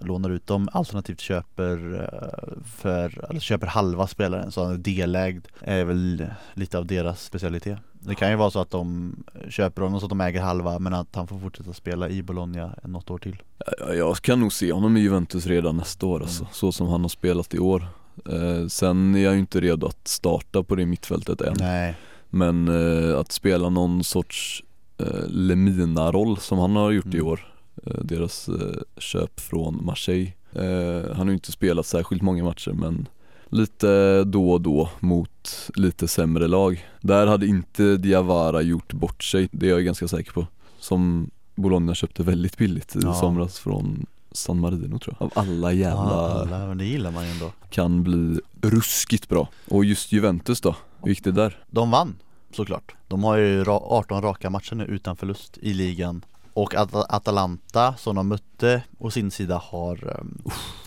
lånar 0.00 0.30
ut 0.30 0.46
dem 0.46 0.68
Alternativt 0.72 1.20
köper 1.20 1.94
eh, 2.02 2.62
för, 2.64 3.24
eller 3.30 3.40
köper 3.40 3.66
halva 3.66 4.06
spelaren 4.06 4.52
så 4.52 4.64
han 4.64 4.72
är 4.74 4.78
delägd 4.78 5.46
är 5.60 5.84
väl 5.84 6.26
lite 6.54 6.78
av 6.78 6.86
deras 6.86 7.24
specialitet. 7.24 7.78
Det 8.06 8.14
kan 8.14 8.30
ju 8.30 8.36
vara 8.36 8.50
så 8.50 8.60
att 8.60 8.70
de 8.70 9.14
köper 9.48 9.82
honom 9.82 10.00
så 10.00 10.06
att 10.06 10.10
de 10.10 10.20
äger 10.20 10.40
halva 10.42 10.78
men 10.78 10.94
att 10.94 11.14
han 11.14 11.26
får 11.26 11.38
fortsätta 11.38 11.72
spela 11.72 12.08
i 12.08 12.22
Bologna 12.22 12.74
något 12.82 13.10
år 13.10 13.18
till. 13.18 13.42
Ja, 13.80 13.94
Jag 13.94 14.16
kan 14.16 14.40
nog 14.40 14.52
se 14.52 14.72
honom 14.72 14.96
i 14.96 15.00
Juventus 15.00 15.46
redan 15.46 15.76
nästa 15.76 16.06
år 16.06 16.20
alltså, 16.22 16.42
Mm. 16.42 16.52
så 16.52 16.72
som 16.72 16.88
han 16.88 17.00
har 17.02 17.08
spelat 17.08 17.54
i 17.54 17.58
år 17.58 17.86
eh, 18.30 18.66
Sen 18.68 19.14
är 19.14 19.18
jag 19.18 19.32
ju 19.34 19.40
inte 19.40 19.60
redo 19.60 19.86
att 19.86 20.08
starta 20.08 20.62
på 20.62 20.74
det 20.74 20.86
mittfältet 20.86 21.40
än 21.40 21.54
Nej 21.58 21.94
Men 22.30 22.68
eh, 22.68 23.18
att 23.18 23.32
spela 23.32 23.68
någon 23.68 24.04
sorts 24.04 24.62
eh, 24.98 25.28
Lemina-roll 25.28 26.38
som 26.38 26.58
han 26.58 26.76
har 26.76 26.90
gjort 26.90 27.14
i 27.14 27.18
Mm. 27.18 27.26
år 27.26 27.52
eh, 27.86 27.94
Deras 28.04 28.48
eh, 28.48 28.54
köp 28.98 29.40
från 29.40 29.84
Marseille 29.84 30.32
eh, 30.52 31.08
Han 31.16 31.18
har 31.18 31.26
ju 31.26 31.32
inte 31.34 31.52
spelat 31.52 31.86
särskilt 31.86 32.22
många 32.22 32.44
matcher 32.44 32.72
men 32.72 33.06
lite 33.48 34.24
då 34.24 34.50
och 34.50 34.60
då 34.60 34.88
mot 35.00 35.70
lite 35.74 36.08
sämre 36.08 36.48
lag 36.48 36.86
Där 37.00 37.26
hade 37.26 37.46
inte 37.46 37.96
Diawara 37.96 38.62
gjort 38.62 38.92
bort 38.92 39.24
sig, 39.24 39.48
det 39.52 39.66
är 39.66 39.70
jag 39.70 39.84
ganska 39.84 40.08
säker 40.08 40.32
på 40.32 40.46
Som 40.78 41.30
Bologna 41.54 41.94
köpte 41.94 42.22
väldigt 42.22 42.56
billigt 42.58 42.96
i 42.96 42.98
Ja. 43.02 43.14
somras 43.14 43.58
från 43.58 44.06
San 44.34 44.60
Marino 44.60 44.98
tror 44.98 45.16
jag 45.18 45.26
Av 45.26 45.32
alla 45.34 45.72
jävla 45.72 46.02
Ja, 46.12 46.40
alla, 46.42 46.66
men 46.66 46.78
det 46.78 46.84
gillar 46.84 47.10
man 47.10 47.24
ju 47.24 47.30
ändå 47.30 47.52
kan 47.70 48.02
bli 48.02 48.40
ruskigt 48.62 49.28
bra 49.28 49.48
Och 49.68 49.84
just 49.84 50.12
Juventus 50.12 50.60
då, 50.60 50.76
hur 51.02 51.08
gick 51.08 51.24
det 51.24 51.32
där? 51.32 51.58
De 51.70 51.90
vann 51.90 52.16
såklart. 52.52 52.94
De 53.08 53.24
har 53.24 53.36
ju 53.36 53.64
ra- 53.64 53.82
18 53.90 54.22
raka 54.22 54.50
matcher 54.50 54.74
nu 54.74 54.84
utan 54.84 55.16
förlust 55.16 55.58
i 55.58 55.74
ligan. 55.74 56.24
Och 56.52 56.74
At- 56.74 56.94
Atalanta 57.08 57.94
som 57.98 58.16
de 58.16 58.28
mötte 58.28 58.82
å 58.98 59.10
sin 59.10 59.30
sida 59.30 59.62
har 59.64 60.18
um, 60.20 60.42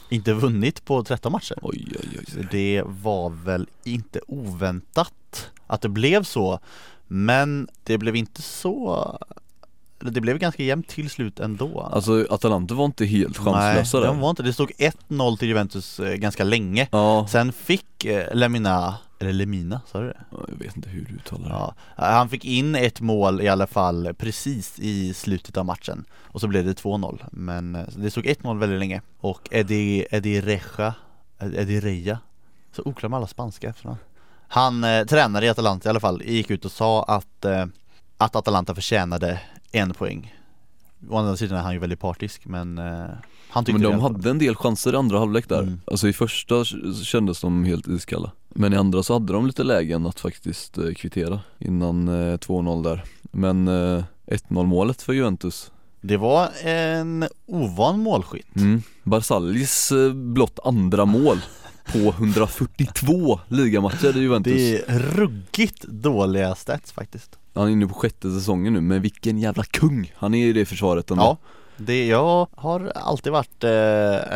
inte 0.10 0.34
vunnit 0.34 0.86
på 0.86 1.04
13 1.04 1.32
matcher. 1.32 1.56
Oj 1.62 1.88
oj 1.92 2.18
oj, 2.20 2.26
Så 2.28 2.40
det 2.52 2.82
var 2.86 3.30
väl 3.30 3.68
inte 3.84 4.20
oväntat 4.28 5.52
att 5.68 5.82
det 5.82 5.90
blev 5.90 6.24
så. 6.24 6.60
Men 7.08 7.68
det 7.84 7.98
blev 7.98 8.16
inte 8.16 8.42
så 8.42 9.18
det 10.00 10.22
blev 10.22 10.38
ganska 10.38 10.64
jämnt 10.64 10.88
till 10.88 11.10
slut 11.10 11.40
ändå. 11.40 11.82
Alltså 11.82 12.26
Atalanta 12.30 12.74
var 12.76 12.86
inte 12.86 13.06
helt 13.06 13.46
Nej, 13.46 13.54
chanslösa 13.54 14.00
där. 14.00 14.08
de 14.08 14.20
var 14.20 14.30
inte, 14.30 14.44
det 14.44 14.54
stod 14.54 14.72
1-0 14.72 15.38
till 15.38 15.48
Juventus 15.48 16.00
eh, 16.00 16.16
ganska 16.16 16.44
länge. 16.44 16.88
Ja, 16.92 17.28
Sen 17.30 17.52
fick 17.54 18.06
eh, 18.06 18.36
Lemina, 18.36 18.98
eller 19.20 19.34
Lemina, 19.34 19.82
sa 19.92 20.00
du 20.02 20.08
det? 20.08 20.18
jag 20.32 20.58
vet 20.66 20.76
inte 20.76 20.90
hur 20.90 21.06
du 21.10 21.16
uttalar 21.16 21.50
det. 21.50 21.56
Ja, 21.56 21.74
han 21.96 22.30
fick 22.30 22.46
in 22.46 22.76
ett 22.76 23.02
mål 23.02 23.42
i 23.42 23.48
alla 23.48 23.68
fall 23.68 24.14
precis 24.18 24.80
i 24.80 25.14
slutet 25.14 25.58
av 25.58 25.66
matchen. 25.66 26.06
Och 26.22 26.42
så 26.42 26.48
blev 26.48 26.66
det 26.66 26.82
2-0 26.84 27.26
Men 27.32 27.76
eh, 27.76 27.84
det 27.96 28.12
stod 28.12 28.26
1-0 28.26 28.60
väldigt 28.60 28.80
länge. 28.80 29.02
Och 29.20 29.48
Eddie, 29.52 30.06
Eddie 30.12 30.42
Reja 30.42 30.94
Eddie 31.40 31.80
Reja. 31.80 32.20
Så 32.76 32.82
oklar 32.86 33.10
med 33.10 33.18
alla 33.18 33.28
spanska 33.28 33.70
efternamn 33.70 34.00
Han, 34.48 34.84
eh, 34.84 35.06
tränare 35.06 35.46
i 35.46 35.50
Atalanta 35.50 35.90
i 35.90 35.92
alla 35.92 36.00
fall, 36.00 36.22
gick 36.26 36.50
ut 36.50 36.66
och 36.66 36.72
sa 36.72 37.04
att 37.04 37.46
eh, 37.46 37.66
Att 38.18 38.36
Atalanta 38.36 38.76
förtjänade 38.76 39.40
en 39.72 39.94
poäng. 39.94 40.34
Å 41.10 41.18
andra 41.18 41.38
sidan 41.38 41.58
är 41.58 41.62
han 41.62 41.74
ju 41.74 41.80
väldigt 41.80 42.00
partisk 42.00 42.46
men 42.46 42.78
eh, 42.78 43.06
Han 43.50 43.66
tyckte 43.66 43.82
Men 43.82 43.92
de 43.92 44.00
hade 44.00 44.30
en 44.30 44.40
del 44.40 44.56
chanser 44.56 44.94
i 44.94 44.96
andra 44.96 45.20
halvlek 45.20 45.50
där. 45.50 45.62
Mm. 45.62 45.82
Alltså 45.86 46.08
i 46.08 46.14
första 46.14 46.66
kändes 47.04 47.42
de 47.42 47.66
helt 47.66 47.88
iskalla. 47.88 48.32
Men 48.50 48.74
i 48.74 48.76
andra 48.76 49.04
så 49.04 49.14
hade 49.14 49.34
de 49.34 49.48
lite 49.48 49.64
lägen 49.64 50.06
att 50.06 50.20
faktiskt 50.20 50.78
eh, 50.78 50.94
kvittera 50.94 51.40
Innan 51.60 52.08
eh, 52.08 52.38
2-0 52.38 52.84
där. 52.84 53.04
Men 53.22 53.68
eh, 53.68 54.04
1-0 54.26 54.66
målet 54.66 55.02
för 55.02 55.14
Juventus. 55.14 55.72
Det 56.02 56.18
var 56.18 56.50
en 56.64 57.28
ovan 57.46 58.00
målskytt. 58.00 58.56
Mm. 58.56 58.82
Barsalis 59.04 59.92
eh, 59.92 60.14
blott 60.14 60.60
andra 60.64 61.06
mål 61.06 61.38
på 61.94 61.98
142 61.98 63.40
ligamatcher 63.48 64.18
i 64.18 64.20
Juventus 64.20 64.54
Det 64.54 64.90
är 64.90 65.00
ruggigt 65.00 65.84
dåliga 65.88 66.56
stats 66.56 66.92
faktiskt 66.92 67.38
Han 67.54 67.68
är 67.68 67.72
inne 67.72 67.88
på 67.88 67.94
sjätte 67.94 68.32
säsongen 68.32 68.74
nu, 68.74 68.82
men 68.82 69.02
vilken 69.02 69.38
jävla 69.38 69.64
kung 69.64 70.14
Han 70.16 70.34
är 70.34 70.48
i 70.48 70.54
det 70.54 70.66
försvaret 70.66 71.12
ändå 71.12 71.24
Ja, 71.24 71.38
det, 71.78 72.08
jag 72.08 72.48
har 72.56 72.92
alltid 72.96 73.32
varit, 73.32 73.64
eh, 73.64 73.70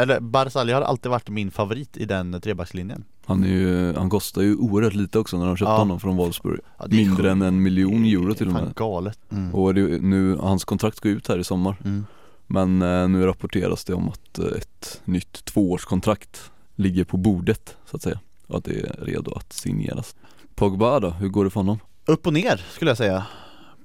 eller 0.01 0.19
Barzali 0.19 0.73
har 0.73 0.81
alltid 0.81 1.09
varit 1.11 1.29
min 1.29 1.51
favorit 1.51 1.97
i 1.97 2.05
den 2.05 2.41
trebackslinjen 2.41 3.03
Han 3.25 3.43
är 3.43 3.47
ju, 3.47 3.93
han 3.93 4.09
kostar 4.09 4.41
ju 4.41 4.55
oerhört 4.55 4.93
lite 4.93 5.19
också 5.19 5.37
när 5.37 5.45
de 5.45 5.57
köpte 5.57 5.71
Ja. 5.71 5.77
honom 5.77 5.99
från 5.99 6.15
Wolfsburg 6.17 6.59
ja, 6.79 6.85
det 6.87 6.95
är 6.95 6.97
Mindre 6.97 7.15
sjukt. 7.23 7.31
än 7.31 7.41
en 7.41 7.61
miljon 7.61 8.05
euro 8.05 8.25
Det 8.25 8.31
är 8.31 8.33
till 8.35 8.47
och 8.47 8.53
fan 8.53 8.63
med 8.65 8.75
galet 8.75 9.19
mm. 9.31 9.55
Och 9.55 9.73
det, 9.73 9.81
nu, 10.01 10.35
hans 10.37 10.65
kontrakt 10.65 10.99
går 10.99 11.11
ut 11.11 11.27
här 11.27 11.39
i 11.39 11.43
sommar 11.43 11.75
Mm. 11.85 12.05
Men 12.47 12.81
eh, 12.81 13.07
nu 13.07 13.25
rapporteras 13.25 13.85
det 13.85 13.93
om 13.93 14.09
att 14.09 14.39
eh, 14.39 14.45
ett 14.45 15.01
nytt 15.05 15.45
tvåårskontrakt 15.45 16.51
ligger 16.81 17.03
på 17.03 17.17
bordet 17.17 17.77
så 17.85 17.95
att 17.97 18.03
säga. 18.03 18.19
Och 18.47 18.57
att 18.57 18.63
det 18.63 18.79
är 18.79 19.05
redo 19.05 19.31
att 19.31 19.53
signeras. 19.53 20.15
Pogba 20.55 20.99
då, 20.99 21.09
hur 21.09 21.29
går 21.29 21.43
det 21.43 21.49
för 21.49 21.59
honom? 21.59 21.79
Upp 22.05 22.27
och 22.27 22.33
ner 22.33 22.65
skulle 22.71 22.91
jag 22.91 22.97
säga. 22.97 23.25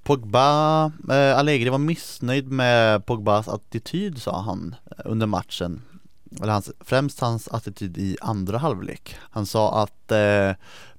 Pogba, 0.03 0.85
eh, 1.11 1.39
Allegri 1.39 1.69
var 1.69 1.79
missnöjd 1.79 2.53
med 2.53 3.07
Pogbas 3.07 3.49
attityd 3.49 4.23
sa 4.23 4.41
han 4.41 4.75
eh, 4.91 4.97
under 5.05 5.27
matchen. 5.27 5.83
Eller 6.43 6.53
hans, 6.53 6.71
främst 6.81 7.21
hans 7.21 7.49
attityd 7.49 7.99
i 7.99 8.17
andra 8.21 8.59
halvlek. 8.59 9.17
Han 9.21 9.47
sa 9.47 9.83
att 9.83 10.13
eh, 10.13 10.53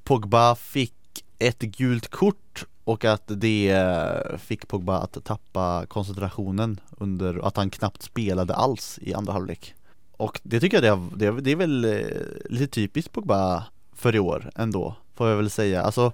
Pogba 0.04 0.56
fick 0.56 0.94
ett 1.40 1.60
gult 1.60 2.08
kort 2.08 2.66
och 2.84 3.06
att 3.06 3.24
det 3.28 3.70
eh, 3.70 4.38
fick 4.38 4.68
Pogba 4.68 4.98
att 4.98 5.24
tappa 5.24 5.86
koncentrationen 5.86 6.80
under 6.98 7.48
att 7.48 7.58
han 7.58 7.70
knappt 7.70 8.02
spelade 8.02 8.56
alls 8.56 9.00
i 9.02 9.14
andra 9.14 9.34
halvlek. 9.34 9.74
Och 10.18 10.40
det 10.44 10.60
tycker 10.60 10.84
jag 10.84 11.00
det, 11.00 11.18
det, 11.18 11.26
är- 11.26 11.42
det 11.42 11.52
är 11.52 11.56
väl 11.56 11.86
eh, 11.86 12.02
lite 12.50 12.68
typiskt 12.68 13.12
Pogba 13.14 13.64
för 13.96 14.16
i 14.16 14.20
år 14.20 14.50
ändå 14.56 14.96
Får 15.16 15.30
jag 15.30 15.38
väl 15.38 15.50
säga, 15.50 15.82
alltså 15.82 16.12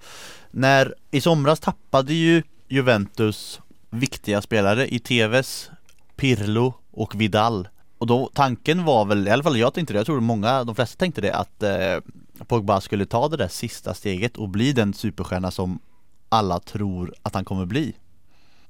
när 0.52 0.96
i 1.12 1.22
somras 1.22 1.60
tappade 1.60 2.14
ju 2.14 2.44
Juventus 2.68 3.62
viktiga 3.90 4.42
spelare 4.42 4.88
i 4.94 5.00
TVs, 5.00 5.70
Pirlo 6.16 6.74
och 6.92 7.22
Vidal. 7.22 7.68
Och 7.98 8.08
då 8.08 8.30
tanken 8.34 8.84
var 8.86 9.06
väl, 9.06 9.28
i 9.28 9.32
alla 9.32 9.44
fall 9.44 9.58
jag 9.58 9.74
tänkte 9.74 9.94
det, 9.94 10.00
jag 10.00 10.06
tror 10.06 10.20
många, 10.20 10.64
de 10.64 10.76
flesta 10.76 11.00
tänkte 11.00 11.22
det 11.22 11.34
att 11.36 11.64
eh, 11.64 12.00
Pogba 12.48 12.82
skulle 12.82 13.06
ta 13.06 13.28
det 13.28 13.38
där 13.38 13.48
sista 13.48 13.94
steget 13.94 14.38
och 14.38 14.50
bli 14.50 14.74
den 14.74 14.94
superstjärna 14.94 15.52
som 15.52 15.80
alla 16.30 16.60
tror 16.60 17.14
att 17.22 17.36
han 17.36 17.46
kommer 17.46 17.66
bli. 17.66 17.94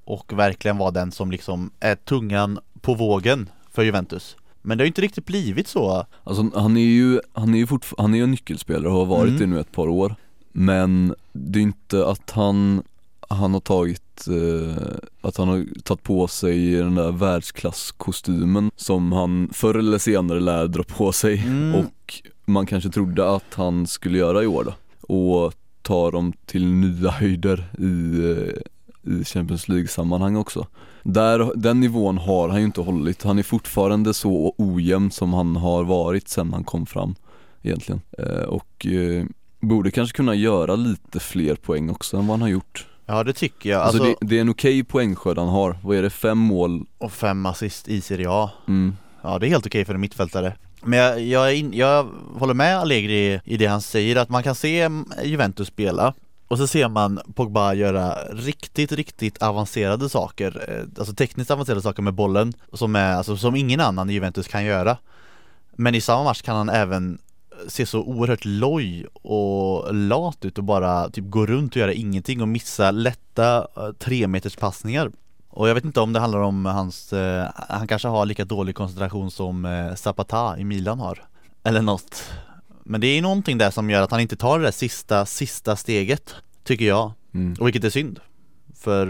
Och 0.06 0.34
verkligen 0.34 0.78
vara 0.78 0.92
den 0.92 1.12
som 1.12 1.32
liksom 1.32 1.72
är 1.80 1.96
tungan 1.96 2.60
på 2.82 2.94
vågen 2.94 3.50
för 3.72 3.84
Juventus 3.84 4.36
men 4.64 4.78
det 4.78 4.82
har 4.82 4.86
ju 4.86 4.90
inte 4.90 5.02
riktigt 5.02 5.26
blivit 5.26 5.68
så. 5.68 6.06
Alltså 6.24 6.50
han 6.56 6.78
är 6.78 6.82
ju, 6.82 7.20
han 7.34 7.54
är 7.54 7.58
ju 7.58 7.66
fortfar- 7.66 7.96
han 8.02 8.14
är 8.14 8.18
ju 8.18 8.24
en 8.24 8.32
nyckelspelare 8.32 8.88
och 8.88 8.98
har 8.98 9.06
varit 9.06 9.30
Mm. 9.30 9.40
det 9.40 9.46
nu 9.48 9.60
ett 9.60 9.72
par 9.72 9.88
år. 9.88 10.16
Men 10.52 11.16
det 11.34 11.60
är 11.60 11.64
inte 11.64 12.08
att 12.08 12.32
han, 12.32 12.84
han 13.30 13.54
har 13.54 13.60
tagit, 13.60 14.28
eh, 14.28 14.84
att 15.22 15.38
han 15.38 15.48
har 15.48 15.66
tagit 15.84 16.04
på 16.04 16.28
sig 16.28 16.72
den 16.72 16.96
där 16.96 17.12
världsklasskostymen 17.12 18.72
som 18.76 19.12
han 19.12 19.50
förr 19.54 19.76
eller 19.76 19.98
senare 19.98 20.40
lär 20.40 20.68
dra 20.68 20.84
på 20.84 21.12
sig. 21.12 21.40
Mm. 21.40 21.76
och 21.76 22.22
man 22.46 22.66
kanske 22.66 22.90
trodde 22.90 23.30
att 23.36 23.54
han 23.54 23.88
skulle 23.88 24.18
göra 24.18 24.44
i 24.44 24.48
år 24.48 24.64
då. 24.64 24.74
Och 25.16 25.54
ta 25.82 26.12
dem 26.12 26.34
till 26.46 26.66
nya 26.66 27.10
höjder 27.10 27.64
i, 27.80 28.20
eh, 28.32 29.14
i 29.20 29.24
Champions 29.26 29.68
League-sammanhang 29.68 30.36
också 30.36 30.68
där, 31.04 31.52
den 31.56 31.80
nivån 31.80 32.18
har 32.18 32.50
han 32.50 32.60
ju 32.60 32.66
inte 32.66 32.82
hållit, 32.82 33.24
han 33.24 33.40
är 33.40 33.44
fortfarande 33.44 34.14
så 34.14 34.56
ojämn 34.58 35.12
som 35.12 35.34
han 35.34 35.56
har 35.56 35.84
varit 35.84 36.28
sen 36.28 36.54
han 36.54 36.64
kom 36.64 36.86
fram 36.86 37.16
egentligen. 37.62 38.02
Eh, 38.18 38.44
och 38.44 38.86
eh, 38.86 39.26
borde 39.60 39.92
kanske 39.92 40.16
kunna 40.16 40.36
göra 40.36 40.76
lite 40.76 41.20
fler 41.20 41.56
poäng 41.56 41.90
också 41.90 42.18
än 42.18 42.28
vad 42.28 42.34
han 42.34 42.42
har 42.42 42.50
gjort. 42.50 42.88
Ja 43.06 43.24
det 43.24 43.34
tycker 43.34 43.70
jag, 43.70 43.82
Alltså, 43.82 44.04
alltså, 44.04 44.18
det, 44.22 44.28
det 44.28 44.38
är 44.38 44.42
en 44.42 44.50
okej 44.50 44.84
poängskörd 44.84 45.38
han 45.38 45.48
har, 45.48 45.78
vad 45.84 45.98
är 45.98 46.02
det, 46.02 46.10
fem 46.10 46.38
mål? 46.38 46.86
och 46.98 47.12
fem 47.12 47.46
assist 47.46 47.88
i 47.88 48.02
Serie 48.02 48.28
A. 48.30 48.52
Mm. 48.68 48.96
Ja 49.22 49.40
det 49.40 49.48
är 49.48 49.50
helt 49.50 49.66
okej 49.66 49.86
för 49.86 49.94
en 49.94 50.02
mittfältare. 50.02 50.56
Men 50.86 51.00
jag, 51.00 51.22
jag, 51.22 51.56
in, 51.56 51.74
jag 51.74 52.08
håller 52.36 52.54
med 52.54 52.78
Allegri 52.78 53.42
i 53.46 53.58
det 53.58 53.66
han 53.66 53.82
säger 53.82 54.16
att 54.16 54.30
man 54.30 54.44
kan 54.44 54.56
se 54.56 54.90
Juventus 55.24 55.68
spela 55.68 56.14
och 56.54 56.60
så 56.60 56.68
ser 56.68 56.90
man 56.90 57.20
Pogba 57.36 57.74
göra 57.74 58.16
riktigt, 58.32 58.92
riktigt 58.92 59.44
avancerade 59.44 60.10
saker 60.10 60.66
eh, 60.68 61.00
Alltså 61.00 61.16
tekniskt 61.16 61.52
avancerade 61.52 61.82
saker 61.82 62.02
med 62.02 62.14
bollen 62.14 62.54
som, 62.74 62.96
är, 62.96 63.14
alltså, 63.14 63.38
som 63.38 63.56
ingen 63.56 63.80
annan 63.80 64.10
i 64.10 64.14
Juventus 64.14 64.48
kan 64.48 64.66
göra. 64.66 64.98
Men 65.76 65.96
i 65.96 66.02
samma 66.02 66.24
match 66.24 66.42
kan 66.42 66.56
han 66.56 66.70
även 66.70 67.18
se 67.68 67.86
så 67.86 68.00
oerhört 68.04 68.46
loj 68.46 69.06
och 69.14 69.96
lat 69.96 70.46
ut 70.46 70.58
och 70.58 70.64
bara 70.64 71.10
typ 71.10 71.26
gå 71.30 71.46
runt 71.46 71.72
och 71.72 71.78
göra 71.78 71.94
ingenting 71.94 72.42
och 72.42 72.48
missa 72.48 72.92
lätta 72.92 73.68
tremeterspassningar 73.74 73.94
tre 74.00 74.28
meters 74.28 74.56
passningar. 74.56 75.12
Och 75.50 75.70
jag 75.70 75.76
vet 75.76 75.86
inte 75.86 76.00
om 76.00 76.14
det 76.14 76.20
handlar 76.20 76.40
om 76.40 76.66
hans, 76.66 77.14
eh, 77.14 77.50
han 77.56 77.88
kanske 77.88 78.08
har 78.08 78.26
lika 78.26 78.46
dålig 78.46 78.76
koncentration 78.76 79.32
som 79.32 79.66
eh, 79.66 79.96
Zapata 79.96 80.58
i 80.58 80.64
Milan 80.64 81.00
har. 81.00 81.24
Eller 81.64 81.82
något. 81.82 82.24
Men 82.86 83.02
det 83.02 83.08
är 83.08 83.22
någonting 83.22 83.58
där 83.58 83.72
som 83.72 83.90
gör 83.90 84.02
att 84.02 84.12
han 84.12 84.20
inte 84.20 84.36
tar 84.36 84.60
det 84.60 84.66
där 84.66 84.72
sista, 84.72 85.26
sista 85.26 85.76
steget 85.76 86.36
Tycker 86.64 86.86
jag, 86.86 87.12
Mm. 87.34 87.56
och 87.60 87.68
vilket 87.68 87.84
är 87.84 87.90
synd 87.90 88.20
För 88.76 89.08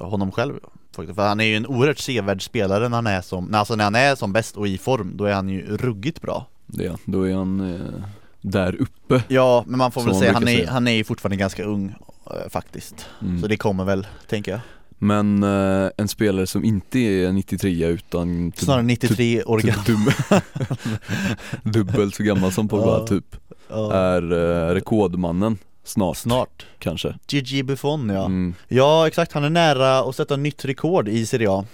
eh, 0.00 0.08
honom 0.08 0.32
själv 0.32 0.54
faktiskt. 0.96 1.16
För 1.16 1.28
han 1.28 1.40
är 1.40 1.44
ju 1.44 1.56
en 1.56 1.66
oerhört 1.66 1.98
sevärd 1.98 2.42
spelare 2.44 2.88
när 2.88 2.96
han 2.96 3.06
är 3.06 3.20
som, 3.20 3.44
när- 3.44 3.58
alltså 3.58 3.76
när 3.76 3.84
han 3.84 3.94
är 3.94 4.14
som 4.14 4.32
bäst 4.32 4.56
och 4.56 4.68
i 4.68 4.78
form 4.78 5.12
Då 5.16 5.24
är 5.24 5.32
han 5.34 5.48
ju 5.48 5.76
ruggigt 5.76 6.20
bra 6.22 6.46
Det, 6.66 6.86
är 6.86 6.96
då 7.04 7.22
är 7.28 7.34
han 7.34 7.74
eh, 7.74 7.80
där 8.40 8.76
uppe 8.80 9.22
Ja, 9.28 9.64
men 9.66 9.78
man 9.78 9.92
får 9.92 10.02
väl 10.04 10.14
säga, 10.14 10.32
han 10.32 10.42
är, 10.42 10.46
säga. 10.56 10.70
han 10.70 10.88
är 10.88 10.92
ju 10.92 11.04
fortfarande 11.04 11.36
ganska 11.36 11.64
ung 11.64 11.94
eh, 12.26 12.48
faktiskt 12.50 13.06
mm. 13.22 13.40
Så 13.40 13.46
det 13.46 13.56
kommer 13.56 13.84
väl, 13.84 14.06
tänker 14.28 14.50
jag 14.52 14.60
Men 15.02 15.42
eh, 15.42 15.90
en 15.96 16.08
spelare 16.08 16.46
som 16.46 16.64
inte 16.64 16.98
är 16.98 17.32
93 17.32 17.86
utan 17.86 18.52
typ, 18.52 18.64
Snarare 18.64 18.82
93 18.82 19.42
år 19.44 19.58
gammal. 19.58 19.84
typ 19.84 19.96
dum, 19.96 20.12
dubbelt 21.72 22.14
så 22.14 22.22
gammal 22.22 22.52
som 22.52 22.68
Pogba 22.68 22.98
Ja. 23.00 23.06
typ. 23.06 23.36
Ja. 23.68 23.92
Är 23.92 24.32
eh, 24.32 24.74
rekordmannen 24.74 25.58
snart, 25.84 26.16
Snart. 26.16 26.66
Kanske. 26.78 27.14
Gigi 27.28 27.62
Buffon 27.62 28.08
ja. 28.08 28.24
Mm. 28.24 28.54
Ja 28.68 29.06
exakt, 29.06 29.32
han 29.32 29.44
är 29.44 29.50
nära 29.50 29.98
att 29.98 30.16
sätta 30.16 30.36
nytt 30.36 30.64
rekord 30.64 31.08
i 31.08 31.26
Serie 31.26 31.50
A 31.50 31.64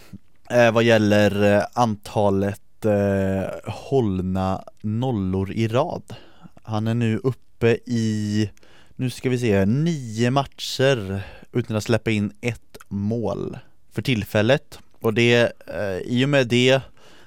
eh, 0.50 0.72
Vad 0.72 0.84
gäller 0.84 1.56
eh, 1.56 1.62
antalet 1.74 2.84
eh, 2.84 3.72
hållna 3.72 4.62
nollor 4.82 5.52
i 5.52 5.68
rad. 5.68 6.02
Han 6.62 6.86
är 6.86 6.94
nu 6.94 7.20
uppe 7.24 7.78
i, 7.86 8.50
nu 8.96 9.10
ska 9.10 9.30
vi 9.30 9.38
se, 9.38 9.64
nio 9.66 10.30
matcher 10.30 11.20
utan 11.58 11.76
att 11.76 11.84
släppa 11.84 12.10
in 12.10 12.32
ett 12.40 12.76
mål 12.88 13.58
för 13.92 14.02
tillfället. 14.02 14.78
Och 15.00 15.14
det, 15.14 15.52
eh, 15.66 15.98
i 16.12 16.24
och 16.24 16.28
med 16.28 16.48
det 16.48 16.80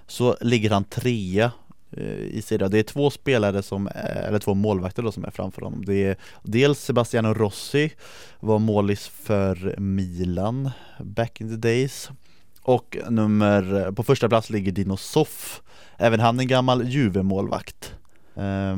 så 0.07 0.37
ligger 0.41 0.69
han 0.69 0.83
trea 0.83 1.51
eh, 1.91 2.03
i 2.13 2.41
serien. 2.45 2.71
Det 2.71 2.79
är 2.79 2.83
två 2.83 3.09
spelare 3.09 3.63
som, 3.63 3.87
är- 3.87 4.23
eller 4.27 4.39
två 4.39 4.53
målvakter 4.53 5.03
då 5.03 5.11
som 5.11 5.25
är 5.25 5.31
framför 5.31 5.61
honom. 5.61 5.85
Det 5.85 6.03
är 6.05 6.15
dels 6.43 6.79
Sebastiano 6.79 7.33
Rossi 7.33 7.91
var 8.39 8.59
målis 8.59 9.07
för 9.07 9.75
Milan 9.79 10.69
back 10.99 11.41
in 11.41 11.49
the 11.49 11.55
days. 11.67 12.09
Och 12.61 12.97
nummer, 13.09 13.91
på 13.91 14.03
första 14.03 14.29
plats 14.29 14.49
ligger 14.49 14.71
Dino 14.71 14.97
Soff 14.97 15.61
Även 16.01 16.19
han 16.19 16.39
en 16.39 16.47
gammal 16.47 16.87
Juve-målvakt 16.87 17.93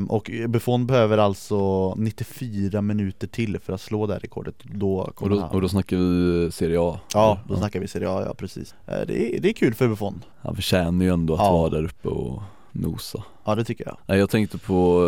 och 0.10 0.32
Buffon 0.48 0.88
behöver 0.88 1.18
alltså 1.18 1.94
94 1.96 2.82
minuter 2.82 3.28
till 3.28 3.60
för 3.60 3.74
att 3.74 3.82
slå 3.82 4.08
det 4.08 4.14
här 4.14 4.20
rekordet. 4.20 4.56
Då 4.64 5.12
Och 5.18 5.30
då, 5.30 5.40
han. 5.40 5.50
och 5.50 5.62
då 5.62 5.70
snackar 5.70 5.98
vi 5.98 6.52
Serie 6.52 6.78
A. 6.82 7.00
Ja, 7.14 7.40
då 7.48 7.56
snackar 7.58 7.80
vi 7.80 7.88
Serie 7.88 8.10
A, 8.10 8.24
ja 8.26 8.34
precis. 8.34 8.76
Eh, 8.88 9.00
det, 9.08 9.36
är, 9.38 9.42
det 9.42 9.50
är 9.50 9.54
kul 9.54 9.74
för 9.74 9.88
Buffon. 9.88 10.24
Han 10.42 10.56
förtjänar 10.56 11.06
ju 11.06 11.12
ändå 11.14 11.34
att 11.34 11.40
Ja. 11.40 11.52
vara 11.52 11.70
där 11.70 11.84
uppe 11.86 12.08
och 12.08 12.42
nosa. 12.72 13.24
Ja 13.46 13.56
det 13.56 13.64
tycker 13.64 13.94
jag. 14.08 14.18
Jag 14.20 14.30
tänkte 14.30 14.58
på 14.58 15.08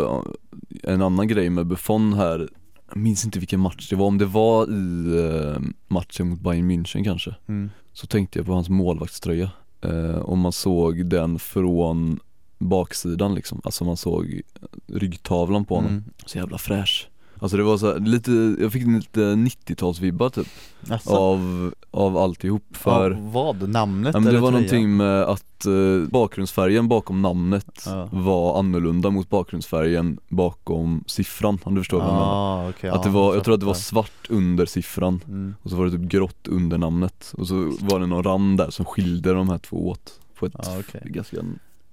eh, 0.84 0.93
en 0.93 1.01
annan 1.01 1.28
grej 1.28 1.49
med 1.49 1.66
Buffon 1.68 2.14
här. 2.14 2.49
Jag 2.89 2.97
minns 2.97 3.26
inte 3.26 3.39
vilken 3.39 3.60
match 3.60 3.89
det 3.89 3.95
var, 3.95 4.06
om 4.08 4.18
det 4.18 4.26
var 4.26 4.64
i 4.68 5.20
eh, 5.30 5.62
matchen 5.88 6.30
mot 6.30 6.39
Bayern 6.39 6.72
München 6.72 7.04
kanske 7.04 7.36
mm. 7.47 7.70
Så 7.93 8.08
tänkte 8.08 8.39
jag 8.39 8.45
på 8.45 8.54
hans 8.54 8.70
målvaktströja. 8.70 9.51
Eh, 9.82 10.16
Om 10.20 10.39
man 10.39 10.51
såg 10.51 11.06
den 11.06 11.39
från 11.39 12.20
baksidan 12.58 13.36
liksom, 13.36 13.62
alltså 13.64 13.84
man 13.86 13.97
såg 13.97 14.41
ryggtavlan 14.88 15.66
på 15.66 15.76
honom 15.76 15.91
Mm. 15.91 16.04
Så 16.26 16.38
jävla 16.38 16.58
fräsch 16.58 17.10
Alltså 17.39 17.58
det 17.58 17.64
var 17.64 17.78
så 17.78 17.91
här, 17.91 17.99
lite, 17.99 18.56
jag 18.60 18.72
fick 18.72 18.88
lite 18.88 19.20
90-talsvibbar 19.20 20.30
typ 20.30 20.47
Alltså, 20.89 21.10
av, 21.16 21.74
av 21.91 22.18
alltihop 22.18 22.64
för 22.72 23.12
ja, 23.12 23.18
Vad? 23.22 23.70
Namnet 23.70 24.14
Ja, 24.14 24.20
men 24.20 24.34
det 24.34 24.39
var 24.39 24.49
tröjan? 24.51 24.54
någonting 24.54 24.97
med 24.97 25.24
att 25.24 25.66
eh, 25.66 26.10
bakgrundsfärgen 26.12 26.88
bakom 26.88 27.22
namnet 27.22 27.84
Ja. 27.86 28.10
var 28.12 28.60
annorlunda 28.60 29.10
mot 29.10 29.30
bakgrundsfärgen 29.30 30.20
bakom 30.30 31.04
siffran 31.08 31.60
om 31.64 31.76
du 31.76 31.82
förstår 31.82 31.97
vad 31.97 32.08
jag 32.08 32.14
menar 32.14 32.66
ah, 32.66 32.70
okay, 32.70 32.89
Att 32.89 33.04
det 33.04 33.10
var, 33.10 33.36
jag 33.36 33.43
tror 33.43 33.54
att 33.54 33.60
det 33.60 33.66
var 33.66 33.74
svart 33.74 34.28
under 34.30 34.66
siffran 34.66 35.22
mm. 35.28 35.56
och 35.64 35.70
så 35.70 35.76
var 35.76 35.86
det 35.86 35.91
typ 35.91 36.01
grått 36.01 36.47
under 36.47 36.78
namnet 36.78 37.34
och 37.38 37.47
så 37.47 37.72
var 37.80 37.99
det 37.99 38.06
någon 38.06 38.24
rand 38.24 38.58
där 38.58 38.70
som 38.70 38.86
skilde 38.86 39.34
de 39.34 39.49
här 39.49 39.58
två 39.58 39.89
åt 39.89 40.20
på 40.39 40.45
ett 40.45 40.54
Ja, 40.58 40.80
okej. 40.80 41.01
ganska 41.06 41.38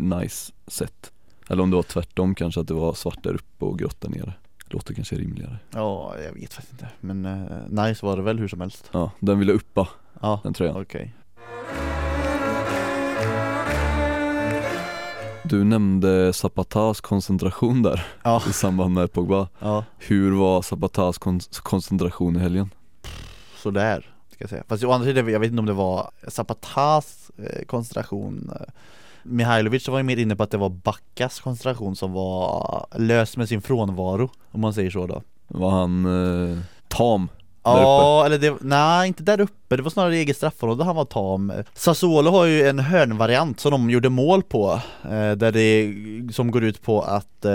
nice 0.00 0.52
sätt 0.66 1.12
Eller 1.48 1.62
om 1.62 1.70
det 1.70 1.76
var 1.76 1.82
tvärtom 1.82 2.34
kanske 2.34 2.60
att 2.60 2.68
det 2.68 2.74
var 2.74 2.94
svart 2.94 3.22
där 3.22 3.34
uppe 3.34 3.64
och 3.64 3.78
grått 3.78 4.00
där 4.00 4.08
nere. 4.08 4.32
Låter 4.64 4.94
kanske 4.94 5.16
rimligare. 5.16 5.58
Ja, 5.70 6.14
jag 6.24 6.32
vet 6.32 6.52
faktiskt 6.54 6.72
inte. 6.72 6.88
Men 7.00 7.24
eh, 7.26 7.86
nice 7.86 8.06
var 8.06 8.16
det 8.16 8.22
väl 8.22 8.38
hur 8.38 8.48
som 8.48 8.60
helst? 8.60 8.90
Ja, 8.92 9.10
den 9.20 9.38
ville 9.38 9.52
uppa 9.52 9.88
Ja, 10.20 10.40
den 10.42 10.54
tröjan. 10.54 10.76
okej. 10.82 11.14
Du 15.44 15.64
nämnde 15.64 16.32
Zapatas 16.32 17.00
koncentration 17.00 17.82
där 17.82 18.06
Ja, 18.22 18.42
i 18.48 18.52
samband 18.52 18.94
med 18.94 19.12
Pogba. 19.12 19.48
Ja, 19.58 19.84
Hur 19.98 20.32
var 20.32 20.62
Zapatas 20.62 21.18
kon- 21.18 21.40
koncentration 21.62 22.36
i 22.36 22.38
helgen? 22.38 22.70
sådär 23.56 24.14
ska 24.30 24.42
jag 24.42 24.50
säga. 24.50 24.64
Fast 24.68 24.84
å 24.84 24.90
andra 24.92 25.06
sidan, 25.06 25.28
jag 25.32 25.40
vet 25.40 25.50
inte 25.50 25.60
om 25.60 25.66
det 25.66 25.72
var 25.72 26.10
Zapatas 26.28 27.30
eh, 27.38 27.64
koncentration 27.66 28.50
eh, 28.60 28.66
Mihailovic 29.22 29.88
var 29.88 29.98
ju 29.98 30.04
mer 30.04 30.16
inne 30.16 30.36
på 30.36 30.42
att 30.42 30.50
det 30.50 30.56
var 30.56 30.68
Backas 30.68 31.40
koncentration 31.40 31.96
som 31.96 32.12
var 32.12 32.86
lös 32.96 33.36
med 33.36 33.48
sin 33.48 33.62
frånvaro 33.62 34.30
Om 34.50 34.60
man 34.60 34.74
säger 34.74 34.90
så 34.90 35.06
då. 35.06 35.22
Var 35.48 35.70
han 35.70 36.06
eh, 36.52 36.58
tam? 36.88 37.28
Ja, 37.62 38.26
eller 38.26 38.38
det, 38.38 38.54
nej 38.60 39.08
inte 39.08 39.22
där 39.22 39.40
uppe, 39.40 39.76
det 39.76 39.82
var 39.82 39.90
snarare 39.90 40.16
i 40.16 40.18
eget 40.18 40.36
straffområde 40.36 40.84
han 40.84 40.96
var 40.96 41.04
tam. 41.04 41.52
Sassuolo 41.74 42.30
har 42.30 42.44
ju 42.44 42.68
en 42.68 42.78
hörnvariant 42.78 43.60
som 43.60 43.70
de 43.70 43.90
gjorde 43.90 44.08
mål 44.08 44.42
på 44.42 44.80
eh, 45.04 45.32
Där 45.32 45.52
det, 45.52 45.92
som 46.34 46.50
går 46.50 46.64
ut 46.64 46.82
på 46.82 47.02
att 47.02 47.44
eh, 47.44 47.52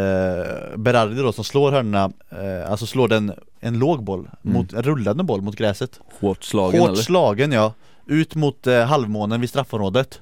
Berardi 0.76 1.22
då 1.22 1.32
som 1.32 1.44
slår 1.44 1.72
hörnorna, 1.72 2.12
eh, 2.30 2.72
alltså 2.72 2.86
slår 2.86 3.08
den 3.08 3.34
en 3.60 3.80
låg 3.80 4.04
boll, 4.04 4.30
mot, 4.42 4.74
en 4.74 4.84
rullande 4.84 5.24
boll 5.24 5.42
mot 5.42 5.56
gräset. 5.56 6.00
Hårt 6.20 6.44
slagen 6.44 6.80
Hårt 6.80 6.90
eller? 6.90 7.02
slagen 7.02 7.52
ja, 7.52 7.74
ut 8.06 8.36
mot 8.36 8.68
eh, 8.68 8.86
halvmånen 8.86 9.42
vid 9.42 9.50
straffområdet 9.50 10.22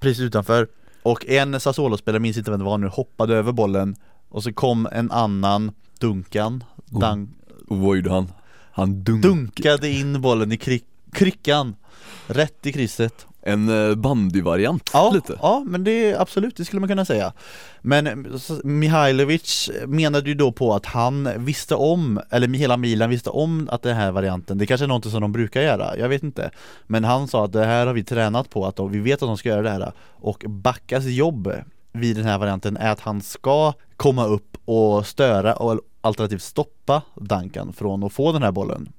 Precis 0.00 0.22
utanför. 0.22 0.68
Och 1.02 1.26
en 1.26 1.60
Sassuolo-spelare, 1.60 2.20
minns 2.20 2.36
inte 2.36 2.50
vem 2.50 2.60
det 2.60 2.64
var 2.66 2.78
nu, 2.78 2.86
hoppade 2.86 3.34
över 3.36 3.52
bollen. 3.52 3.96
Och 4.28 4.42
så 4.42 4.52
kom 4.52 4.88
en 4.92 5.10
annan, 5.10 5.72
Duncan, 6.00 6.64
Oh. 6.92 7.00
Dun- 7.00 7.28
Och 7.68 7.76
vad 7.76 7.96
gjorde 7.96 8.10
han? 8.10 8.32
Han 8.72 9.04
dunk 9.04 9.22
dunkade 9.22 9.88
in 9.90 10.20
bollen 10.20 10.52
i 10.52 10.56
kry- 10.56 10.84
kryckan 11.12 11.76
Rätt 12.26 12.66
i 12.66 12.72
krysset 12.72 13.26
En 13.46 13.88
eh, 13.88 13.94
bandyvariant 13.94 14.90
ja, 14.92 15.10
lite. 15.14 15.38
ja, 15.42 15.62
men 15.66 15.84
det 15.84 16.10
är 16.10 16.20
absolut, 16.20 16.56
det 16.56 16.64
skulle 16.64 16.80
man 16.80 16.88
kunna 16.88 17.04
säga. 17.04 17.32
Men 17.80 18.06
eh, 18.06 18.16
Mihailovic 18.64 19.70
menade 19.86 20.28
ju 20.28 20.34
då 20.34 20.52
på 20.52 20.74
att 20.74 20.86
han 20.86 21.28
visste 21.36 21.74
om, 21.74 22.20
eller 22.30 22.48
hela 22.48 22.76
Milan 22.76 23.10
visste 23.10 23.30
om 23.30 23.68
att 23.72 23.82
den 23.82 23.96
här 23.96 24.12
varianten 24.12 24.58
Det 24.58 24.66
kanske 24.66 24.84
är 24.84 24.88
något 24.88 25.10
som 25.10 25.20
de 25.20 25.32
brukar 25.32 25.62
göra, 25.62 25.96
jag 25.98 26.08
vet 26.08 26.22
inte. 26.22 26.50
Men 26.86 27.04
han 27.04 27.28
sa 27.28 27.44
att 27.44 27.52
det 27.52 27.64
här 27.64 27.86
har 27.86 27.94
vi 27.94 28.04
tränat 28.04 28.50
på, 28.50 28.66
att 28.66 28.76
de, 28.76 28.92
vi 28.92 28.98
vet 28.98 29.22
att 29.22 29.28
de 29.28 29.36
ska 29.36 29.48
göra 29.48 29.62
det 29.62 29.70
här. 29.70 29.92
Och 30.10 30.44
Backas 30.48 31.04
jobb 31.04 31.52
vid 31.92 32.16
den 32.16 32.24
här 32.24 32.38
varianten 32.38 32.76
är 32.76 32.90
att 32.90 33.00
han 33.00 33.20
ska 33.20 33.72
komma 33.96 34.26
upp 34.26 34.56
och 34.64 35.06
störa 35.06 35.54
och 35.54 35.80
alternativt 36.00 36.42
stoppa 36.42 37.02
Duncan 37.14 37.72
från 37.72 38.04
att 38.04 38.12
få 38.12 38.32
den 38.32 38.42
här 38.42 38.52
bollen. 38.52 38.92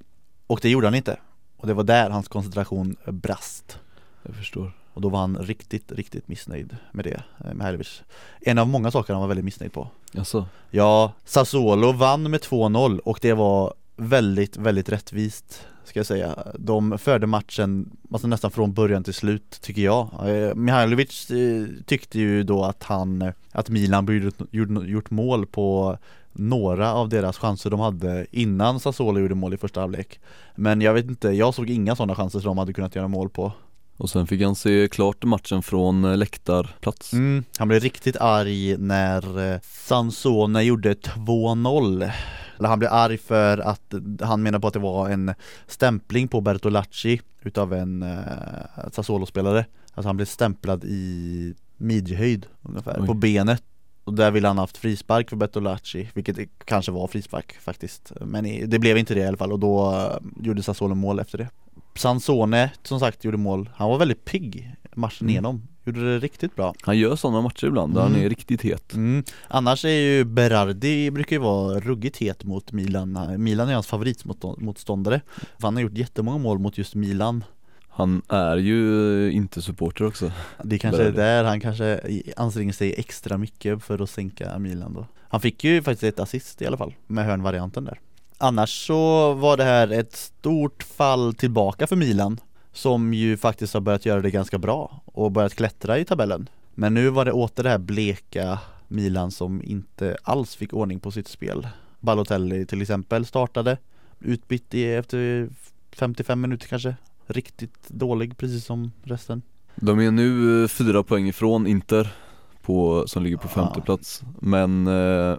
Och 0.48 0.60
det 0.62 0.70
gjorde 0.70 0.88
han 0.88 0.96
inte. 0.96 1.20
Och 1.58 1.68
det 1.68 1.74
var 1.74 1.84
där 1.84 2.10
hans 2.10 2.28
koncentration 2.28 2.96
brast 3.06 3.80
Jag 4.28 4.36
förstår. 4.36 4.72
Och 4.94 5.02
då 5.02 5.10
var 5.10 5.20
han 5.20 5.38
riktigt, 5.38 5.92
riktigt 5.92 6.28
missnöjd 6.28 6.78
med 6.92 7.06
det, 7.06 7.24
eh, 7.46 7.54
Mihailovic 7.54 8.02
En 8.42 8.58
av 8.58 8.68
många 8.68 8.92
saker 8.92 9.14
han 9.14 9.22
var 9.22 9.28
väldigt 9.28 9.46
missnöjd 9.46 9.74
på. 9.74 9.88
Jaså? 10.12 10.46
Ja, 10.70 11.14
Sassuolo 11.26 11.92
vann 11.92 12.32
med 12.32 12.42
2-0 12.42 13.00
och 13.00 13.20
det 13.22 13.34
var 13.34 13.74
väldigt, 13.96 14.58
väldigt 14.58 14.90
rättvist 14.90 15.68
Ska 15.88 16.00
jag 16.00 16.06
säga. 16.08 16.36
De 16.60 16.98
förde 16.98 17.28
matchen, 17.28 17.98
alltså 18.12 18.28
nästan 18.28 18.52
från 18.52 18.74
början 18.74 19.04
till 19.04 19.14
slut, 19.14 19.62
tycker 19.62 19.82
jag. 19.82 20.10
Eh, 20.26 20.56
Mihailovic 20.56 21.32
eh, 21.32 21.66
tyckte 21.86 22.20
ju 22.20 22.44
då 22.44 22.64
att 22.64 22.84
han, 22.84 23.34
att 23.52 23.70
Milan 23.70 24.06
borde 24.06 24.32
gjort, 24.52 24.88
gjort 24.88 25.10
mål 25.10 25.46
på 25.46 25.98
några 26.34 26.94
av 26.94 27.10
deras 27.10 27.38
chanser 27.38 27.70
de 27.70 27.80
hade 27.80 28.28
innan 28.32 28.80
Sassuolo 28.80 29.20
gjorde 29.20 29.36
mål 29.36 29.54
i 29.54 29.58
första 29.58 29.80
halvlek. 29.80 30.20
Men 30.56 30.82
jag 30.82 30.94
vet 30.94 31.06
inte, 31.06 31.30
jag 31.30 31.54
såg 31.54 31.70
inga 31.70 31.96
sådana 31.96 32.16
chanser 32.16 32.40
som 32.40 32.48
de 32.48 32.58
hade 32.58 32.74
kunnat 32.74 32.96
göra 32.96 33.08
mål 33.08 33.30
på 33.30 33.52
Och 33.98 34.10
sen 34.10 34.28
fick 34.28 34.42
han 34.42 34.56
se 34.56 34.88
klart 34.88 35.24
matchen 35.24 35.64
från 35.64 36.06
eh, 36.06 36.18
läktarplats. 36.18 37.14
Mm, 37.14 37.44
han 37.58 37.68
blev 37.68 37.82
riktigt 37.82 38.18
arg 38.18 38.78
när 38.78 39.54
eh, 39.54 39.60
Sansone 39.64 40.64
gjorde 40.64 40.94
2-0 40.94 42.12
Eller 42.58 42.70
han 42.70 42.80
blev 42.80 42.94
arg 42.94 43.18
för 43.18 43.58
att 43.58 43.94
han 44.22 44.44
menar 44.44 44.60
på 44.60 44.68
att 44.68 44.74
det 44.74 44.80
var 44.80 45.10
en 45.10 45.34
stämpling 45.68 46.28
på 46.28 46.42
Bertolacci 46.42 47.22
utav 47.42 47.74
en 47.74 48.04
eh, 48.04 48.90
Sassuolo-spelare. 48.92 49.66
Alltså 49.94 50.10
han 50.10 50.18
blev 50.18 50.26
stämplad 50.26 50.84
i 50.84 51.54
midjehöjd 51.78 52.46
ungefär, 52.62 52.98
Oj. 53.00 53.08
på 53.08 53.14
benet. 53.14 53.64
Och 54.04 54.14
där 54.14 54.32
ville 54.32 54.48
han 54.48 54.58
haft 54.58 54.78
frispark 54.78 55.30
för 55.30 55.36
Bertolacci, 55.36 56.10
vilket 56.14 56.38
kanske 56.66 56.92
var 56.92 57.08
frispark 57.08 57.54
faktiskt. 57.54 58.12
Men 58.22 58.70
det 58.70 58.80
blev 58.80 58.98
inte 58.98 59.14
det 59.14 59.20
i 59.20 59.28
alla 59.28 59.38
fall 59.38 59.52
och 59.52 59.60
då 59.60 59.94
eh, 59.94 60.46
gjorde 60.46 60.64
Sassuolo 60.64 60.96
mål 60.96 61.20
efter 61.20 61.38
det 61.38 61.50
Sansone 61.98 62.72
som 62.84 63.00
sagt 63.00 63.24
gjorde 63.24 63.38
mål, 63.38 63.70
han 63.76 63.90
var 63.90 63.98
väldigt 63.98 64.26
pigg 64.26 64.76
matchen 64.96 65.26
Mm. 65.26 65.30
igenom. 65.30 65.68
Gjorde 65.86 66.14
det 66.14 66.20
riktigt 66.20 66.56
bra. 66.56 66.74
Han 66.82 66.98
gör 66.98 67.16
sådana 67.16 67.42
matcher 67.42 67.68
ibland 67.68 67.94
där 67.94 68.02
Mm. 68.02 68.14
han 68.14 68.22
är 68.24 68.30
riktigt 68.30 68.62
het. 68.62 68.94
Mm. 68.94 69.24
Annars 69.48 69.86
är 69.86 69.90
ju 69.90 70.24
Berardi, 70.24 71.12
brukar 71.12 71.36
ju 71.36 71.42
vara 71.42 71.80
ruggigt 71.80 72.18
het 72.18 72.44
mot 72.44 72.72
Milan. 72.72 73.20
Milan 73.44 73.70
är 73.70 73.74
hans 73.74 73.88
favoritmotståndare. 73.88 75.22
Han 75.62 75.76
har 75.76 75.82
gjort 75.84 75.98
jättemånga 75.98 76.38
mål 76.38 76.60
mot 76.60 76.78
just 76.78 76.96
Milan. 76.96 77.44
Han 77.90 78.22
är 78.30 78.58
ju 78.58 79.32
inte 79.32 79.62
supporter 79.62 80.06
också. 80.06 80.32
Det 80.64 80.78
kanske 80.80 81.02
är 81.02 81.12
Berardi. 81.12 81.18
där 81.18 81.44
han 81.44 81.60
kanske 81.60 82.00
anstränger 82.38 82.74
sig 82.74 82.94
extra 82.98 83.38
mycket 83.38 83.84
för 83.84 84.02
att 84.02 84.10
sänka 84.10 84.60
Milan 84.60 84.94
då. 84.94 85.06
Han 85.30 85.42
fick 85.42 85.64
ju 85.64 85.82
faktiskt 85.82 86.04
ett 86.04 86.20
assist 86.20 86.62
i 86.62 86.66
alla 86.68 86.78
fall, 86.78 86.94
med 87.08 87.26
hörnvarianten 87.26 87.86
där 87.86 88.00
Annars 88.38 88.86
så 88.88 89.34
var 89.34 89.58
det 89.58 89.64
här 89.64 89.92
ett 89.92 90.16
stort 90.16 90.84
fall 90.84 91.34
tillbaka 91.34 91.88
för 91.88 91.96
Milan 91.96 92.40
Som 92.72 93.14
ju 93.14 93.38
faktiskt 93.38 93.74
har 93.74 93.82
börjat 93.82 94.06
göra 94.06 94.22
det 94.22 94.32
ganska 94.32 94.58
bra 94.58 95.02
och 95.06 95.32
börjat 95.32 95.56
klättra 95.56 95.98
i 95.98 96.06
tabellen. 96.06 96.50
Men 96.76 96.94
nu 96.94 97.10
var 97.10 97.26
det 97.26 97.32
åter 97.32 97.64
det 97.64 97.70
här 97.70 97.78
bleka 97.78 98.60
Milan 98.88 99.32
som 99.32 99.64
inte 99.64 100.18
alls 100.24 100.56
fick 100.56 100.74
ordning 100.74 101.00
på 101.00 101.12
sitt 101.12 101.28
spel. 101.28 101.68
Balotelli 102.00 102.66
till 102.66 102.82
exempel 102.82 103.26
startade 103.26 103.78
Utbytt 104.20 104.74
efter 104.74 105.50
55 105.92 106.42
minuter 106.42 106.68
kanske. 106.68 106.96
Riktigt 107.28 107.90
dålig 107.90 108.38
precis 108.38 108.66
som 108.66 108.92
resten. 109.04 109.42
De 109.76 110.00
är 110.00 110.12
nu 110.12 110.64
eh, 110.64 110.68
fyra 110.68 111.04
poäng 111.04 111.28
ifrån 111.28 111.68
Inter 111.68 112.14
på, 112.62 113.04
som 113.08 113.24
ligger 113.24 113.38
på 113.38 113.48
femte 113.48 113.74
Ja. 113.76 113.82
plats 113.82 114.24
Men 114.40 114.88
eh, 114.88 115.38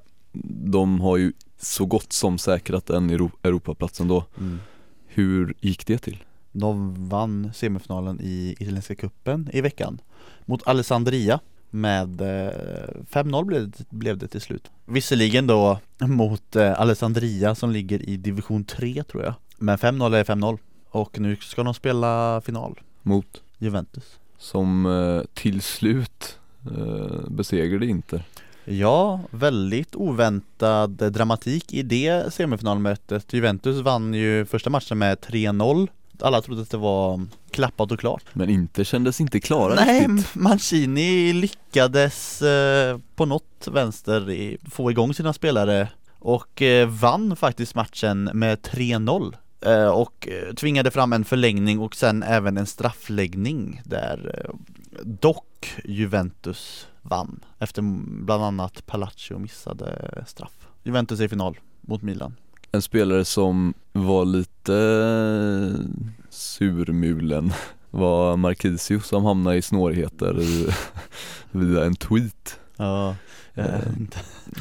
de 0.73 1.01
har 1.01 1.17
ju 1.17 1.33
så 1.59 1.87
gott 1.87 2.13
som 2.13 2.39
säkrat 2.39 2.91
en 2.91 3.11
Euro- 3.11 3.31
Europaplatsen 3.43 4.09
då 4.09 4.25
Hur 5.07 5.55
gick 5.61 5.87
det 5.87 5.99
till? 5.99 6.25
De 6.53 6.95
vann 7.09 7.51
semifinalen 7.55 8.21
i 8.21 8.57
Italienska 8.61 8.95
cupen 8.95 9.49
i 9.53 9.61
veckan 9.61 10.01
mot 10.45 10.67
Alessandria 10.69 11.41
med 11.71 12.21
eh, 12.21 12.53
5-0 13.11 13.45
blev 13.45 13.71
det, 13.71 13.91
blev 13.91 14.19
det 14.19 14.29
till 14.29 14.41
slut. 14.41 14.71
Visserligen 14.87 15.47
då 15.47 15.79
mot 16.01 16.57
eh, 16.57 16.81
Alessandria 16.81 17.55
som 17.55 17.71
ligger 17.71 18.09
i 18.09 18.17
division 18.17 18.65
3 18.65 19.03
tror 19.05 19.25
jag. 19.25 19.35
Men 19.59 19.79
5-0 19.79 20.15
är 20.17 20.25
5-0 20.25 20.59
och 20.91 21.19
nu 21.21 21.37
ska 21.37 21.63
de 21.63 21.75
spela 21.75 22.41
final. 22.45 22.81
Mot? 23.03 23.43
Juventus. 23.59 24.19
Som 24.39 24.87
eh, 24.87 25.23
till 25.35 25.63
slut 25.63 26.39
eh, 26.77 27.29
besegrade 27.31 27.87
Inter 27.87 28.25
Ja, 28.71 29.21
väldigt 29.31 29.97
oväntad 29.97 30.91
dramatik 30.91 31.73
i 31.75 31.83
det 31.83 32.35
semifinalmötet. 32.35 33.33
Juventus 33.33 33.81
vann 33.81 34.15
ju 34.15 34.45
första 34.45 34.71
matchen 34.71 34.99
med 34.99 35.19
3-0. 35.19 35.89
Alla 36.21 36.43
trodde 36.43 36.63
att 36.63 36.71
det 36.71 36.77
var 36.77 37.27
klappat 37.51 37.93
och 37.93 38.01
klart. 38.01 38.25
Men 38.33 38.51
inte 38.51 38.85
kändes 38.85 39.21
inte 39.21 39.41
klara 39.41 39.75
Nej, 39.75 40.01
riktigt. 40.01 40.35
Mancini 40.35 41.33
lyckades 41.33 42.43
eh, 42.43 42.99
på 43.17 43.27
något 43.27 43.69
vänster 43.71 44.31
i, 44.31 44.59
få 44.71 44.91
igång 44.91 45.15
sina 45.15 45.33
spelare 45.33 45.89
och 46.19 46.63
eh, 46.63 46.89
vann 46.89 47.37
faktiskt 47.37 47.75
matchen 47.75 48.31
med 48.35 48.59
3-0 48.59 49.27
eh, 49.27 49.39
och 49.93 50.29
eh, 50.29 50.55
tvingade 50.55 50.91
fram 50.91 51.13
en 51.13 51.25
förlängning 51.25 51.79
och 51.79 51.95
sen 51.95 52.23
även 52.23 52.57
en 52.57 52.67
straffläggning 52.67 53.81
där 53.85 54.45
eh, 54.45 54.55
dock 55.05 55.75
Juventus 55.85 56.87
vann 57.03 57.45
efter 57.59 57.83
bland 58.25 58.45
annat 58.45 58.87
Palacio 58.87 59.39
missade 59.39 60.25
straff. 60.27 60.69
Juventus 60.83 61.21
är 61.21 61.25
i 61.25 61.29
final 61.29 61.59
mot 61.81 62.03
Milan. 62.03 62.35
En 62.73 62.83
spelare 62.83 63.25
som 63.25 63.75
var 63.93 64.25
lite 64.25 64.75
eh, 64.75 65.87
surmulen 66.31 67.53
var 67.91 68.37
Marquisio 68.37 69.01
som 69.01 69.25
hamnade 69.25 69.57
i 69.57 69.63
snårigheter 69.63 70.37
via 71.51 71.85
en 71.85 71.97
tweet 71.97 72.61
Ja, 72.79 73.09
eh, 73.09 73.15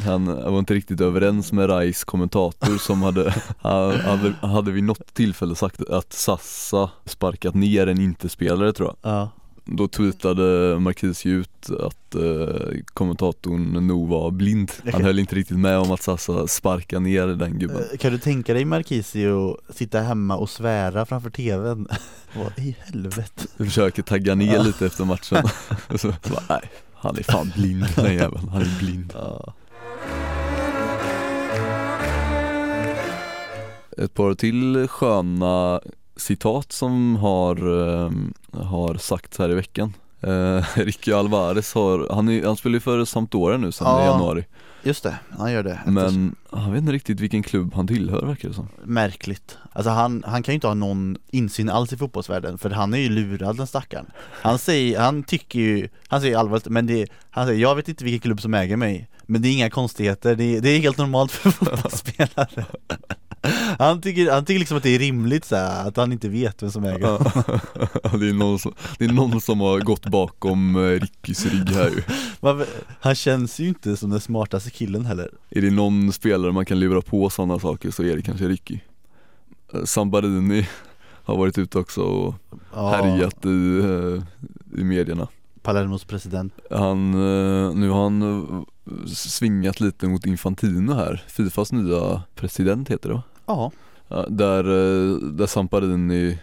Han 0.06 0.26
var 0.26 0.60
inte 0.60 0.74
riktigt 0.74 1.02
överens 1.02 1.52
med 1.52 1.70
Rais 1.70 2.04
kommentator 2.04 2.78
som 2.78 3.02
hade, 3.02 3.34
hade, 3.60 4.34
hade 4.42 4.72
vid 4.72 4.84
något 4.84 5.14
tillfälle 5.14 5.56
sagt 5.56 5.90
att 5.90 6.14
Sassa 6.14 6.90
sparkat 7.06 7.56
ner 7.56 7.88
en 7.88 8.02
inte-spelare 8.02 8.74
tror 8.74 8.96
jag 9.02 9.12
ja. 9.12 9.30
Då 9.70 9.88
tweetade 9.88 10.80
Marquis 10.80 11.26
ut 11.26 11.70
att 11.80 12.16
eh, 12.16 12.78
kommentatorn 12.94 13.88
nog 13.88 14.08
var 14.10 14.32
blind 14.32 14.72
Han 14.94 15.02
höll 15.04 15.20
inte 15.20 15.36
riktigt 15.36 15.60
med 15.60 15.78
om 15.78 15.92
att 15.92 16.02
Sassa 16.02 16.48
sparkade 16.48 17.00
ner 17.04 17.28
den 17.28 17.60
gubben 17.60 17.84
Eh, 17.92 17.98
Kan 17.98 18.12
du 18.12 18.18
tänka 18.18 18.54
dig 18.54 18.66
Marquisio 18.66 19.58
sitta 19.74 20.00
hemma 20.02 20.38
och 20.38 20.50
svära 20.50 21.06
framför 21.06 21.30
tvn? 21.30 21.88
Vad 22.36 22.66
i 22.66 22.76
helvete? 22.86 23.44
Jag 23.58 23.68
försöker 23.68 24.02
tagga 24.04 24.36
ner 24.36 24.56
Ja. 24.56 24.62
lite 24.64 24.86
efter 24.86 25.06
matchen 25.06 25.44
så, 25.98 26.08
bara, 26.08 26.44
nej, 26.50 26.62
han 27.08 27.18
är 27.18 27.24
fan 27.24 27.52
blind 27.56 27.86
den 27.96 28.14
jäveln, 28.14 28.50
han 28.50 28.62
är 28.62 28.80
blind. 28.80 29.14
Ja. 29.16 29.54
Ett 33.98 34.14
par 34.14 34.34
till 34.34 34.88
sköna 34.88 35.82
citat 36.16 36.72
som 36.72 37.16
har, 37.16 37.56
eh, 37.56 38.12
har 38.52 38.96
sagts 38.96 39.40
här 39.40 39.50
i 39.50 39.54
veckan 39.54 39.94
eh, 40.22 40.64
Ricky 40.76 41.12
Alvarez 41.12 41.74
har, 41.74 42.08
han, 42.16 42.30
är, 42.30 42.46
han 42.46 42.58
spelar 42.58 42.74
ju 42.74 42.80
för 42.80 43.06
Sampdoria 43.06 43.58
nu 43.58 43.72
sen 43.72 43.88
Ja. 43.88 44.04
i 44.04 44.06
januari. 44.06 44.46
Just 44.84 45.04
det, 45.04 45.16
han 45.38 45.52
gör 45.52 45.64
det. 45.64 45.80
Men 45.86 46.36
han 46.52 46.72
vet 46.72 46.82
inte 46.82 46.92
riktigt 46.92 47.20
vilken 47.20 47.44
klubb 47.44 47.74
han 47.74 47.88
tillhör 47.88 48.26
verkar 48.26 48.48
det 48.50 48.54
som. 48.56 48.68
Märkligt. 48.84 49.58
Alltså 49.74 49.90
han, 49.90 50.24
han 50.28 50.44
kan 50.44 50.52
ju 50.52 50.56
inte 50.56 50.68
ha 50.68 50.74
någon 50.74 51.18
insyn 51.32 51.70
alls 51.70 51.94
i 51.94 51.98
fotbollsvärlden 51.98 52.58
för 52.58 52.70
han 52.70 52.94
är 52.94 52.98
ju 52.98 53.10
lurad 53.10 53.58
den 53.58 53.68
stackaren. 53.68 54.06
Han 54.42 54.60
säger, 54.60 55.00
han 55.00 55.24
tycker 55.24 55.60
ju, 55.60 55.90
han 56.08 56.22
säger 56.22 56.38
allvarligt 56.38 56.68
men 56.68 56.88
det, 56.88 57.08
han 57.30 57.46
säger 57.48 57.62
jag 57.62 57.76
vet 57.76 57.90
inte 57.90 58.04
vilken 58.04 58.20
klubb 58.20 58.42
som 58.42 58.54
äger 58.54 58.78
mig 58.78 59.08
Men 59.30 59.42
det 59.42 59.48
är 59.48 59.54
inga 59.54 59.70
konstigheter, 59.70 60.36
det 60.36 60.44
är, 60.44 60.62
det 60.62 60.70
är 60.70 60.80
helt 60.80 60.98
normalt 60.98 61.32
för 61.32 61.52
fotbollsspelare. 61.52 62.66
Han 63.80 64.02
tycker, 64.02 64.32
han 64.32 64.46
tycker 64.46 64.60
liksom 64.60 64.78
att 64.78 64.84
det 64.84 64.96
är 64.96 65.00
rimligt 65.00 65.46
så 65.46 65.56
här, 65.56 65.88
att 65.88 65.98
han 65.98 66.12
inte 66.12 66.30
vet 66.30 66.64
vem 66.64 66.72
som 66.72 66.84
äger. 66.84 67.00
Ja, 67.00 67.20
det, 68.18 68.30
är 68.30 68.34
någon 68.34 68.60
som, 68.60 68.74
det 68.98 69.06
är 69.06 69.10
någon 69.10 69.42
som 69.42 69.60
har 69.60 69.80
gått 69.80 70.06
bakom 70.06 70.76
eh, 70.76 71.00
Rickys 71.00 71.46
rygg 71.46 71.70
här 71.70 71.90
ju. 71.90 72.04
Han 73.00 73.16
känns 73.16 73.60
ju 73.60 73.68
inte 73.68 73.98
som 73.98 74.10
den 74.10 74.20
smartaste 74.20 74.70
killen 74.70 75.06
heller. 75.06 75.30
Är 75.50 75.62
det 75.62 75.72
någon 75.72 76.14
spelare 76.14 76.52
man 76.52 76.66
kan 76.66 76.80
lura 76.80 77.02
på 77.02 77.30
sådana 77.30 77.60
saker 77.60 77.92
så 77.92 78.04
är 78.04 78.16
det 78.16 78.22
kanske 78.22 78.48
Ricky. 78.48 78.80
Eh, 79.74 79.84
Sambarini 79.84 80.68
har 81.24 81.38
varit 81.38 81.58
ute 81.58 81.80
också 81.80 82.02
och 82.02 82.36
Ja, 82.74 82.90
härjat 82.90 83.46
i, 83.46 83.80
eh, 83.80 84.80
i 84.82 84.84
medierna. 84.84 85.28
Palermos 85.62 86.06
president. 86.06 86.54
Han, 86.72 87.12
nu 87.80 87.90
har 87.90 88.04
han 88.04 88.66
svingat 89.08 89.80
lite 89.80 90.08
mot 90.08 90.26
Infantino 90.26 90.94
här, 90.94 91.24
Fifas 91.28 91.72
nya 91.72 92.24
president 92.36 92.90
heter 92.90 93.10
det 93.10 93.16
va? 93.16 93.24
Ja, 94.08 94.26
Där, 94.30 94.64
eh, 94.64 95.16
där 95.16 95.48
Samparini, 95.48 96.38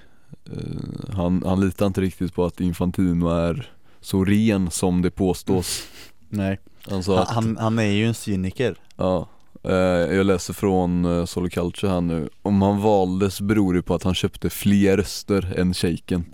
eh, 0.45 1.15
han, 1.15 1.43
han 1.47 1.61
litar 1.61 1.87
inte 1.87 2.01
riktigt 2.01 2.35
på 2.35 2.45
att 2.45 2.61
Infantino 2.61 3.29
är 3.29 3.71
så 4.01 4.25
ren 4.25 4.71
som 4.71 5.03
det 5.03 5.11
påstås. 5.11 5.83
Nej. 6.29 6.61
Han, 6.91 6.99
att, 6.99 7.29
han, 7.29 7.57
han 7.57 7.79
är 7.79 7.83
ju 7.83 8.07
en 8.07 8.15
cyniker. 8.15 8.77
Ja, 8.97 9.29
eh, 9.63 9.73
jag 10.17 10.27
läser 10.27 10.55
från 10.55 11.27
Solo 11.27 11.49
Culture 11.49 11.93
här 11.93 12.01
nu. 12.01 12.29
Om 12.43 12.63
han 12.63 12.81
valdes 12.81 13.41
beror 13.41 13.75
det 13.75 13.83
på 13.83 13.95
att 13.95 14.03
han 14.03 14.15
köpte 14.15 14.51
fler 14.51 14.97
röster 14.97 15.55
än 15.57 15.75
shejken. 15.75 16.25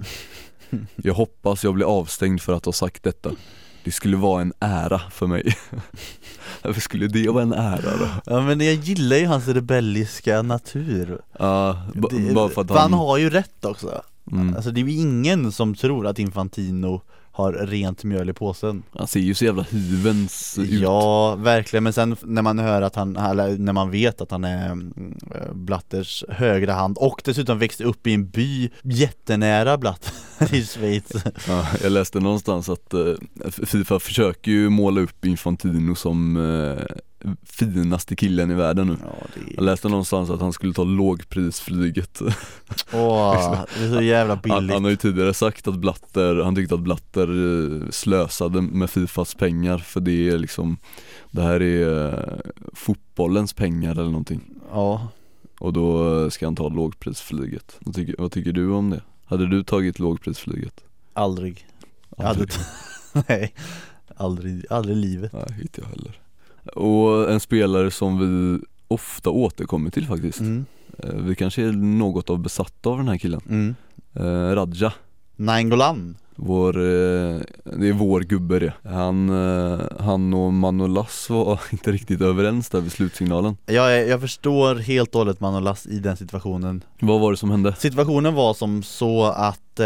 Jag 0.96 1.14
hoppas 1.14 1.64
jag 1.64 1.74
blir 1.74 1.86
avstängd 1.86 2.40
för 2.40 2.52
att 2.52 2.64
ha 2.64 2.72
sagt 2.72 3.02
detta 3.02 3.30
Det 3.84 3.92
skulle 3.92 4.16
vara 4.16 4.42
en 4.42 4.52
ära 4.60 5.00
för 5.10 5.26
mig. 5.26 5.56
Varför 6.62 6.80
skulle 6.80 7.06
det 7.06 7.28
vara 7.28 7.42
en 7.42 7.52
ära 7.52 7.96
då? 7.98 8.08
Ja 8.26 8.40
men 8.40 8.60
jag 8.60 8.74
gillar 8.74 9.16
ju 9.16 9.26
hans 9.26 9.48
rebelliska 9.48 10.42
natur. 10.42 11.20
Ja, 11.38 11.82
det, 11.94 12.34
bara 12.34 12.48
för 12.48 12.60
att 12.60 12.70
han 12.70 12.78
han, 12.78 12.92
har 12.92 13.18
ju 13.18 13.30
rätt 13.30 13.64
också. 13.64 14.02
Mm, 14.32 14.54
Alltså 14.56 14.70
det 14.70 14.80
är 14.80 14.84
ju 14.84 14.92
ingen 15.00 15.52
som 15.52 15.74
tror 15.74 16.06
att 16.06 16.18
Infantino 16.18 17.02
har 17.40 17.52
rent 17.52 18.04
mjöl 18.04 18.30
i 18.30 18.32
påsen. 18.32 18.82
Han 18.92 19.06
ser 19.06 19.20
ju 19.20 19.34
så 19.34 19.44
jävla 19.44 19.62
hyvens 19.62 20.58
ut. 20.58 20.70
Ja, 20.70 21.34
verkligen, 21.34 21.84
men 21.84 21.92
sen 21.92 22.16
när 22.22 22.42
man 22.42 22.58
hör 22.58 22.82
att 22.82 22.96
han, 22.96 23.16
eller 23.16 23.58
när 23.58 23.72
man 23.72 23.90
vet 23.90 24.20
att 24.20 24.30
han 24.30 24.44
är 24.44 24.70
mm, 24.70 25.14
Blatters 25.52 26.24
högra 26.28 26.72
hand 26.72 26.98
och 26.98 27.22
dessutom 27.24 27.58
växte 27.58 27.84
upp 27.84 28.06
i 28.06 28.14
en 28.14 28.30
by 28.30 28.70
jättenära 28.82 29.78
Blatter 29.78 30.12
i 30.54 30.64
Schweiz. 30.64 31.12
Ja, 31.48 31.66
jag 31.82 31.92
läste 31.92 32.20
någonstans 32.20 32.68
att 32.68 32.94
eh, 32.94 33.14
Fifa 33.50 34.00
försöker 34.00 34.50
ju 34.50 34.68
måla 34.68 35.00
upp 35.00 35.24
Infantino 35.24 35.94
som 35.94 36.36
eh, 36.36 36.96
finaste 37.44 38.16
killen 38.16 38.50
i 38.50 38.54
världen 38.54 38.86
nu. 38.86 38.96
Ja, 39.02 39.26
det 39.34 39.40
Jag 39.50 39.58
är, 39.58 39.62
läste 39.62 39.88
någonstans 39.88 40.30
att 40.30 40.40
han 40.40 40.52
skulle 40.52 40.72
ta 40.72 40.84
lågprisflyget. 40.84 42.20
Åh, 42.92 43.64
det 43.78 43.84
är 43.84 43.94
så 43.94 44.02
jävla 44.02 44.34
han, 44.34 44.42
billigt. 44.58 44.74
han 44.74 44.84
har 44.84 44.90
ju 44.90 44.96
tidigare 44.96 45.34
sagt 45.34 45.68
att 45.68 45.78
Blatter, 45.78 46.36
han 46.36 46.54
tyckte 46.54 46.74
att 46.74 46.80
Blatter 46.80 47.28
eh, 47.82 47.90
slösade 47.90 48.60
med 48.62 48.90
Fifas 48.90 49.34
pengar 49.34 49.78
för 49.78 50.00
det 50.00 50.28
är 50.30 50.38
liksom 50.38 50.76
Det 51.30 51.42
här 51.42 51.62
är 51.62 52.08
eh, 52.12 52.38
fotbollens 52.74 53.52
pengar 53.52 53.90
eller 53.92 54.04
någonting. 54.04 54.40
Ja, 54.72 55.08
Och 55.58 55.72
då 55.72 56.30
ska 56.30 56.46
han 56.46 56.56
ta 56.56 56.68
lågprisflyget. 56.68 57.76
Vad 57.80 57.94
tycker, 57.94 58.14
vad 58.18 58.32
tycker 58.32 58.52
du 58.52 58.70
om 58.70 58.90
det? 58.90 59.00
Hade 59.24 59.46
du 59.46 59.64
tagit 59.64 59.98
lågprisflyget? 59.98 60.80
aldrig. 61.12 61.66
Aldrig. 62.16 62.50
t- 62.50 62.58
Nej, 63.28 63.54
aldrig, 64.16 64.64
aldrig 64.70 64.96
i 64.96 65.00
livet. 65.00 65.32
Nej, 65.32 65.58
inte 65.62 65.80
jag 65.80 65.88
heller 65.88 66.20
Och 66.74 67.30
en 67.32 67.40
spelare 67.40 67.90
som 67.90 68.18
vi 68.18 68.60
ofta 68.88 69.30
återkommer 69.30 69.90
till 69.90 70.06
faktiskt. 70.06 70.40
Mm, 70.40 70.64
Eh, 71.02 71.14
Vi 71.14 71.34
kanske 71.34 71.62
är 71.62 71.72
något 71.72 72.30
av 72.30 72.38
besatta 72.38 72.90
av 72.90 72.96
den 72.98 73.08
här 73.08 73.18
killen. 73.18 73.40
Mm. 73.48 73.74
eh, 74.14 74.54
Radja. 74.54 74.92
Nainggolan 75.36 76.16
Vår, 76.42 76.76
eh, 76.76 77.40
det 77.78 77.88
är 77.88 77.92
vår 77.92 78.20
gubbe 78.20 78.58
det 78.58 78.72
Han, 78.84 79.28
eh, 79.72 79.80
han 79.98 80.34
och 80.34 80.52
Manolas 80.52 81.30
var 81.30 81.60
inte 81.70 81.92
riktigt 81.92 82.20
överens 82.20 82.68
där 82.68 82.80
vid 82.80 82.92
slutsignalen 82.92 83.56
är- 83.66 84.08
jag 84.08 84.20
förstår 84.20 84.74
helt 84.74 85.14
och 85.14 85.18
hållet 85.18 85.40
Manolas 85.40 85.86
i 85.86 85.98
den 85.98 86.16
situationen 86.16 86.84
Vad 87.00 87.20
var 87.20 87.30
det 87.30 87.36
som 87.36 87.50
hände? 87.50 87.74
Situationen 87.78 88.34
var 88.34 88.54
som 88.54 88.82
så 88.82 89.24
att, 89.24 89.80
eh, 89.80 89.84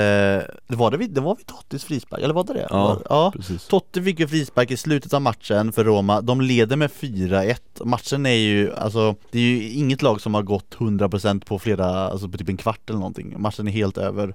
det 0.69 0.77
var 0.77 0.91
det, 0.91 0.97
vid- 0.97 1.11
det 1.15 1.21
var 1.21 1.37
vid 1.37 1.47
Tottis 1.47 1.85
frispark, 1.85 2.23
eller 2.23 2.35
var 2.35 2.45
det 2.45 2.53
det? 2.53 2.67
Ja. 2.71 2.77
Var- 2.87 3.03
ja. 3.09 3.33
Precis 3.37 3.67
Totti 3.67 4.03
fick 4.03 4.21
ju 4.21 4.29
frispark 4.29 4.71
i 4.71 4.77
slutet 4.77 5.15
av 5.15 5.23
matchen 5.23 5.73
för 5.73 5.85
Roma, 5.85 6.21
de 6.21 6.41
leder 6.41 6.77
med 6.77 6.91
4-1 6.91 7.57
Matchen 7.85 8.27
är 8.27 8.31
ju, 8.35 8.75
alltså 8.75 9.15
det 9.31 9.39
är 9.39 9.43
ju 9.43 9.69
inget 9.71 10.03
lag 10.03 10.21
som 10.21 10.35
har 10.35 10.43
gått 10.43 10.75
100% 10.79 11.45
på 11.47 11.59
flera, 11.59 11.87
alltså 12.09 12.29
på 12.29 12.39
typ 12.39 12.49
en 12.49 12.57
kvart 12.57 12.91
eller 12.91 12.99
någonting 12.99 13.35
Matchen 13.39 13.69
är 13.69 13.73
helt 13.73 13.99
över 13.99 14.35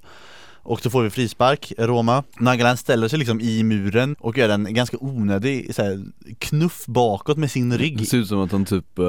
och 0.64 0.82
så 0.82 0.90
får 0.90 1.04
vi 1.04 1.10
frispark, 1.10 1.74
Roma. 1.78 2.24
Nagalan 2.40 2.78
ställer 2.78 3.08
sig 3.08 3.20
liksom 3.20 3.42
i 3.42 3.64
muren 3.64 4.16
och 4.20 4.38
gör 4.38 4.50
en 4.50 4.74
ganska 4.74 4.98
onödig 5.00 5.76
så 5.76 5.84
här, 5.84 6.04
knuff 6.40 6.86
bakåt 6.86 7.38
med 7.38 7.52
sin 7.52 7.70
Det 7.70 7.78
rygg 7.78 8.08
ser 8.08 8.18
ut 8.18 8.28
som 8.28 8.42
att 8.42 8.52
han 8.52 8.66
typ, 8.66 9.00
eh, 9.00 9.06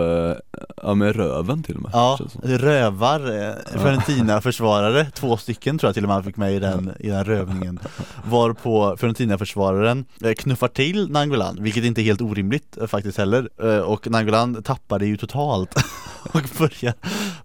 ja 0.83 0.95
med 0.95 1.17
röven 1.17 1.63
till 1.63 1.77
och 1.77 1.83
med 1.83 1.91
Ja, 1.95 2.19
rövar 2.43 3.21
eh, 3.21 3.55
Fiorentina-försvarare, 3.81 5.11
två 5.11 5.37
stycken 5.37 5.79
tror 5.79 5.89
jag 5.89 5.95
till 5.95 6.05
och 6.05 6.09
med 6.09 6.15
han 6.15 6.25
fick 6.25 6.37
med 6.37 6.55
i 6.55 6.59
den, 6.59 6.93
i 7.01 7.09
den 7.09 7.25
rövningen. 7.25 7.79
Varpå 8.25 8.97
Fiorentina-försvararen 8.97 10.05
eh, 10.25 10.33
knuffar 10.33 10.69
till 10.69 11.11
Nangolan, 11.11 11.57
vilket 11.61 11.85
inte 11.85 12.01
är 12.01 12.05
helt 12.05 12.21
orimligt 12.21 12.79
faktiskt 12.87 13.19
heller. 13.19 13.61
Och 13.83 14.11
Nangolan 14.11 14.63
tappar 14.63 14.99
det 14.99 15.07
ju 15.07 15.17
totalt 15.17 15.75
och 16.33 16.43
börjar, 16.59 16.95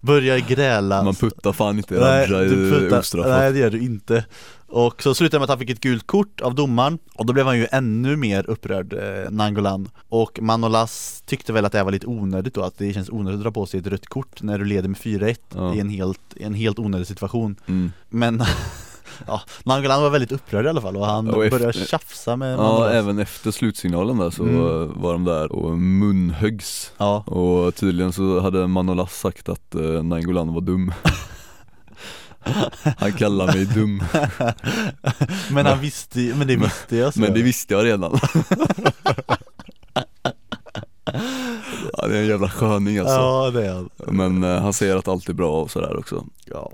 börjar 0.01 0.37
gräla. 0.37 1.03
Man 1.03 1.15
puttar 1.15 1.53
fan 1.53 1.77
inte 1.77 1.95
puttar- 1.95 2.99
ostraffat 2.99 3.31
nej 3.31 3.51
det 3.53 3.59
gör 3.59 3.69
du 3.69 3.79
inte. 3.81 4.25
Och 4.67 5.03
så 5.03 5.15
slutade 5.15 5.35
det 5.35 5.39
med 5.39 5.43
att 5.43 5.49
han 5.49 5.59
fick 5.59 5.69
ett 5.69 5.79
gult 5.81 6.07
kort 6.07 6.41
av 6.41 6.55
domaren. 6.55 6.97
Och 7.15 7.25
då 7.25 7.33
blev 7.33 7.45
han 7.45 7.57
ju 7.57 7.67
ännu 7.71 8.15
mer 8.15 8.49
upprörd, 8.49 8.93
eh, 8.93 9.31
Nangolan. 9.31 9.89
Och 10.09 10.39
Manolas 10.41 11.23
tyckte 11.25 11.53
väl 11.53 11.65
att 11.65 11.71
det 11.71 11.77
här 11.77 11.85
var 11.85 11.91
lite 11.91 12.07
onödigt 12.07 12.53
då 12.53 12.63
Att 12.63 12.77
det 12.77 12.93
känns 12.93 13.09
onödigt 13.09 13.37
att 13.37 13.43
dra 13.43 13.51
på 13.51 13.65
sig 13.65 13.79
ett 13.79 13.87
rött 13.87 14.05
kort 14.07 14.41
när 14.41 14.59
du 14.59 14.65
leder 14.65 14.89
med 14.89 14.97
4-1 14.97 15.39
Ja. 15.55 15.75
i, 15.75 15.79
en 15.79 15.89
helt, 15.89 16.19
en 16.35 16.53
helt 16.53 16.79
onödig 16.79 17.07
situation. 17.07 17.55
Mm. 17.67 17.91
Men 18.09 18.43
Ja, 19.27 19.41
Nangolan 19.63 20.01
var 20.01 20.09
väldigt 20.09 20.31
upprörd 20.31 20.65
i 20.65 20.69
alla 20.69 20.81
fall 20.81 20.97
och 20.97 21.05
han 21.05 21.29
Och 21.29 21.45
efter- 21.45 21.59
började 21.59 21.85
tjafsa 21.85 22.35
med 22.35 22.53
Ja 22.53 22.57
Manolas 22.57 22.93
även 22.93 23.19
efter 23.19 23.51
slutsignalen 23.51 24.17
där 24.17 24.29
så 24.29 24.43
Mm. 24.43 24.55
eh, 24.55 25.01
var 25.01 25.13
de 25.13 25.23
där 25.23 25.51
och 25.51 25.77
munhöggs. 25.77 26.91
Ja, 26.97 27.17
Och 27.17 27.75
tydligen 27.75 28.13
så 28.13 28.39
hade 28.39 28.67
Manolas 28.67 29.19
sagt 29.19 29.49
att 29.49 29.75
uh, 29.75 30.03
Nainggolan 30.03 30.53
var 30.53 30.61
dum. 30.61 30.93
Han 32.99 33.11
kallar 33.13 33.47
mig 33.47 33.65
dum, 33.65 34.03
men 35.51 35.65
han 35.65 35.79
visste 35.79 36.19
men 36.19 36.47
det 36.47 36.55
visste 36.55 36.95
jag 36.97 37.13
så 37.13 37.19
men 37.19 37.33
det 37.33 37.41
visste 37.41 37.73
jag 37.73 37.85
redan. 37.85 38.19
Ja 41.97 42.07
det 42.07 42.17
är 42.17 42.21
en 42.21 42.27
jävla 42.27 42.49
sköning 42.49 42.97
alltså. 42.97 43.13
Ja 43.15 43.51
det 43.53 43.65
är 43.67 43.73
han. 43.73 43.89
Men 44.07 44.43
eh, 44.43 44.61
han 44.61 44.73
säger 44.73 44.95
att 44.95 45.07
allt 45.07 45.29
är 45.29 45.33
bra 45.33 45.61
och 45.61 45.71
sådär 45.71 45.97
också, 45.97 46.25
Ja, 46.45 46.71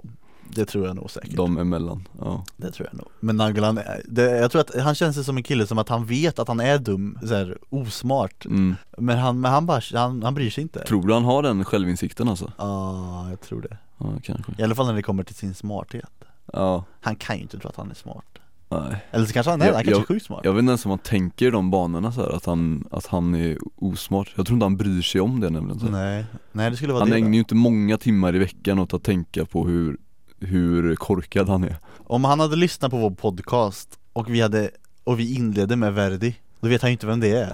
det 0.56 0.66
tror 0.66 0.88
jag 0.88 0.96
nog 0.96 1.12
säkert. 1.12 1.36
De 1.36 1.58
emellan, 1.58 2.08
ja. 2.20 2.46
Det 2.58 2.72
tror 2.72 2.88
jag 2.92 2.98
nog. 2.98 3.08
Men 3.20 3.38
Nangolan, 3.38 3.80
det, 4.06 4.22
jag 4.38 4.52
tror 4.52 4.62
att 4.62 4.82
han 4.82 4.96
känns 4.96 5.26
som 5.26 5.38
en 5.38 5.44
kille 5.44 5.68
som 5.68 5.78
att 5.78 5.90
han 5.90 6.06
vet 6.06 6.40
att 6.40 6.48
han 6.48 6.60
är 6.60 6.80
dum, 6.80 7.18
så 7.28 7.36
här, 7.36 7.58
osmart. 7.70 8.46
Mm. 8.46 8.76
Men 8.98 9.18
han, 9.18 9.42
men 9.42 9.52
han 9.52 9.66
bara, 9.66 9.82
han, 9.94 10.24
han 10.24 10.34
bryr 10.34 10.50
sig 10.50 10.62
inte. 10.62 10.80
Tror 10.84 11.08
du 11.08 11.14
han 11.14 11.24
har 11.26 11.44
den 11.44 11.66
självinsikten 11.66 12.28
alltså? 12.28 12.52
Ja, 12.58 13.30
jag 13.30 13.42
tror 13.42 13.62
det. 13.62 13.78
Ja 13.98 14.14
kanske. 14.24 14.52
I 14.58 14.64
alla 14.64 14.76
fall 14.76 14.86
när 14.88 14.94
det 14.94 15.02
kommer 15.02 15.24
till 15.24 15.36
sin 15.36 15.54
smarthet. 15.54 16.12
Ja, 16.54 16.84
Han 17.02 17.16
kan 17.16 17.36
ju 17.36 17.42
inte 17.42 17.58
tro 17.60 17.70
att 17.70 17.76
han 17.76 17.92
är 17.92 17.96
smart. 17.96 18.26
Nej. 18.70 19.06
Eller 19.12 19.26
så 19.26 19.34
kanske 19.34 19.50
han 19.50 19.62
är 19.62 19.66
Jag- 19.66 19.74
han 19.74 19.84
kanske 19.84 19.92
jag- 20.02 20.02
är 20.02 20.06
sjukt 20.06 20.26
smart. 20.26 20.42
Jag 20.44 20.54
vet 20.54 20.60
inte 20.60 20.70
ens 20.70 20.86
om 20.86 20.90
han 20.90 21.00
tänker 21.00 21.48
i 21.48 21.52
de 21.52 21.72
banorna 21.72 22.12
så 22.12 22.22
här, 22.22 22.30
att 22.36 22.46
han, 22.46 22.88
att 22.92 23.06
han 23.06 23.36
är 23.36 23.58
osmart. 23.76 24.34
Jag 24.36 24.46
tror 24.46 24.56
inte 24.56 24.66
han 24.66 24.78
bryr 24.78 25.02
sig 25.02 25.22
om 25.22 25.40
det 25.40 25.50
nämligen 25.50 25.80
så. 25.80 25.86
Nej, 25.86 26.26
nej 26.52 26.70
det 26.72 26.78
skulle 26.78 26.94
vara 26.94 27.02
Han 27.02 27.10
det 27.10 27.16
ägnar 27.16 27.32
ju 27.34 27.40
inte 27.40 27.56
många 27.56 27.98
timmar 27.98 28.36
i 28.36 28.40
veckan 28.40 28.80
åt 28.80 28.94
att 28.94 29.04
tänka 29.04 29.46
på 29.46 29.68
hur, 29.68 29.98
hur 30.42 30.96
korkad 30.96 31.50
han 31.50 31.64
är. 31.64 31.78
Om 31.98 32.24
han 32.24 32.40
hade 32.40 32.56
lyssnat 32.56 32.92
på 32.92 32.98
vår 32.98 33.12
podcast 33.12 33.90
och 34.14 34.30
vi 34.34 34.42
hade, 34.42 34.70
och 35.04 35.20
vi 35.20 35.36
inledde 35.36 35.76
med 35.76 35.94
Verdi 35.94 36.36
Då 36.60 36.68
vet 36.68 36.82
han 36.82 36.92
ju 36.92 36.94
inte 36.94 37.08
vem 37.08 37.20
det 37.20 37.32
är. 37.32 37.54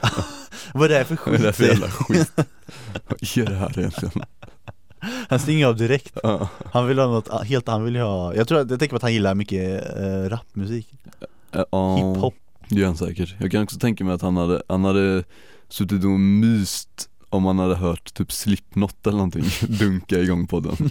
Vad 0.74 0.92
är 0.92 1.00
det 1.00 1.06
för 1.06 1.18
Vad 1.26 1.36
är 1.36 1.40
det 1.40 1.54
skit? 1.54 1.56
för 1.56 1.64
jävla 1.66 1.88
skit? 1.88 2.32
Vad 3.08 3.38
är 3.38 3.46
det 3.46 3.56
här 3.56 3.80
egentligen? 3.80 4.24
Han 5.30 5.40
stänger 5.40 5.68
av 5.68 5.76
direkt. 5.76 6.18
Han 6.72 6.88
vill 6.88 7.00
ha 7.00 7.08
något 7.08 7.46
helt, 7.46 7.68
han 7.68 7.84
vill 7.84 7.96
ha 7.96 8.36
Jag 8.36 8.48
tror, 8.48 8.60
jag 8.60 8.70
tänker 8.70 8.90
på 8.90 8.96
att 8.96 9.02
han 9.02 9.14
gillar 9.14 9.36
mycket 9.36 9.96
eh, 9.98 10.30
rapmusik. 10.30 10.88
Ja, 11.52 11.96
Hiphop. 11.96 12.36
Det 12.70 12.76
gör 12.80 12.86
han 12.88 12.98
säkert. 12.98 13.36
Jag 13.40 13.52
kan 13.52 13.64
också 13.64 13.80
tänka 13.80 14.04
mig 14.04 14.14
att 14.14 14.22
han 14.22 14.38
hade, 14.38 14.62
han 14.68 14.84
hade 14.86 15.24
suttit 15.70 16.04
och 16.04 16.20
myst 16.20 17.10
om 17.30 17.45
han 17.45 17.59
hade 17.59 17.75
hört 17.75 18.13
typ 18.13 18.32
Slipknot 18.32 19.07
eller 19.07 19.17
någonting 19.17 19.45
dunka 19.67 20.19
igång 20.19 20.47
på 20.47 20.59
den 20.59 20.89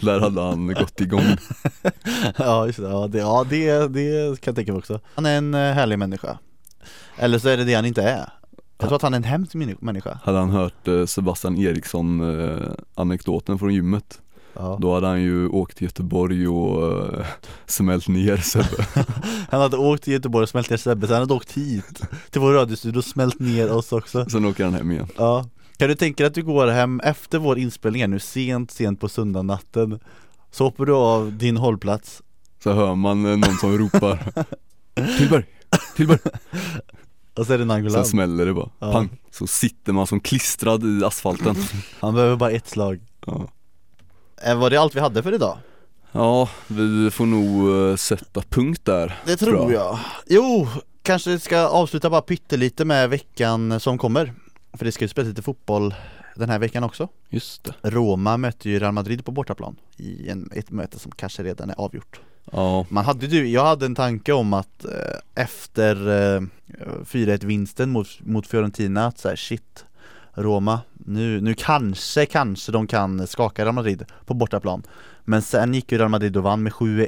Där 0.00 0.20
hade 0.20 0.40
han 0.42 0.66
gått 0.66 1.00
igång. 1.00 1.22
Ja 2.38 2.66
just 2.66 2.78
det, 2.78 2.88
ja 2.88 3.06
det, 3.08 3.18
ja, 3.18 3.44
det, 3.50 3.88
det 3.88 4.40
kan 4.40 4.50
jag 4.50 4.56
tänka 4.56 4.72
mig 4.72 4.78
också. 4.78 5.00
Han 5.14 5.26
är 5.26 5.38
en 5.38 5.54
eh, 5.54 5.60
härlig 5.72 5.98
människa. 5.98 6.38
Eller 7.16 7.38
så 7.38 7.48
är 7.48 7.56
det 7.56 7.64
det 7.64 7.74
han 7.74 7.84
inte 7.86 8.02
är. 8.02 8.32
Jag 8.78 8.88
tror 8.88 8.96
att 8.96 9.02
han 9.02 9.14
är 9.14 9.16
en 9.16 9.24
hemsk 9.24 9.54
männi- 9.54 9.76
människa. 9.80 10.18
Hade 10.24 10.38
han 10.38 10.50
hört 10.50 10.88
eh, 10.88 11.04
Sebastian 11.06 11.58
Eriksson 11.58 12.40
eh, 12.40 12.62
anekdoten 12.94 13.58
från 13.58 13.74
gymmet 13.74 14.20
ja. 14.54 14.78
Då 14.80 14.94
hade 14.94 15.06
han 15.06 15.22
ju 15.22 15.48
åkt 15.48 15.76
till 15.76 15.84
Göteborg 15.84 16.48
och 16.48 16.96
eh, 17.18 17.26
smält 17.66 18.08
ner 18.08 18.36
Sebbe. 18.36 18.86
Han 19.50 19.60
hade 19.60 19.76
åkt 19.76 20.02
till 20.02 20.12
Göteborg 20.12 20.42
och 20.42 20.48
smält 20.48 20.70
ner 20.70 20.76
Sebbe, 20.76 21.06
så 21.06 21.12
han 21.12 21.22
hade 21.22 21.34
åkt 21.34 21.52
hit 21.52 22.02
Till 22.30 22.40
vår 22.40 22.52
radiostudio 22.52 22.98
och 22.98 23.04
smält 23.04 23.38
ner 23.40 23.72
oss 23.72 23.92
också. 23.92 24.26
Sen 24.30 24.44
åker 24.44 24.64
han 24.64 24.74
hem 24.74 24.90
igen. 24.90 25.06
Ja 25.16 25.44
Kan 25.78 25.88
du 25.88 25.94
tänka 25.94 26.22
dig 26.22 26.28
att 26.28 26.34
du 26.34 26.42
går 26.42 26.66
hem 26.66 27.00
efter 27.00 27.38
vår 27.38 27.58
inspelning 27.58 28.02
här 28.02 28.08
nu 28.08 28.18
sent, 28.18 28.70
sent 28.70 29.00
på 29.00 29.08
söndag 29.08 29.42
natten 29.42 30.00
Så 30.50 30.64
hoppar 30.64 30.86
du 30.86 30.92
av 30.94 31.32
din 31.32 31.56
hållplats. 31.56 32.22
Så 32.62 32.72
hör 32.72 32.94
man 32.94 33.26
eh, 33.26 33.36
någon 33.36 33.56
som 33.56 33.78
ropar. 33.78 34.32
Tillberg, 35.18 35.44
Tillberg 35.96 36.18
och 37.38 37.46
så 37.46 37.52
är 37.52 37.58
det 37.58 37.64
Nangolan 37.64 37.92
Sen 37.92 38.04
smäller 38.04 38.46
det 38.46 38.54
bara, 38.54 38.70
Ja. 38.78 38.92
pang 38.92 39.08
Så 39.30 39.46
sitter 39.46 39.92
man 39.92 40.06
som 40.06 40.20
klistrad 40.20 40.84
i 40.84 41.04
asfalten. 41.04 41.54
Han 42.00 42.14
behöver 42.14 42.36
bara 42.36 42.50
ett 42.50 42.68
slag. 42.68 43.00
Ja, 43.26 43.48
Eh, 44.44 44.58
Var 44.58 44.70
det 44.70 44.76
allt 44.76 44.96
vi 44.96 45.00
hade 45.00 45.22
för 45.22 45.34
idag? 45.34 45.58
ja 46.12 46.48
vi 46.66 47.10
får 47.10 47.26
nog 47.26 47.76
eh, 47.90 47.96
sätta 47.96 48.40
punkt 48.48 48.80
där 48.84 49.18
Det 49.26 49.36
tror 49.36 49.52
Bra. 49.52 49.72
jag. 49.72 49.98
Jo, 50.26 50.68
kanske 51.02 51.38
ska 51.38 51.58
avsluta 51.68 52.10
bara 52.10 52.20
pyttelite 52.22 52.84
med 52.84 53.10
veckan 53.10 53.80
som 53.80 53.98
kommer 53.98 54.34
För 54.78 54.84
det 54.84 54.92
ska 54.92 55.04
ju 55.04 55.08
spelas 55.08 55.28
lite 55.28 55.42
fotboll 55.42 55.94
den 56.34 56.50
här 56.50 56.58
veckan 56.58 56.84
också. 56.84 57.08
Just 57.28 57.64
det. 57.64 57.90
Roma 57.90 58.36
möter 58.36 58.70
ju 58.70 58.78
Real 58.78 58.92
Madrid 58.92 59.24
på 59.24 59.32
bortaplan 59.32 59.76
i 59.96 60.28
en, 60.28 60.50
ett 60.54 60.70
möte 60.70 60.98
som 60.98 61.12
kanske 61.12 61.42
redan 61.42 61.70
är 61.70 61.74
avgjort. 61.80 62.20
Ja, 62.52 62.86
Man 62.88 63.04
hade 63.04 63.26
ju, 63.26 63.48
jag 63.48 63.64
hade 63.64 63.86
en 63.86 63.94
tanke 63.94 64.32
om 64.32 64.52
att 64.52 64.84
eh, 64.84 65.42
efter 65.42 66.08
eh, 66.36 66.40
4-1 67.04 67.46
vinsten 67.46 67.90
mot, 67.90 68.06
mot 68.20 68.46
Fiorentina 68.46 69.06
att 69.06 69.18
så 69.18 69.28
här, 69.28 69.36
shit 69.36 69.84
Roma, 70.34 70.80
nu, 70.92 71.40
nu 71.40 71.54
kanske, 71.54 72.26
kanske 72.26 72.72
de 72.72 72.86
kan 72.86 73.26
skaka 73.26 73.64
Real 73.64 73.74
Madrid 73.74 74.04
på 74.26 74.34
bortaplan 74.34 74.82
Men 75.28 75.42
sen 75.42 75.74
gick 75.74 75.92
ju 75.92 75.98
Real 75.98 76.10
Madrid 76.10 76.36
och 76.36 76.42
vann 76.42 76.62
med 76.62 76.72
7-1 76.72 77.06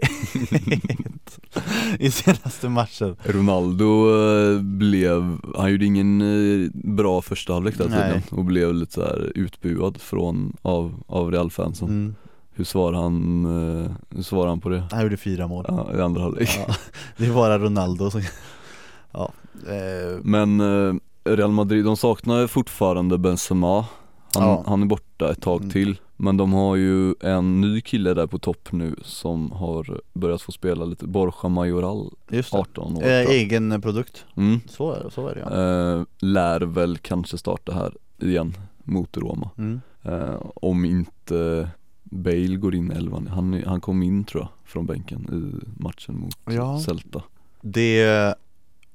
i 1.99 2.11
senaste 2.11 2.69
matchen. 2.69 3.17
Ronaldo 3.25 3.85
eh, 3.85 4.61
blev, 4.61 5.39
han 5.57 5.71
gjorde 5.71 5.85
ingen 5.85 6.21
eh, 6.21 6.71
bra 6.75 7.23
första 7.23 7.53
halvlek 7.53 7.79
där 7.79 7.85
tydligen 7.85 8.23
och 8.31 8.45
blev 8.45 8.75
lite 8.75 8.93
så 8.93 9.01
här 9.01 9.33
utbuad 9.35 10.01
från, 10.01 10.57
av, 10.63 11.03
av 11.07 11.31
Real-fansen. 11.33 11.89
Mm. 11.89 12.15
Hur 12.55 12.65
svarar 12.65 13.03
han, 13.03 13.45
eh, 13.45 13.91
hur 14.17 14.23
svarar 14.23 14.49
han 14.49 14.61
på 14.61 14.69
det? 14.69 14.85
Han 14.91 15.03
gjorde 15.03 15.17
fyra 15.17 15.47
mål. 15.47 15.65
Ja, 15.69 15.91
i 15.99 16.01
andra 16.01 16.23
halvlek. 16.23 16.61
Ja, 16.69 16.75
Det 17.17 17.27
är 17.27 17.35
bara 17.35 17.59
Ronaldo 17.59 18.11
som 18.11 18.23
Ja, 19.13 19.33
Men 20.23 20.63
Real 21.25 21.51
Madrid, 21.51 21.85
de 21.85 21.97
saknar 21.97 22.47
fortfarande 22.47 23.19
Benzema 23.19 23.85
Han, 24.35 24.43
Ja. 24.49 24.65
han 24.67 24.83
är 24.83 24.87
borta 24.87 25.31
ett 25.33 25.43
tag 25.43 25.61
Mm. 25.61 25.71
till 25.71 25.99
Men 26.17 26.37
de 26.37 26.53
har 26.53 26.77
ju 26.77 27.15
en 27.21 27.61
ny 27.61 27.81
kille 27.81 28.15
där 28.15 28.27
på 28.27 28.39
topp 28.39 28.69
nu 28.73 28.95
som 29.03 29.51
har 29.53 30.01
börjat 30.13 30.43
få 30.43 30.53
spela 30.53 30.85
lite, 30.85 31.07
Borja 31.07 31.49
Majoral, 31.49 32.11
just 32.31 32.53
det 32.53 32.59
18 32.59 32.97
år 32.97 33.03
eh. 33.03 33.27
Egen 33.31 33.81
produkt, 33.83 34.25
mm. 34.37 34.61
så 34.69 34.93
är, 34.93 35.11
så 35.11 35.29
är 35.29 35.35
det 35.35 35.41
ja 35.41 35.97
eh, 35.99 36.05
Lär 36.19 36.61
väl 36.61 36.99
kanske 36.99 37.39
starta 37.39 37.73
här 37.73 37.95
igen 38.19 38.55
mot 38.85 39.17
Roma 39.17 39.51
mm. 39.59 39.81
eh, 40.03 40.35
Om 40.55 40.85
inte 40.85 41.69
Bale 42.03 42.57
går 42.57 42.75
in 42.75 42.93
i 42.93 42.95
elvan, 42.95 43.27
han, 43.27 43.63
han 43.67 43.81
kom 43.81 44.03
in 44.03 44.25
tror 44.25 44.43
jag 44.43 44.49
från 44.65 44.87
bänken 44.87 45.21
i 45.23 45.81
matchen 45.83 46.19
mot 46.21 46.37
Ja. 46.57 46.81
Celta 46.81 47.23
Det 47.63 48.35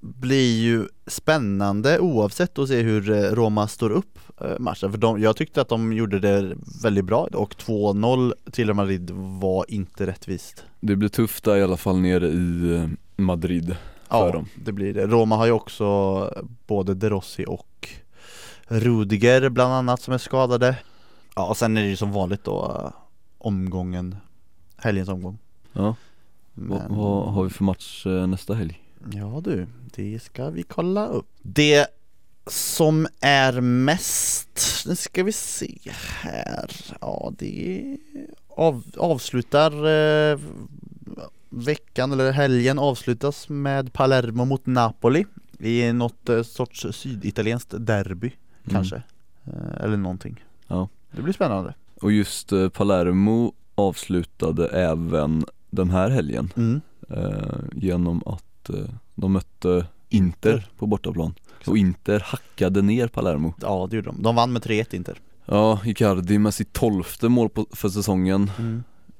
blir 0.06 0.58
ju 0.62 0.88
spännande 1.08 2.00
oavsett 2.00 2.60
att 2.60 2.68
se 2.68 2.82
hur 2.82 3.10
eh, 3.12 3.22
Roma 3.32 3.68
står 3.68 3.90
upp 3.90 4.20
eh, 4.42 4.60
matchen 4.60 4.92
För 4.92 4.98
de, 4.98 5.22
jag 5.22 5.36
tyckte 5.36 5.62
att 5.62 5.70
de 5.70 5.94
gjorde 5.94 6.20
det 6.20 6.56
väldigt 6.84 7.06
bra 7.06 7.28
och 7.34 7.54
2-0 7.56 8.34
till 8.52 8.74
Madrid 8.74 9.12
var 9.42 9.66
inte 9.68 10.08
rättvist 10.08 10.64
Det 10.80 10.96
blir 10.96 11.10
tufft 11.10 11.44
där 11.44 11.56
i 11.58 11.64
alla 11.64 11.78
fall 11.78 12.00
nere 12.00 12.28
i 12.28 12.76
eh, 12.76 12.90
Madrid 13.24 13.66
för 14.10 14.18
Ja, 14.28 14.32
dem. 14.32 14.46
det 14.66 14.72
blir 14.72 14.94
det. 14.94 15.08
Roma 15.08 15.36
har 15.36 15.46
ju 15.46 15.52
också 15.52 15.86
både 16.68 16.94
De 16.94 17.10
Rossi 17.10 17.46
och 17.48 17.90
Rudiger 18.68 19.50
bland 19.50 19.74
annat 19.74 20.02
som 20.02 20.14
är 20.14 20.18
skadade 20.18 20.78
Ja, 21.36 21.48
och 21.48 21.58
sen 21.58 21.78
är 21.78 21.82
det 21.82 21.88
ju 21.90 21.96
som 21.96 22.12
vanligt 22.12 22.44
då 22.44 22.92
omgången, 23.38 24.16
helgens 24.78 25.10
omgång 25.10 25.38
Ja, 25.74 25.96
Men- 26.54 26.70
vad, 26.70 26.98
vad 26.98 27.34
har 27.34 27.44
vi 27.44 27.50
för 27.50 27.64
match 27.64 28.06
nästa 28.28 28.54
helg? 28.54 28.82
Ja 29.14 29.42
du, 29.44 29.68
det 29.96 30.20
ska 30.24 30.50
vi 30.50 30.64
kolla 30.64 31.08
upp. 31.08 31.28
Det 31.42 31.88
som 32.48 33.08
är 33.22 33.62
mest, 33.62 34.84
nu 34.88 34.96
ska 34.96 35.24
vi 35.24 35.32
se 35.32 35.78
här, 36.22 36.72
ja 37.02 37.34
det 37.38 37.98
av, 38.50 38.84
avslutar 38.98 39.72
eh, 40.32 40.40
veckan 41.50 42.12
eller 42.12 42.32
helgen 42.32 42.80
avslutas 42.80 43.50
med 43.50 43.94
Palermo 43.94 44.46
mot 44.46 44.66
Napoli 44.66 45.26
i 45.60 45.94
något 45.94 46.30
eh, 46.30 46.42
sorts 46.44 46.86
syditalienskt 46.92 47.74
derby 47.80 48.32
kanske, 48.70 48.96
eh, 49.46 49.84
eller 49.84 49.98
någonting. 49.98 50.44
Ja. 50.68 50.90
Det 51.12 51.22
blir 51.22 51.34
spännande. 51.34 51.74
Och 52.02 52.12
just 52.12 52.52
eh, 52.52 52.70
Palermo 52.70 53.54
avslutade 53.76 54.68
även 54.68 55.46
den 55.70 55.90
här 55.90 56.10
helgen 56.10 56.54
Mm. 56.58 56.82
eh, 57.10 57.58
genom 57.74 58.24
att 58.26 58.44
eh, 58.70 58.86
de 59.16 59.34
mötte 59.34 59.86
Inter 60.10 60.70
på 60.78 60.88
bortaplan. 60.88 61.34
Och 61.68 61.78
Inter 61.78 62.20
hackade 62.20 62.82
ner 62.82 63.08
Palermo. 63.08 63.54
Ja 63.62 63.88
det 63.90 63.96
gjorde 63.96 64.10
de. 64.10 64.24
De 64.24 64.36
vann 64.36 64.54
med 64.54 64.62
3-1 64.62 64.96
Inter. 64.96 65.18
Ja, 65.46 65.80
Icardi 65.86 66.40
med 66.40 66.54
sitt 66.54 66.74
tolfte 66.74 67.30
mål 67.30 67.50
på, 67.50 67.66
för 67.72 67.90
säsongen. 67.90 68.52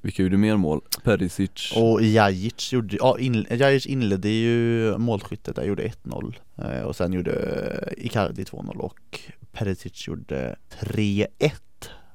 Vilka 0.00 0.22
gjorde 0.22 0.36
mer 0.36 0.56
mål? 0.56 0.80
Perisic. 1.02 1.72
Och 1.76 2.02
Jajic 2.02 2.72
gjorde, 2.72 2.96
ja, 2.96 3.18
in, 3.18 3.46
Jajic 3.50 3.86
inledde 3.86 4.28
ju 4.28 4.98
målskyttet 4.98 5.56
där, 5.56 5.64
gjorde 5.64 5.88
1-0 6.04 6.34
eh, 6.56 6.82
Och 6.82 6.96
sen 6.96 7.12
gjorde 7.12 7.94
Icardi 7.96 8.42
2-0 8.42 8.76
och 8.76 9.20
Perisic 9.52 10.08
gjorde 10.08 10.56
3-1 10.80 11.26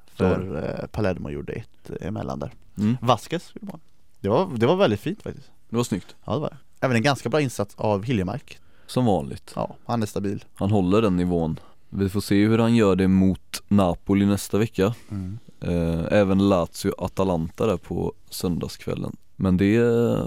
För 0.06 0.64
eh, 0.64 0.86
Palermo 0.86 1.30
gjorde 1.30 1.52
ett 1.52 1.90
emellan 2.00 2.38
där. 2.38 2.52
Mm. 2.78 2.96
Vasquez 3.00 3.52
gjorde 3.54 3.66
mål. 3.66 3.80
Det 4.20 4.28
var, 4.28 4.50
det 4.56 4.66
var 4.66 4.76
väldigt 4.76 5.00
fint 5.00 5.22
faktiskt. 5.22 5.50
Det 5.68 5.76
var 5.76 5.84
snyggt. 5.84 6.16
Ja 6.24 6.34
det 6.34 6.40
var 6.40 6.48
det 6.50 6.56
Även 6.82 6.96
en 6.96 7.02
ganska 7.02 7.28
bra 7.28 7.40
insats 7.40 7.74
av 7.78 8.02
Hiljemark. 8.04 8.58
Som 8.86 9.04
vanligt. 9.06 9.52
Ja, 9.56 9.76
han 9.86 10.02
är 10.02 10.06
stabil. 10.06 10.44
Han 10.54 10.70
håller 10.70 11.02
den 11.02 11.16
nivån. 11.16 11.60
Vi 11.90 12.08
får 12.08 12.20
se 12.20 12.44
hur 12.46 12.58
han 12.58 12.74
gör 12.76 12.96
det 12.96 13.08
mot 13.08 13.62
Napoli 13.68 14.26
nästa 14.26 14.58
vecka. 14.58 14.94
Eh, 15.60 16.04
Även 16.10 16.48
Lazio 16.48 16.92
Atalanta 16.98 17.66
där 17.66 17.76
på 17.76 18.12
söndagskvällen. 18.30 19.16
Men 19.36 19.56
det 19.56 19.78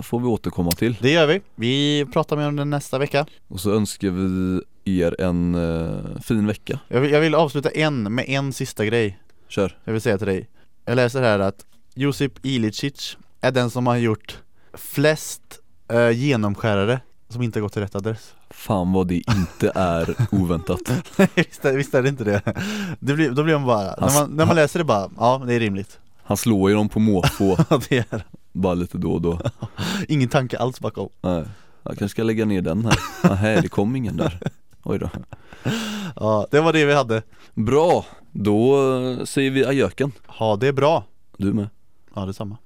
får 0.05 0.19
vi 0.19 0.25
återkomma 0.25 0.71
till. 0.71 0.97
Det 1.01 1.11
gör 1.11 1.27
vi, 1.27 1.41
vi 1.55 2.05
pratar 2.13 2.37
mer 2.37 2.47
om 2.47 2.55
det 2.55 2.65
nästa 2.65 2.97
vecka. 2.97 3.25
Och 3.47 3.59
så 3.59 3.71
önskar 3.75 4.09
vi 4.09 4.61
er 5.03 5.21
en 5.21 5.55
eh, 5.55 6.21
fin 6.21 6.47
vecka. 6.47 6.79
Jag 6.87 7.01
vill, 7.01 7.11
jag 7.11 7.21
vill 7.21 7.35
avsluta 7.35 7.69
en 7.69 8.13
med 8.13 8.25
en 8.29 8.53
sista 8.53 8.85
grej. 8.85 9.19
Kör. 9.47 9.77
Jag 9.83 9.93
vill 9.93 10.01
säga 10.01 10.17
till 10.17 10.27
dig. 10.27 10.47
Jag 10.85 10.95
läser 10.95 11.21
här 11.21 11.39
att 11.39 11.65
Josip 11.93 12.45
Ilicic 12.45 13.17
är 13.41 13.51
den 13.51 13.69
som 13.69 13.87
har 13.87 13.97
gjort 13.97 14.37
flest 14.73 15.59
eh, 15.87 16.09
genomskärare 16.11 16.99
som 17.29 17.41
inte 17.41 17.61
gått 17.61 17.73
till 17.73 17.81
rätt 17.81 17.95
adress. 17.95 18.33
Fan 18.49 18.93
vad 18.93 19.07
det 19.07 19.15
inte 19.15 19.71
är 19.75 20.15
oväntat. 20.31 20.81
Visst, 21.35 21.65
är, 21.65 21.77
visst 21.77 21.93
är 21.93 22.03
det 22.03 22.09
inte 22.09 22.23
det? 22.23 22.41
det 22.99 23.13
blir, 23.13 23.31
då 23.31 23.43
blir 23.43 23.53
man 23.53 23.67
bara, 23.67 23.95
när 24.07 24.19
man, 24.19 24.31
när 24.31 24.45
man 24.45 24.55
läser 24.55 24.79
det 24.79 24.85
bara, 24.85 25.09
ja 25.17 25.43
det 25.47 25.53
är 25.53 25.59
rimligt. 25.59 25.99
Han 26.23 26.37
slår 26.37 26.69
ju 26.69 26.75
dem 26.75 26.89
på 26.89 26.99
måfå. 26.99 27.57
Ja 27.69 27.81
det 27.89 28.13
är 28.13 28.23
bara 28.51 28.73
lite 28.73 28.97
då 28.97 29.11
och 29.13 29.21
då. 29.21 29.39
Ingen 30.07 30.29
tanke 30.29 30.57
alls 30.57 30.79
bakom. 30.79 31.09
Nej, 31.21 31.43
jag 31.83 31.97
kanske 31.97 32.09
ska 32.09 32.23
lägga 32.23 32.45
ner 32.45 32.61
den 32.61 32.85
här. 32.85 32.99
Nej, 33.41 33.61
det 33.61 33.67
kom 33.67 33.95
ingen 33.95 34.17
där. 34.17 34.39
Oj 34.83 34.99
då. 34.99 35.09
Ja, 36.15 36.47
det 36.51 36.61
var 36.61 36.73
det 36.73 36.85
vi 36.85 36.93
hade. 36.93 37.21
Bra, 37.53 38.05
då 38.31 38.75
eh, 38.97 39.23
säger 39.25 39.51
vi 39.51 39.65
ajöken 39.65 40.11
Ha 40.27 40.55
det 40.55 40.73
bra. 40.73 41.03
Du 41.37 41.53
med. 41.53 41.69
Ja 42.15 42.25
detsamma 42.25 42.57